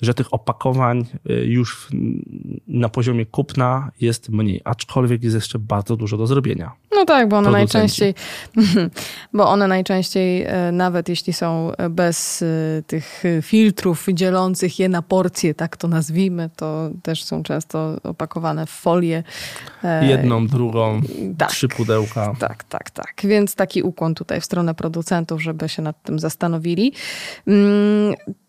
że 0.02 0.14
tych 0.14 0.34
opakowań 0.34 1.04
y, 1.30 1.32
już 1.46 1.88
na 2.68 2.88
poziomie 2.88 3.26
kupna 3.26 3.90
jest 4.00 4.28
mniej, 4.28 4.60
aczkolwiek 4.64 5.22
jest 5.22 5.34
jeszcze 5.34 5.58
bardzo 5.58 5.96
dużo 5.96 6.16
do 6.16 6.26
zrobienia. 6.26 6.72
No 6.96 7.04
tak, 7.04 7.28
bo 7.28 7.36
one 7.38 7.50
Producenci. 7.50 7.78
najczęściej, 7.78 8.14
bo 9.34 9.48
one 9.48 9.68
najczęściej, 9.68 10.42
e, 10.42 10.72
nawet 10.72 11.08
jeśli 11.08 11.32
są 11.32 11.72
bez 11.90 12.42
e, 12.42 12.46
tych 12.86 13.22
e, 13.24 13.42
filtrów 13.42 14.06
dzielących 14.12 14.78
je 14.78 14.88
na 14.88 15.02
porcje, 15.02 15.54
tak 15.54 15.76
to 15.76 15.88
nazwijmy, 15.88 16.50
to 16.56 16.90
też 17.02 17.24
są 17.24 17.42
często 17.42 17.96
opakowane 18.02 18.66
w 18.66 18.70
folię. 18.70 19.22
e, 19.84 20.06
Jedną, 20.06 20.46
drugą, 20.46 21.00
tak. 21.38 21.50
trzy 21.50 21.68
pudełka. 21.68 22.34
Tak, 22.38 22.64
tak, 22.64 22.90
tak. 22.90 23.14
Więc 23.24 23.54
taki 23.54 23.82
ukłon 23.82 24.14
tutaj 24.14 24.40
w 24.40 24.44
stronę 24.44 24.74
producentów, 24.74 25.42
żeby 25.42 25.68
się 25.68 25.82
nad 25.82 26.02
tym 26.02 26.18
zastanowili. 26.18 26.92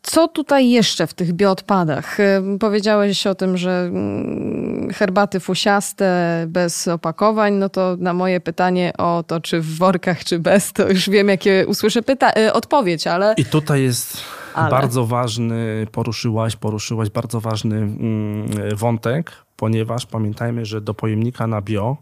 Co 0.02 0.28
tutaj 0.28 0.70
jeszcze 0.70 1.08
w 1.08 1.14
tych 1.14 1.34
bioodpadach? 1.34 2.20
Ym, 2.20 2.60
Powiedziałeś 2.60 3.28
o 3.28 3.36
tym, 3.36 3.58
że 3.58 3.82
mm, 3.92 4.90
herbaty 4.94 5.40
fusiaste 5.40 6.46
bez 6.50 6.88
opakowań, 6.88 7.54
no 7.54 7.70
to 7.70 7.96
na 8.00 8.14
moje 8.14 8.40
pytanie 8.40 8.94
o 8.98 9.24
to, 9.28 9.42
czy 9.42 9.62
w 9.62 9.78
workach, 9.78 10.24
czy 10.24 10.40
bez, 10.40 10.74
to 10.74 10.90
już 10.90 11.10
wiem, 11.10 11.28
jakie 11.28 11.66
usłyszę 11.68 12.02
pyta- 12.02 12.38
y, 12.40 12.54
odpowiedź, 12.54 13.08
ale 13.08 13.34
I 13.38 13.46
tutaj 13.46 13.82
jest 13.84 14.18
Ale. 14.54 14.70
bardzo 14.72 15.06
ważny, 15.06 15.88
poruszyłaś, 15.92 16.56
poruszyłaś 16.56 17.10
bardzo 17.10 17.42
ważny 17.42 17.78
mm, 17.78 18.76
wątek, 18.76 19.32
ponieważ 19.58 20.06
pamiętajmy, 20.06 20.66
że 20.66 20.82
do 20.82 20.94
pojemnika 20.94 21.48
na 21.48 21.62
bio 21.62 21.98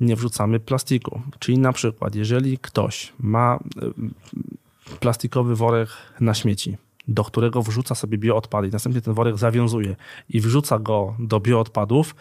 nie 0.00 0.16
wrzucamy 0.16 0.60
plastiku. 0.60 1.20
Czyli 1.38 1.58
na 1.58 1.72
przykład, 1.72 2.14
jeżeli 2.14 2.58
ktoś 2.58 3.12
ma 3.18 3.58
y, 3.82 4.96
plastikowy 5.00 5.56
worek 5.56 5.88
na 6.20 6.34
śmieci, 6.34 6.76
do 7.08 7.24
którego 7.24 7.62
wrzuca 7.62 7.94
sobie 7.94 8.18
bioodpady 8.18 8.68
i 8.68 8.70
następnie 8.70 9.00
ten 9.00 9.14
worek 9.14 9.36
zawiązuje 9.38 9.96
i 10.28 10.40
wrzuca 10.40 10.78
go 10.78 11.14
do 11.18 11.40
bioodpadów, 11.40 12.14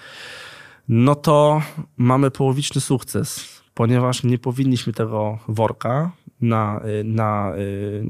no 0.87 1.15
to 1.15 1.61
mamy 1.97 2.31
połowiczny 2.31 2.81
sukces, 2.81 3.45
ponieważ 3.73 4.23
nie 4.23 4.37
powinniśmy 4.37 4.93
tego 4.93 5.39
worka 5.47 6.11
na, 6.41 6.81
na 7.03 7.53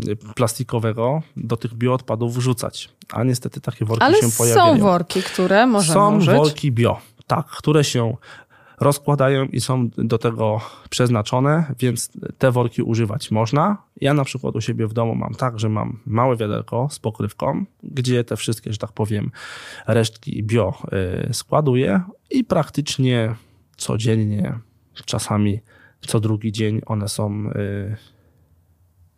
y, 0.10 0.16
plastikowego 0.36 1.22
do 1.38 1.58
tych 1.58 1.74
bioodpadów 1.74 2.36
wrzucać. 2.38 2.90
A 3.12 3.24
niestety 3.24 3.62
takie 3.62 3.86
worki 3.86 4.04
ale 4.04 4.18
się 4.22 4.28
pojawiają. 4.38 4.76
są 4.78 4.84
worki, 4.84 5.24
które 5.24 5.68
możemy 5.68 5.94
Są 5.94 6.18
użyć. 6.18 6.36
worki 6.36 6.72
bio, 6.72 7.00
tak, 7.28 7.46
które 7.46 7.84
się 7.84 8.16
rozkładają 8.80 9.46
i 9.46 9.62
są 9.62 9.90
do 9.98 10.18
tego 10.18 10.62
przeznaczone, 10.90 11.76
więc 11.80 12.12
te 12.38 12.52
worki 12.52 12.82
używać 12.82 13.32
można. 13.32 13.78
Ja 14.02 14.14
na 14.14 14.24
przykład 14.24 14.56
u 14.56 14.62
siebie 14.62 14.88
w 14.88 14.94
domu 14.94 15.16
mam 15.16 15.34
tak, 15.34 15.60
że 15.60 15.70
mam 15.70 16.00
małe 16.06 16.38
wiaderko 16.38 16.88
z 16.92 17.00
pokrywką, 17.00 17.66
gdzie 17.84 18.24
te 18.24 18.38
wszystkie, 18.38 18.72
że 18.72 18.78
tak 18.78 18.92
powiem, 18.92 19.32
resztki 19.88 20.44
bio 20.44 20.74
y, 21.30 21.34
składuję 21.34 22.02
i 22.30 22.44
praktycznie 22.44 23.36
codziennie, 23.78 24.60
czasami 25.06 25.60
co 26.08 26.20
drugi 26.20 26.52
dzień 26.52 26.82
one 26.86 27.10
są 27.10 27.50
y, 27.50 28.14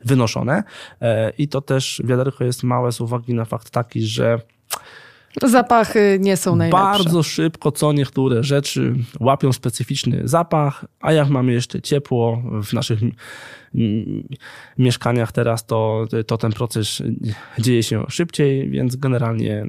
wynoszone. 0.05 0.63
E, 1.01 1.29
I 1.29 1.47
to 1.47 1.61
też 1.61 2.01
wiaderko 2.05 2.43
jest 2.43 2.63
małe 2.63 2.91
z 2.91 3.01
uwagi 3.01 3.33
na 3.33 3.45
fakt 3.45 3.69
taki, 3.69 4.01
że 4.01 4.41
Zapachy 5.43 6.17
nie 6.21 6.37
są 6.37 6.55
najlepsze. 6.55 6.83
bardzo 6.83 7.23
szybko 7.23 7.71
co 7.71 7.93
niektóre 7.93 8.43
rzeczy 8.43 8.95
łapią 9.19 9.53
specyficzny 9.53 10.21
zapach, 10.23 10.85
a 10.99 11.11
jak 11.13 11.29
mamy 11.29 11.53
jeszcze 11.53 11.81
ciepło 11.81 12.43
w 12.63 12.73
naszych 12.73 12.99
mieszkaniach 14.77 15.31
teraz, 15.31 15.65
to, 15.65 16.05
to 16.27 16.37
ten 16.37 16.51
proces 16.51 17.03
dzieje 17.59 17.83
się 17.83 18.05
szybciej, 18.09 18.69
więc 18.69 18.95
generalnie 18.95 19.65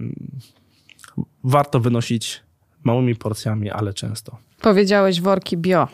warto 1.45 1.81
wynosić 1.81 2.43
małymi 2.85 3.17
porcjami, 3.17 3.71
ale 3.71 3.95
często. 3.95 4.39
Powiedziałeś 4.63 5.21
worki 5.21 5.57
bio. 5.57 5.89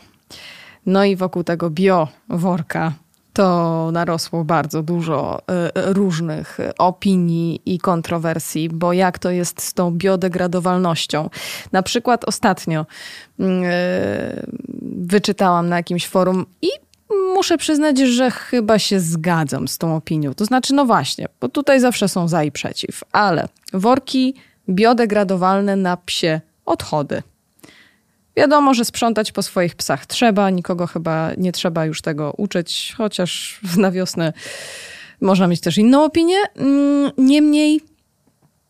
No 0.87 1.05
i 1.05 1.16
wokół 1.16 1.45
tego 1.45 1.70
bio 1.70 2.09
worka 2.29 2.93
to 3.33 3.91
narosło 3.93 4.45
bardzo 4.45 4.83
dużo 4.83 5.39
y, 5.39 5.93
różnych 5.93 6.59
opinii 6.78 7.61
i 7.66 7.78
kontrowersji, 7.78 8.68
bo 8.68 8.93
jak 8.93 9.18
to 9.18 9.30
jest 9.30 9.62
z 9.62 9.74
tą 9.74 9.91
biodegradowalnością. 9.91 11.30
Na 11.72 11.83
przykład 11.83 12.24
ostatnio 12.24 12.87
y, 13.41 13.45
wyczytałam 14.83 15.68
na 15.68 15.76
jakimś 15.76 16.07
forum 16.07 16.47
i 16.62 16.68
muszę 17.35 17.59
przyznać, 17.59 17.99
że 17.99 18.30
chyba 18.30 18.78
się 18.78 19.01
zgadzam 19.01 19.68
z 19.68 19.78
tą 19.78 19.97
opinią. 19.97 20.35
To 20.35 20.45
znaczy, 20.45 20.74
no 20.74 20.87
właśnie, 20.87 21.28
bo 21.41 21.49
tutaj 21.49 21.80
zawsze 21.80 22.09
są 22.09 22.28
za 22.28 22.45
i 22.45 22.53
przeciw, 22.53 23.05
ale 23.12 23.49
worki 23.72 24.35
biodegradowalne 24.68 25.76
na 25.76 25.97
psie 25.97 26.41
odchody. 26.64 27.22
Wiadomo, 28.37 28.74
że 28.74 28.85
sprzątać 28.85 29.33
po 29.33 29.43
swoich 29.43 29.74
psach 29.74 30.07
trzeba, 30.07 30.51
nikogo 30.51 30.87
chyba 30.87 31.30
nie 31.37 31.53
trzeba 31.53 31.87
już 31.87 32.03
tego 32.03 32.33
uczyć, 32.37 32.95
chociaż 32.97 33.61
na 33.76 33.91
wiosnę 33.91 34.33
można 35.20 35.47
mieć 35.47 35.61
też 35.61 35.78
inną 35.78 36.05
opinię. 36.05 36.37
Mm, 36.57 37.11
Niemniej 37.18 37.80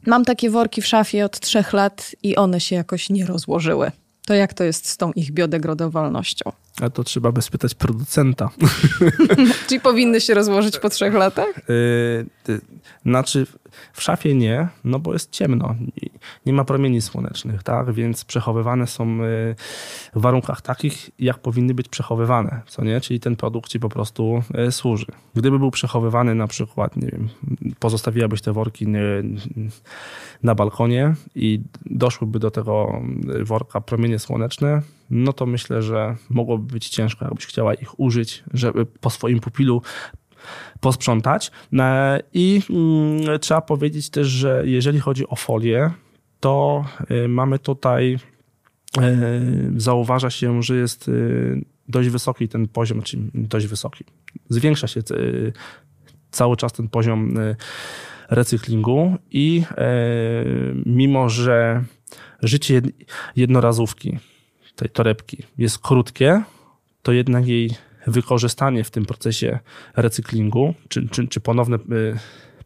mam 0.06 0.24
takie 0.24 0.50
worki 0.50 0.82
w 0.82 0.86
szafie 0.86 1.24
od 1.24 1.40
trzech 1.40 1.72
lat 1.72 2.16
i 2.22 2.36
one 2.36 2.60
się 2.60 2.76
jakoś 2.76 3.10
nie 3.10 3.26
rozłożyły. 3.26 3.90
To 4.26 4.34
jak 4.34 4.54
to 4.54 4.64
jest 4.64 4.88
z 4.88 4.96
tą 4.96 5.12
ich 5.12 5.30
biodegradowalnością? 5.30 6.52
A 6.80 6.90
to 6.90 7.04
trzeba 7.04 7.32
by 7.32 7.42
spytać 7.42 7.74
producenta. 7.74 8.50
Czyli 9.68 9.80
powinny 9.80 10.20
się 10.20 10.34
rozłożyć 10.34 10.78
po 10.78 10.88
trzech 10.88 11.14
latach? 11.14 11.60
Yy, 12.48 12.60
Znaczy, 13.06 13.46
w 13.92 14.02
szafie 14.02 14.34
nie, 14.34 14.68
no 14.84 14.98
bo 14.98 15.12
jest 15.12 15.30
ciemno. 15.30 15.74
Nie 16.46 16.52
ma 16.52 16.64
promieni 16.64 17.00
słonecznych, 17.00 17.62
tak? 17.62 17.92
Więc 17.92 18.24
przechowywane 18.24 18.86
są 18.86 19.16
yy, 19.16 19.54
w 20.14 20.20
warunkach 20.20 20.60
takich, 20.60 21.10
jak 21.18 21.38
powinny 21.38 21.74
być 21.74 21.88
przechowywane, 21.88 22.60
co 22.66 22.84
nie? 22.84 23.00
Czyli 23.00 23.20
ten 23.20 23.36
produkt 23.36 23.70
ci 23.70 23.80
po 23.80 23.88
prostu 23.88 24.42
yy, 24.54 24.72
służy. 24.72 25.06
Gdyby 25.34 25.58
był 25.58 25.70
przechowywany 25.70 26.34
na 26.34 26.46
przykład, 26.46 26.96
nie 26.96 27.08
wiem, 27.08 27.28
pozostawiłabyś 27.78 28.42
te 28.42 28.52
worki 28.52 28.86
na 30.42 30.54
balkonie 30.54 31.14
i 31.34 31.60
doszłyby 31.86 32.38
do 32.38 32.50
tego 32.50 33.02
worka 33.44 33.80
promienie 33.80 34.18
słoneczne, 34.18 34.82
no 35.10 35.32
to 35.32 35.46
myślę, 35.46 35.82
że 35.82 36.16
mogłoby 36.30 36.72
być 36.72 36.88
ciężko, 36.88 37.24
jakbyś 37.24 37.46
chciała 37.46 37.74
ich 37.74 38.00
użyć, 38.00 38.44
żeby 38.54 38.86
po 38.86 39.10
swoim 39.10 39.40
pupilu 39.40 39.82
posprzątać. 40.80 41.50
E, 41.78 42.20
I 42.32 42.62
mm, 42.70 43.38
trzeba 43.40 43.60
powiedzieć 43.60 44.10
też, 44.10 44.26
że 44.28 44.62
jeżeli 44.66 45.00
chodzi 45.00 45.28
o 45.28 45.36
folię, 45.36 45.90
to 46.40 46.84
y, 47.10 47.28
mamy 47.28 47.58
tutaj, 47.58 48.18
y, 48.98 49.72
zauważa 49.76 50.30
się, 50.30 50.62
że 50.62 50.76
jest 50.76 51.10
dość 51.88 52.08
wysoki 52.08 52.48
ten 52.48 52.68
poziom, 52.68 53.02
czyli 53.02 53.30
dość 53.34 53.66
wysoki. 53.66 54.04
Zwiększa 54.48 54.86
się 54.86 55.00
cały 56.30 56.56
czas 56.56 56.72
ten 56.72 56.88
poziom 56.88 57.34
recyklingu 58.30 59.16
i 59.30 59.62
mimo, 60.86 61.28
że 61.28 61.84
życie 62.42 62.82
jednorazówki, 63.36 64.18
tej 64.76 64.90
torebki 64.90 65.42
jest 65.58 65.78
krótkie, 65.78 66.42
to 67.02 67.12
jednak 67.12 67.46
jej 67.46 67.70
wykorzystanie 68.06 68.84
w 68.84 68.90
tym 68.90 69.06
procesie 69.06 69.58
recyklingu, 69.96 70.74
czy, 70.88 71.08
czy, 71.08 71.28
czy 71.28 71.40
ponowne 71.40 71.78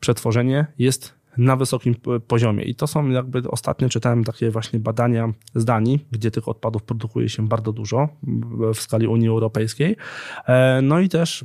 przetworzenie 0.00 0.66
jest 0.78 1.14
na 1.38 1.56
wysokim 1.56 1.94
poziomie. 2.26 2.64
I 2.64 2.74
to 2.74 2.86
są 2.86 3.08
jakby 3.08 3.50
ostatnio 3.50 3.88
czytałem 3.88 4.24
takie 4.24 4.50
właśnie 4.50 4.78
badania 4.78 5.32
z 5.54 5.64
Danii, 5.64 6.06
gdzie 6.10 6.30
tych 6.30 6.48
odpadów 6.48 6.82
produkuje 6.82 7.28
się 7.28 7.48
bardzo 7.48 7.72
dużo 7.72 8.08
w 8.74 8.80
skali 8.80 9.06
Unii 9.06 9.28
Europejskiej. 9.28 9.96
E, 10.46 10.80
no 10.82 11.00
i 11.00 11.08
też 11.08 11.44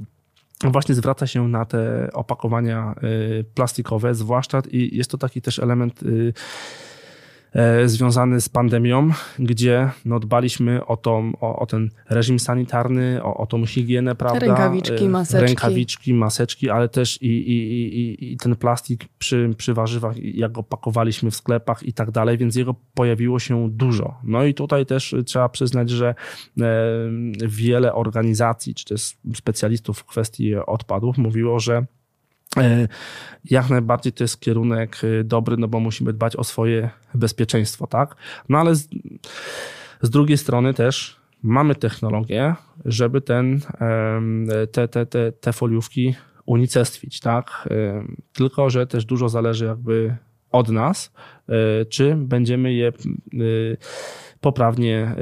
właśnie 0.63 0.95
zwraca 0.95 1.27
się 1.27 1.47
na 1.47 1.65
te 1.65 2.09
opakowania 2.13 2.95
e, 2.97 3.43
plastikowe, 3.43 4.15
zwłaszcza 4.15 4.61
i 4.71 4.97
jest 4.97 5.11
to 5.11 5.17
taki 5.17 5.41
też 5.41 5.59
element 5.59 6.03
y, 6.03 6.33
związany 7.85 8.41
z 8.41 8.49
pandemią, 8.49 9.11
gdzie 9.39 9.89
no, 10.05 10.19
dbaliśmy 10.19 10.85
o, 10.85 10.97
tą, 10.97 11.31
o, 11.41 11.59
o 11.59 11.65
ten 11.65 11.89
reżim 12.09 12.39
sanitarny, 12.39 13.23
o, 13.23 13.37
o 13.37 13.45
tą 13.45 13.65
higienę, 13.65 14.15
prawda? 14.15 14.39
Rękawiczki, 14.39 15.05
e, 15.05 15.09
maseczki. 15.09 15.45
Rękawiczki, 15.47 16.13
maseczki, 16.13 16.69
ale 16.69 16.89
też 16.89 17.21
i, 17.21 17.27
i, 17.27 17.99
i, 17.99 18.33
i 18.33 18.37
ten 18.37 18.55
plastik 18.55 19.05
przy, 19.17 19.49
przy 19.57 19.73
warzywach, 19.73 20.17
jak 20.17 20.51
go 20.51 20.63
pakowaliśmy 20.63 21.31
w 21.31 21.35
sklepach 21.35 21.83
i 21.83 21.93
tak 21.93 22.11
dalej, 22.11 22.37
więc 22.37 22.55
jego 22.55 22.75
pojawiło 22.93 23.39
się 23.39 23.69
dużo. 23.69 24.15
No 24.23 24.43
i 24.43 24.53
tutaj 24.53 24.85
też 24.85 25.15
trzeba 25.25 25.49
przyznać, 25.49 25.89
że 25.89 26.15
e, 26.61 26.65
wiele 27.47 27.93
organizacji, 27.93 28.75
czy 28.75 28.85
też 28.85 29.17
specjalistów 29.35 29.99
w 29.99 30.05
kwestii 30.05 30.55
odpadów 30.55 31.17
mówiło, 31.17 31.59
że 31.59 31.85
E, 32.00 32.00
jak 33.45 33.69
najbardziej 33.69 34.13
to 34.13 34.23
jest 34.23 34.39
kierunek 34.39 35.01
e, 35.03 35.23
dobry, 35.23 35.57
no 35.57 35.67
bo 35.67 35.79
musimy 35.79 36.13
dbać 36.13 36.35
o 36.35 36.43
swoje 36.43 36.89
bezpieczeństwo, 37.13 37.87
tak? 37.87 38.15
No 38.49 38.57
ale 38.57 38.75
z, 38.75 38.89
z 40.01 40.09
drugiej 40.09 40.37
strony 40.37 40.73
też 40.73 41.21
mamy 41.43 41.75
technologię, 41.75 42.55
żeby 42.85 43.21
ten, 43.21 43.61
te, 44.71 44.87
te, 44.87 45.05
te, 45.05 45.31
te 45.31 45.53
foliówki 45.53 46.15
unicestwić, 46.45 47.19
tak? 47.19 47.69
Tylko, 48.33 48.69
że 48.69 48.87
też 48.87 49.05
dużo 49.05 49.29
zależy 49.29 49.65
jakby 49.65 50.17
od 50.51 50.69
nas, 50.69 51.13
e, 51.49 51.85
czy 51.85 52.15
będziemy 52.15 52.73
je 52.73 52.91
poprawnie 54.41 55.15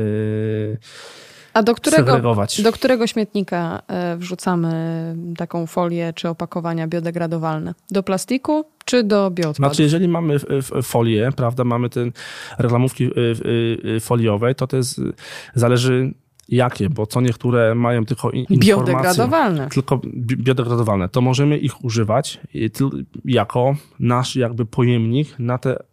a 1.54 1.64
do 1.64 1.76
którego, 1.76 2.36
do 2.64 2.72
którego 2.72 3.08
śmietnika 3.08 3.82
e, 3.88 4.18
wrzucamy 4.18 5.16
taką 5.38 5.66
folię 5.66 6.14
czy 6.16 6.30
opakowania 6.30 6.88
biodegradowalne? 6.88 7.74
Do 7.92 8.04
plastiku 8.04 8.66
czy 8.86 9.04
do 9.04 9.32
bioodpadów? 9.32 9.56
Znaczy, 9.56 9.84
jeżeli 9.84 10.08
mamy 10.08 10.40
folię, 10.84 11.30
prawda, 11.36 11.64
mamy 11.64 11.90
te 11.90 12.06
reklamówki 12.58 13.06
e, 13.06 13.10
e, 13.96 14.00
foliowe, 14.00 14.56
to 14.56 14.68
to 14.68 14.78
jest, 14.78 15.02
zależy 15.56 16.14
jakie, 16.50 16.90
bo 16.90 17.06
co 17.06 17.22
niektóre 17.22 17.76
mają 17.76 18.06
tylko 18.06 18.32
informacje. 18.32 18.76
Biodegradowalne. 18.76 19.70
Tylko 19.70 20.02
biodegradowalne. 20.18 21.10
To 21.10 21.22
możemy 21.22 21.58
ich 21.58 21.84
używać 21.84 22.40
jako 23.26 23.76
nasz 24.00 24.36
jakby 24.36 24.66
pojemnik 24.66 25.40
na 25.40 25.58
te 25.58 25.84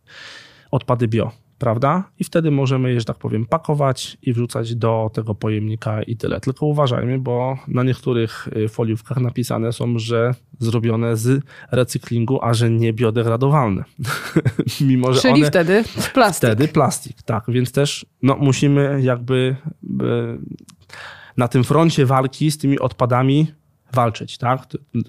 odpady 0.71 1.09
bio 1.09 1.46
prawda? 1.59 2.05
I 2.19 2.25
wtedy 2.25 2.51
możemy 2.51 2.93
je, 2.93 3.01
że 3.01 3.05
tak 3.05 3.19
powiem, 3.19 3.47
pakować 3.47 4.19
i 4.23 4.33
wrzucać 4.33 4.75
do 4.75 5.11
tego 5.15 5.35
pojemnika 5.35 6.03
i 6.03 6.17
tyle. 6.17 6.41
Tylko 6.41 6.67
uważajmy, 6.67 7.19
bo 7.19 7.59
na 7.69 7.83
niektórych 7.83 8.49
y, 8.57 8.69
foliówkach 8.69 9.19
napisane 9.19 9.73
są, 9.73 9.99
że 9.99 10.35
zrobione 10.59 11.17
z 11.17 11.45
recyklingu, 11.73 12.39
a 12.43 12.55
że 12.55 12.71
nie 12.71 12.93
biodegradowalne. 12.93 13.85
Mimo, 14.81 15.13
że 15.13 15.21
Czyli 15.21 15.35
one, 15.35 15.47
wtedy 15.47 15.85
plastik. 16.15 16.49
Wtedy 16.49 16.69
plastik, 16.69 17.23
tak. 17.23 17.45
Więc 17.49 17.73
też 17.73 18.07
no, 18.23 18.37
musimy 18.37 18.99
jakby 19.03 19.57
na 21.37 21.49
tym 21.49 21.65
froncie 21.65 22.07
walki 22.07 22.51
z 22.51 22.59
tymi 22.59 22.79
odpadami 22.79 23.53
walczyć, 23.97 24.39
tak? 24.39 24.61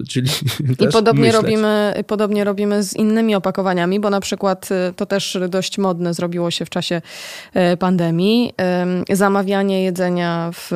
Czyli 0.09 0.29
I 0.85 0.87
podobnie 0.87 1.31
robimy, 1.31 2.03
podobnie 2.07 2.43
robimy 2.43 2.83
z 2.83 2.95
innymi 2.95 3.35
opakowaniami, 3.35 3.99
bo 3.99 4.09
na 4.09 4.19
przykład 4.19 4.69
y, 4.71 4.93
to 4.95 5.05
też 5.05 5.37
dość 5.49 5.77
modne 5.77 6.13
zrobiło 6.13 6.51
się 6.51 6.65
w 6.65 6.69
czasie 6.69 7.01
y, 7.73 7.77
pandemii. 7.77 8.53
Zamawianie 9.11 9.83
jedzenia 9.83 10.51
w, 10.53 10.71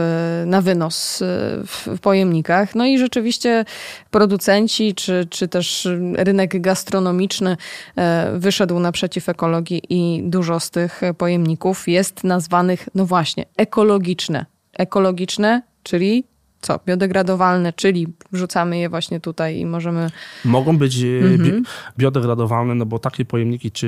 na 0.46 0.62
wynos 0.62 1.22
y, 1.22 1.26
w 1.68 2.00
pojemnikach. 2.02 2.76
No 2.76 2.86
i 2.86 2.98
rzeczywiście 2.98 3.66
producenci, 4.12 4.96
czy, 4.96 5.28
czy 5.30 5.48
też 5.48 5.88
rynek 6.14 6.62
gastronomiczny 6.62 7.58
wyszedł 8.34 8.80
naprzeciw 8.80 9.30
ekologii 9.30 9.82
i 9.90 10.24
dużo 10.24 10.60
z 10.60 10.70
tych 10.70 11.02
pojemników 11.18 11.88
jest 11.88 12.24
nazwanych, 12.24 12.90
no 12.96 13.06
właśnie, 13.06 13.46
ekologiczne. 13.58 14.46
Ekologiczne, 14.74 15.62
czyli 15.84 16.24
co? 16.62 16.80
Biodegradowalne, 16.86 17.74
czyli 17.74 18.08
wrzucamy 18.32 18.78
je 18.78 18.90
właśnie 18.90 19.20
tutaj 19.20 19.58
i 19.58 19.66
możemy. 19.66 20.10
Mogą 20.46 20.78
być 20.78 21.02
e, 21.02 21.08
mhm. 21.08 21.64
biodegradowalne, 21.98 22.76
no 22.76 22.86
bo 22.86 23.00
takie 23.00 23.26
pojemniki, 23.26 23.72
czy 23.72 23.88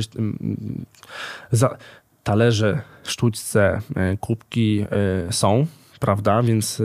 za, 1.52 1.78
talerze, 2.24 2.82
sztućce, 3.04 3.82
e, 3.96 4.18
kubki 4.18 4.86
e, 4.92 5.32
są, 5.34 5.66
prawda? 6.00 6.42
Więc 6.44 6.82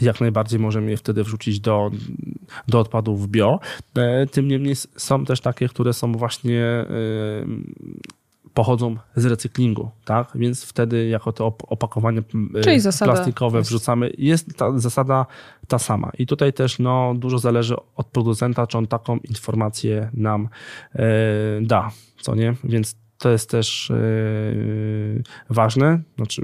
jak 0.00 0.20
najbardziej 0.20 0.60
możemy 0.60 0.90
je 0.90 0.96
wtedy 0.96 1.24
wrzucić 1.24 1.60
do, 1.60 1.90
do 2.68 2.80
odpadów 2.80 3.28
bio. 3.28 3.60
Tym 4.30 4.48
niemniej 4.48 4.76
są 4.96 5.24
też 5.24 5.40
takie, 5.40 5.68
które 5.68 5.92
są 5.92 6.12
właśnie 6.12 6.84
pochodzą 8.56 8.96
z 9.16 9.24
recyklingu, 9.24 9.90
tak? 10.04 10.28
Więc 10.34 10.64
wtedy 10.64 11.08
jako 11.08 11.32
to 11.32 11.46
opakowanie 11.46 12.22
Czyli 12.62 12.80
plastikowe 13.04 13.58
jest. 13.58 13.70
wrzucamy. 13.70 14.10
Jest 14.18 14.56
ta 14.56 14.78
zasada 14.78 15.26
ta 15.68 15.78
sama. 15.78 16.10
I 16.18 16.26
tutaj 16.26 16.52
też 16.52 16.78
no, 16.78 17.14
dużo 17.16 17.38
zależy 17.38 17.76
od 17.96 18.06
producenta, 18.06 18.66
czy 18.66 18.78
on 18.78 18.86
taką 18.86 19.18
informację 19.18 20.10
nam 20.14 20.48
e, 20.94 21.06
da, 21.60 21.90
co 22.20 22.34
nie? 22.34 22.54
Więc 22.64 22.96
to 23.18 23.30
jest 23.30 23.50
też 23.50 23.90
e, 23.90 23.94
ważne. 25.50 26.00
Znaczy, 26.16 26.42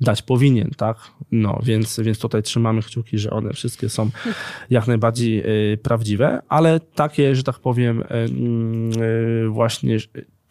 dać 0.00 0.22
powinien, 0.22 0.70
tak? 0.76 0.96
No, 1.32 1.58
więc, 1.62 2.00
więc 2.00 2.18
tutaj 2.18 2.42
trzymamy 2.42 2.82
kciuki, 2.82 3.18
że 3.18 3.30
one 3.30 3.52
wszystkie 3.52 3.88
są 3.88 4.10
jak 4.70 4.86
najbardziej 4.86 5.44
prawdziwe, 5.82 6.42
ale 6.48 6.80
takie, 6.80 7.36
że 7.36 7.42
tak 7.42 7.58
powiem, 7.58 8.04
właśnie 9.48 9.98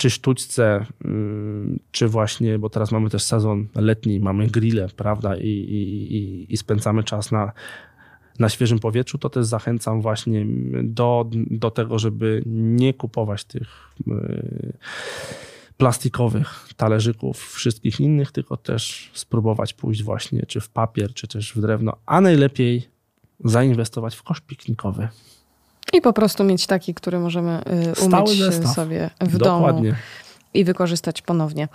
czy 0.01 0.09
sztućce, 0.09 0.85
mm, 1.05 1.79
czy 1.91 2.07
właśnie, 2.07 2.59
bo 2.59 2.69
teraz 2.69 2.91
mamy 2.91 3.09
też 3.09 3.23
sezon 3.23 3.67
letni, 3.75 4.19
mamy 4.19 4.47
grille, 4.47 4.87
prawda, 4.95 5.35
i, 5.37 5.47
i, 5.47 6.53
i 6.53 6.57
spędzamy 6.57 7.03
czas 7.03 7.31
na, 7.31 7.51
na 8.39 8.49
świeżym 8.49 8.79
powietrzu, 8.79 9.17
to 9.17 9.29
też 9.29 9.45
zachęcam 9.45 10.01
właśnie 10.01 10.45
do, 10.83 11.29
do 11.33 11.71
tego, 11.71 11.99
żeby 11.99 12.43
nie 12.45 12.93
kupować 12.93 13.43
tych 13.43 13.93
y, 14.07 14.73
plastikowych 15.77 16.67
talerzyków, 16.75 17.53
wszystkich 17.53 17.99
innych, 17.99 18.31
tylko 18.31 18.57
też 18.57 19.11
spróbować 19.13 19.73
pójść 19.73 20.03
właśnie 20.03 20.45
czy 20.45 20.61
w 20.61 20.69
papier, 20.69 21.13
czy 21.13 21.27
też 21.27 21.53
w 21.53 21.61
drewno, 21.61 21.97
a 22.05 22.21
najlepiej 22.21 22.87
zainwestować 23.43 24.15
w 24.15 24.23
kosz 24.23 24.41
piknikowy. 24.41 25.07
I 25.93 26.01
po 26.01 26.13
prostu 26.13 26.43
mieć 26.43 26.67
taki, 26.67 26.93
który 26.93 27.19
możemy 27.19 27.61
y, 28.01 28.05
umyć 28.05 28.69
sobie 28.75 29.09
w 29.21 29.37
Dokładnie. 29.37 29.89
domu 29.89 30.01
i 30.53 30.63
wykorzystać 30.63 31.21
ponownie. 31.21 31.67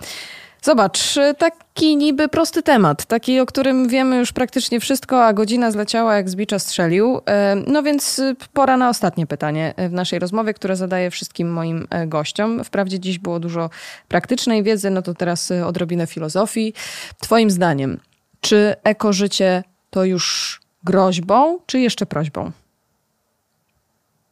Zobacz, 0.61 0.99
taki 1.37 1.97
niby 1.97 2.27
prosty 2.27 2.63
temat, 2.63 3.05
taki, 3.05 3.39
o 3.39 3.45
którym 3.45 3.87
wiemy 3.87 4.17
już 4.17 4.31
praktycznie 4.31 4.79
wszystko, 4.79 5.25
a 5.25 5.33
godzina 5.33 5.71
zleciała 5.71 6.15
jak 6.15 6.29
z 6.29 6.35
bicza 6.35 6.59
strzelił. 6.59 7.21
No 7.67 7.83
więc 7.83 8.19
y, 8.19 8.35
pora 8.53 8.77
na 8.77 8.89
ostatnie 8.89 9.27
pytanie 9.27 9.73
w 9.89 9.91
naszej 9.91 10.19
rozmowie, 10.19 10.53
które 10.53 10.75
zadaję 10.75 11.11
wszystkim 11.11 11.53
moim 11.53 11.87
gościom. 12.07 12.63
Wprawdzie 12.63 12.99
dziś 12.99 13.19
było 13.19 13.39
dużo 13.39 13.69
praktycznej 14.07 14.63
wiedzy, 14.63 14.89
no 14.89 15.01
to 15.01 15.13
teraz 15.13 15.51
y, 15.51 15.65
odrobinę 15.65 16.07
filozofii. 16.07 16.73
Twoim 17.19 17.51
zdaniem, 17.51 17.99
czy 18.41 18.75
ekożycie 18.83 19.63
to 19.89 20.05
już 20.05 20.59
groźbą, 20.83 21.59
czy 21.65 21.79
jeszcze 21.79 22.05
prośbą? 22.05 22.51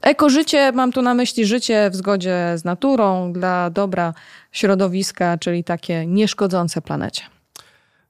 Ekożycie, 0.05 0.71
mam 0.71 0.91
tu 0.91 1.01
na 1.01 1.13
myśli 1.13 1.45
życie 1.45 1.89
w 1.89 1.95
zgodzie 1.95 2.53
z 2.55 2.65
naturą, 2.65 3.33
dla 3.33 3.69
dobra 3.69 4.13
środowiska, 4.51 5.37
czyli 5.37 5.63
takie 5.63 6.05
nieszkodzące 6.05 6.81
planecie. 6.81 7.21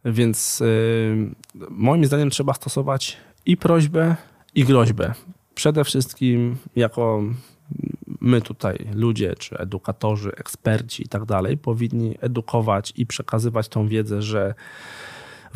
Więc 0.05 0.59
yy, 0.59 1.65
moim 1.69 2.05
zdaniem 2.05 2.29
trzeba 2.29 2.53
stosować 2.53 3.17
i 3.45 3.57
prośbę, 3.57 4.15
i 4.55 4.63
groźbę. 4.63 5.13
przede 5.55 5.83
wszystkim 5.83 6.57
jako 6.75 7.23
my 8.21 8.41
tutaj, 8.41 8.87
ludzie, 8.93 9.35
czy 9.39 9.57
edukatorzy, 9.57 10.31
eksperci 10.37 11.03
i 11.03 11.07
tak 11.07 11.25
dalej, 11.25 11.57
powinni 11.57 12.17
edukować 12.21 12.93
i 12.95 13.05
przekazywać 13.05 13.67
tą 13.67 13.87
wiedzę, 13.87 14.21
że 14.21 14.53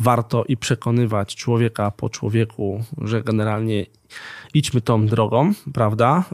warto 0.00 0.44
i 0.44 0.56
przekonywać 0.56 1.34
człowieka 1.34 1.90
po 1.90 2.08
człowieku, 2.08 2.84
że 2.98 3.22
generalnie 3.22 3.86
idźmy 4.54 4.80
tą 4.80 5.06
drogą, 5.06 5.52
prawda? 5.74 6.24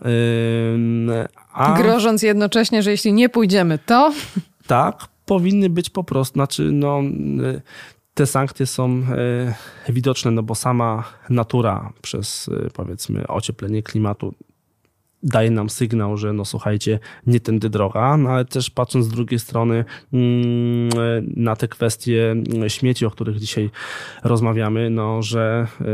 A... 1.53 1.83
Grożąc 1.83 2.23
jednocześnie, 2.23 2.83
że 2.83 2.91
jeśli 2.91 3.13
nie 3.13 3.29
pójdziemy, 3.29 3.79
to. 3.79 4.13
Tak, 4.67 5.09
powinny 5.27 5.71
być 5.71 5.91
po 5.91 6.05
prostu, 6.05 6.35
znaczy, 6.35 6.73
no, 6.73 7.03
te 8.15 8.27
sankcje 8.27 8.67
są 8.67 9.03
widoczne, 9.89 10.31
no 10.31 10.43
bo 10.43 10.55
sama 10.55 11.05
natura 11.31 11.93
przez 12.03 12.51
powiedzmy 12.75 13.27
ocieplenie 13.27 13.83
klimatu 13.83 14.35
daje 15.23 15.51
nam 15.51 15.71
sygnał, 15.71 16.17
że 16.17 16.33
no 16.33 16.45
słuchajcie, 16.45 16.99
nie 17.27 17.41
tędy 17.41 17.71
droga, 17.71 18.17
no 18.17 18.31
ale 18.31 18.45
też 18.45 18.71
patrząc 18.71 19.07
z 19.07 19.09
drugiej 19.09 19.39
strony 19.39 19.85
mm, 20.13 20.89
na 21.37 21.57
te 21.57 21.69
kwestie 21.69 22.37
śmieci, 22.69 23.07
o 23.07 23.11
których 23.11 23.39
dzisiaj 23.39 23.71
rozmawiamy, 24.25 24.91
no 24.91 25.23
że 25.23 25.67
y, 25.81 25.87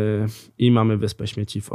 i 0.59 0.71
mamy 0.71 0.97
wyspę 0.97 1.27
śmieci 1.27 1.61
w, 1.61 1.71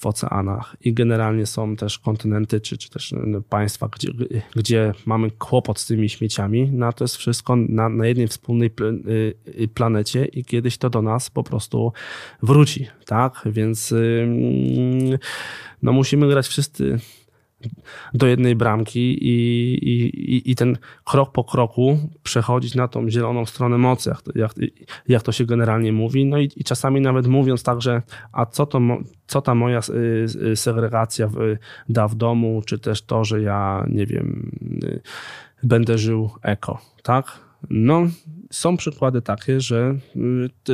w 0.00 0.06
oceanach 0.06 0.76
i 0.80 0.94
generalnie 0.94 1.46
są 1.46 1.76
też 1.76 1.98
kontynenty, 1.98 2.60
czy, 2.60 2.78
czy 2.78 2.90
też 2.90 3.14
no, 3.26 3.40
państwa, 3.40 3.88
gdzie, 3.88 4.08
gdzie 4.56 4.92
mamy 5.06 5.30
kłopot 5.30 5.78
z 5.78 5.86
tymi 5.86 6.08
śmieciami, 6.08 6.70
no 6.72 6.92
to 6.92 7.04
jest 7.04 7.16
wszystko 7.16 7.56
na, 7.56 7.88
na 7.88 8.06
jednej 8.06 8.28
wspólnej 8.28 8.70
y, 8.80 9.34
y, 9.62 9.68
planecie 9.68 10.24
i 10.24 10.44
kiedyś 10.44 10.78
to 10.78 10.90
do 10.90 11.02
nas 11.02 11.30
po 11.30 11.42
prostu 11.42 11.92
wróci, 12.42 12.86
tak? 13.06 13.42
Więc 13.46 13.94
no 15.82 15.92
musimy 15.92 16.28
grać 16.28 16.48
wszyscy 16.48 16.98
do 18.14 18.26
jednej 18.26 18.56
bramki 18.56 19.18
i, 19.28 19.74
i, 19.74 20.50
i 20.50 20.56
ten 20.56 20.78
krok 21.04 21.32
po 21.32 21.44
kroku 21.44 21.98
przechodzić 22.22 22.74
na 22.74 22.88
tą 22.88 23.10
zieloną 23.10 23.46
stronę 23.46 23.78
mocy, 23.78 24.10
jak 24.10 24.22
to, 24.22 24.32
jak, 25.08 25.22
to 25.22 25.32
się 25.32 25.44
generalnie 25.44 25.92
mówi. 25.92 26.26
No 26.26 26.38
i, 26.38 26.50
i 26.56 26.64
czasami 26.64 27.00
nawet 27.00 27.26
mówiąc 27.26 27.62
tak, 27.62 27.82
że 27.82 28.02
a 28.32 28.46
co, 28.46 28.66
to, 28.66 28.80
co 29.26 29.42
ta 29.42 29.54
moja 29.54 29.78
y, 29.78 30.26
y, 30.46 30.56
segregacja 30.56 31.28
w, 31.28 31.36
da 31.88 32.08
w 32.08 32.14
domu, 32.14 32.62
czy 32.66 32.78
też 32.78 33.02
to, 33.02 33.24
że 33.24 33.42
ja, 33.42 33.86
nie 33.88 34.06
wiem, 34.06 34.50
y, 34.84 35.00
będę 35.62 35.98
żył 35.98 36.30
eko, 36.42 36.80
tak? 37.02 37.40
No, 37.70 38.06
są 38.52 38.76
przykłady 38.76 39.22
takie, 39.22 39.60
że 39.60 39.94
y, 40.16 40.72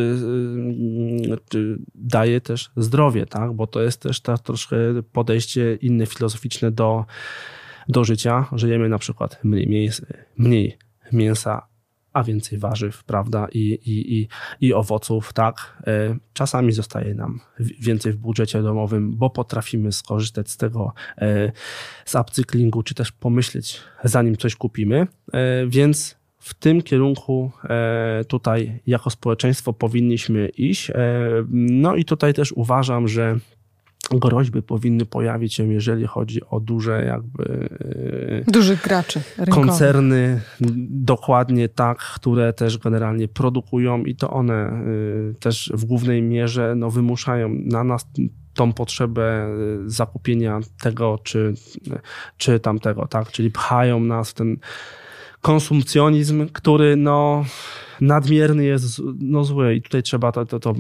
y, 1.54 1.78
daje 1.94 2.40
też 2.40 2.70
zdrowie, 2.76 3.26
tak? 3.26 3.52
bo 3.52 3.66
to 3.66 3.82
jest 3.82 4.02
też 4.02 4.20
tak 4.20 4.40
troszkę 4.40 4.76
podejście 5.12 5.74
inne 5.74 6.06
filozoficzne 6.06 6.70
do, 6.70 7.04
do 7.88 8.04
życia, 8.04 8.46
że 8.52 8.68
jemy 8.68 8.88
na 8.88 8.98
przykład 8.98 9.38
mniej, 9.44 9.90
mniej 10.38 10.78
mięsa, 11.12 11.66
a 12.16 12.22
więcej 12.22 12.58
warzyw, 12.58 13.04
prawda, 13.04 13.48
I, 13.52 13.60
i, 13.60 14.18
i, 14.18 14.28
i 14.60 14.74
owoców, 14.74 15.32
tak. 15.32 15.82
E, 15.86 16.16
czasami 16.32 16.72
zostaje 16.72 17.14
nam 17.14 17.40
więcej 17.80 18.12
w 18.12 18.16
budżecie 18.16 18.62
domowym, 18.62 19.16
bo 19.16 19.30
potrafimy 19.30 19.92
skorzystać 19.92 20.50
z 20.50 20.56
tego, 20.56 20.92
e, 21.18 21.52
z 22.04 22.14
upcyklingu, 22.14 22.82
czy 22.82 22.94
też 22.94 23.12
pomyśleć, 23.12 23.80
zanim 24.04 24.36
coś 24.36 24.56
kupimy, 24.56 25.06
e, 25.32 25.66
więc 25.66 26.15
w 26.47 26.55
tym 26.55 26.82
kierunku 26.82 27.51
e, 27.64 28.24
tutaj 28.28 28.80
jako 28.86 29.11
społeczeństwo 29.11 29.72
powinniśmy 29.72 30.49
iść. 30.49 30.90
E, 30.90 30.94
no 31.51 31.97
i 31.97 32.05
tutaj 32.05 32.34
też 32.34 32.53
uważam, 32.53 33.09
że 33.09 33.36
groźby 34.11 34.62
powinny 34.62 35.07
pojawić 35.07 35.55
się, 35.55 35.72
jeżeli 35.72 36.07
chodzi 36.07 36.40
o 36.51 36.61
duże 36.61 37.05
jakby... 37.05 37.68
E, 38.47 38.53
Dużych 38.53 38.82
graczy 38.82 39.20
rynkowych. 39.38 39.55
Koncerny, 39.55 40.40
dokładnie 40.90 41.68
tak, 41.68 41.99
które 41.99 42.53
też 42.53 42.78
generalnie 42.78 43.28
produkują 43.28 44.05
i 44.05 44.16
to 44.16 44.30
one 44.30 44.84
też 45.40 45.72
w 45.74 45.84
głównej 45.84 46.22
mierze 46.22 46.74
no, 46.76 46.90
wymuszają 46.90 47.49
na 47.49 47.84
nas 47.84 48.07
tą 48.55 48.72
potrzebę 48.72 49.49
zakupienia 49.86 50.61
tego 50.82 51.18
czy, 51.22 51.55
czy 52.36 52.61
tamtego, 52.61 53.07
tak? 53.07 53.30
Czyli 53.30 53.51
pchają 53.51 54.01
nas 54.01 54.30
w 54.30 54.34
ten 54.34 54.57
konsumpcjonizm, 55.47 56.49
który 56.53 56.97
no, 56.97 57.44
nadmierny 58.01 58.64
jest 58.64 59.03
no, 59.18 59.44
zły 59.44 59.74
i 59.74 59.82
tutaj 59.82 60.03
trzeba 60.03 60.32
to, 60.32 60.47
to, 60.47 60.61
to 60.61 60.74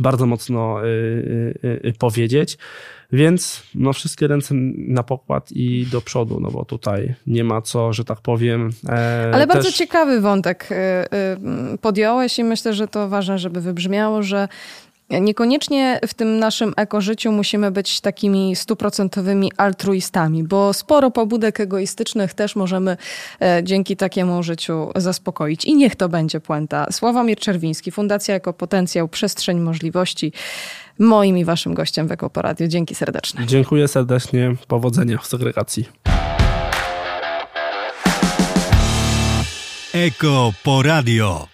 bardzo 0.00 0.26
mocno 0.26 0.84
y, 0.84 0.88
y, 1.64 1.88
y, 1.88 1.92
powiedzieć. 1.98 2.58
Więc 3.12 3.62
no, 3.74 3.92
wszystkie 3.92 4.26
ręce 4.26 4.54
na 4.76 5.02
pokład 5.02 5.52
i 5.52 5.86
do 5.92 6.00
przodu, 6.00 6.40
no 6.40 6.50
bo 6.50 6.64
tutaj 6.64 7.14
nie 7.26 7.44
ma 7.44 7.62
co, 7.62 7.92
że 7.92 8.04
tak 8.04 8.20
powiem. 8.20 8.70
E, 8.88 9.30
Ale 9.34 9.46
też... 9.46 9.54
bardzo 9.54 9.72
ciekawy 9.72 10.20
wątek 10.20 10.68
podjąłeś 11.80 12.38
i 12.38 12.44
myślę, 12.44 12.74
że 12.74 12.88
to 12.88 13.08
ważne, 13.08 13.38
żeby 13.38 13.60
wybrzmiało, 13.60 14.22
że 14.22 14.48
Niekoniecznie 15.10 16.00
w 16.06 16.14
tym 16.14 16.38
naszym 16.38 16.72
ekożyciu 16.76 17.32
musimy 17.32 17.70
być 17.70 18.00
takimi 18.00 18.56
stuprocentowymi 18.56 19.52
altruistami, 19.56 20.44
bo 20.44 20.72
sporo 20.72 21.10
pobudek 21.10 21.60
egoistycznych 21.60 22.34
też 22.34 22.56
możemy 22.56 22.96
e, 23.40 23.60
dzięki 23.64 23.96
takiemu 23.96 24.42
życiu 24.42 24.90
zaspokoić. 24.96 25.64
I 25.64 25.74
niech 25.74 25.96
to 25.96 26.08
będzie 26.08 26.40
puenta. 26.40 26.86
Sławomir 26.90 27.38
Czerwiński, 27.38 27.90
Fundacja 27.90 28.34
Ekopotencjał, 28.34 29.08
Przestrzeń 29.08 29.60
Możliwości. 29.60 30.32
Moim 30.98 31.38
i 31.38 31.44
waszym 31.44 31.74
gościem 31.74 32.08
w 32.08 32.12
Ekoporadiu. 32.12 32.68
Dzięki 32.68 32.94
serdeczne. 32.94 33.46
Dziękuję 33.46 33.88
serdecznie. 33.88 34.54
Powodzenia 34.68 35.18
w 35.18 35.26
segregacji. 35.26 35.84
Eko 39.94 40.52
Poradio. 40.62 41.49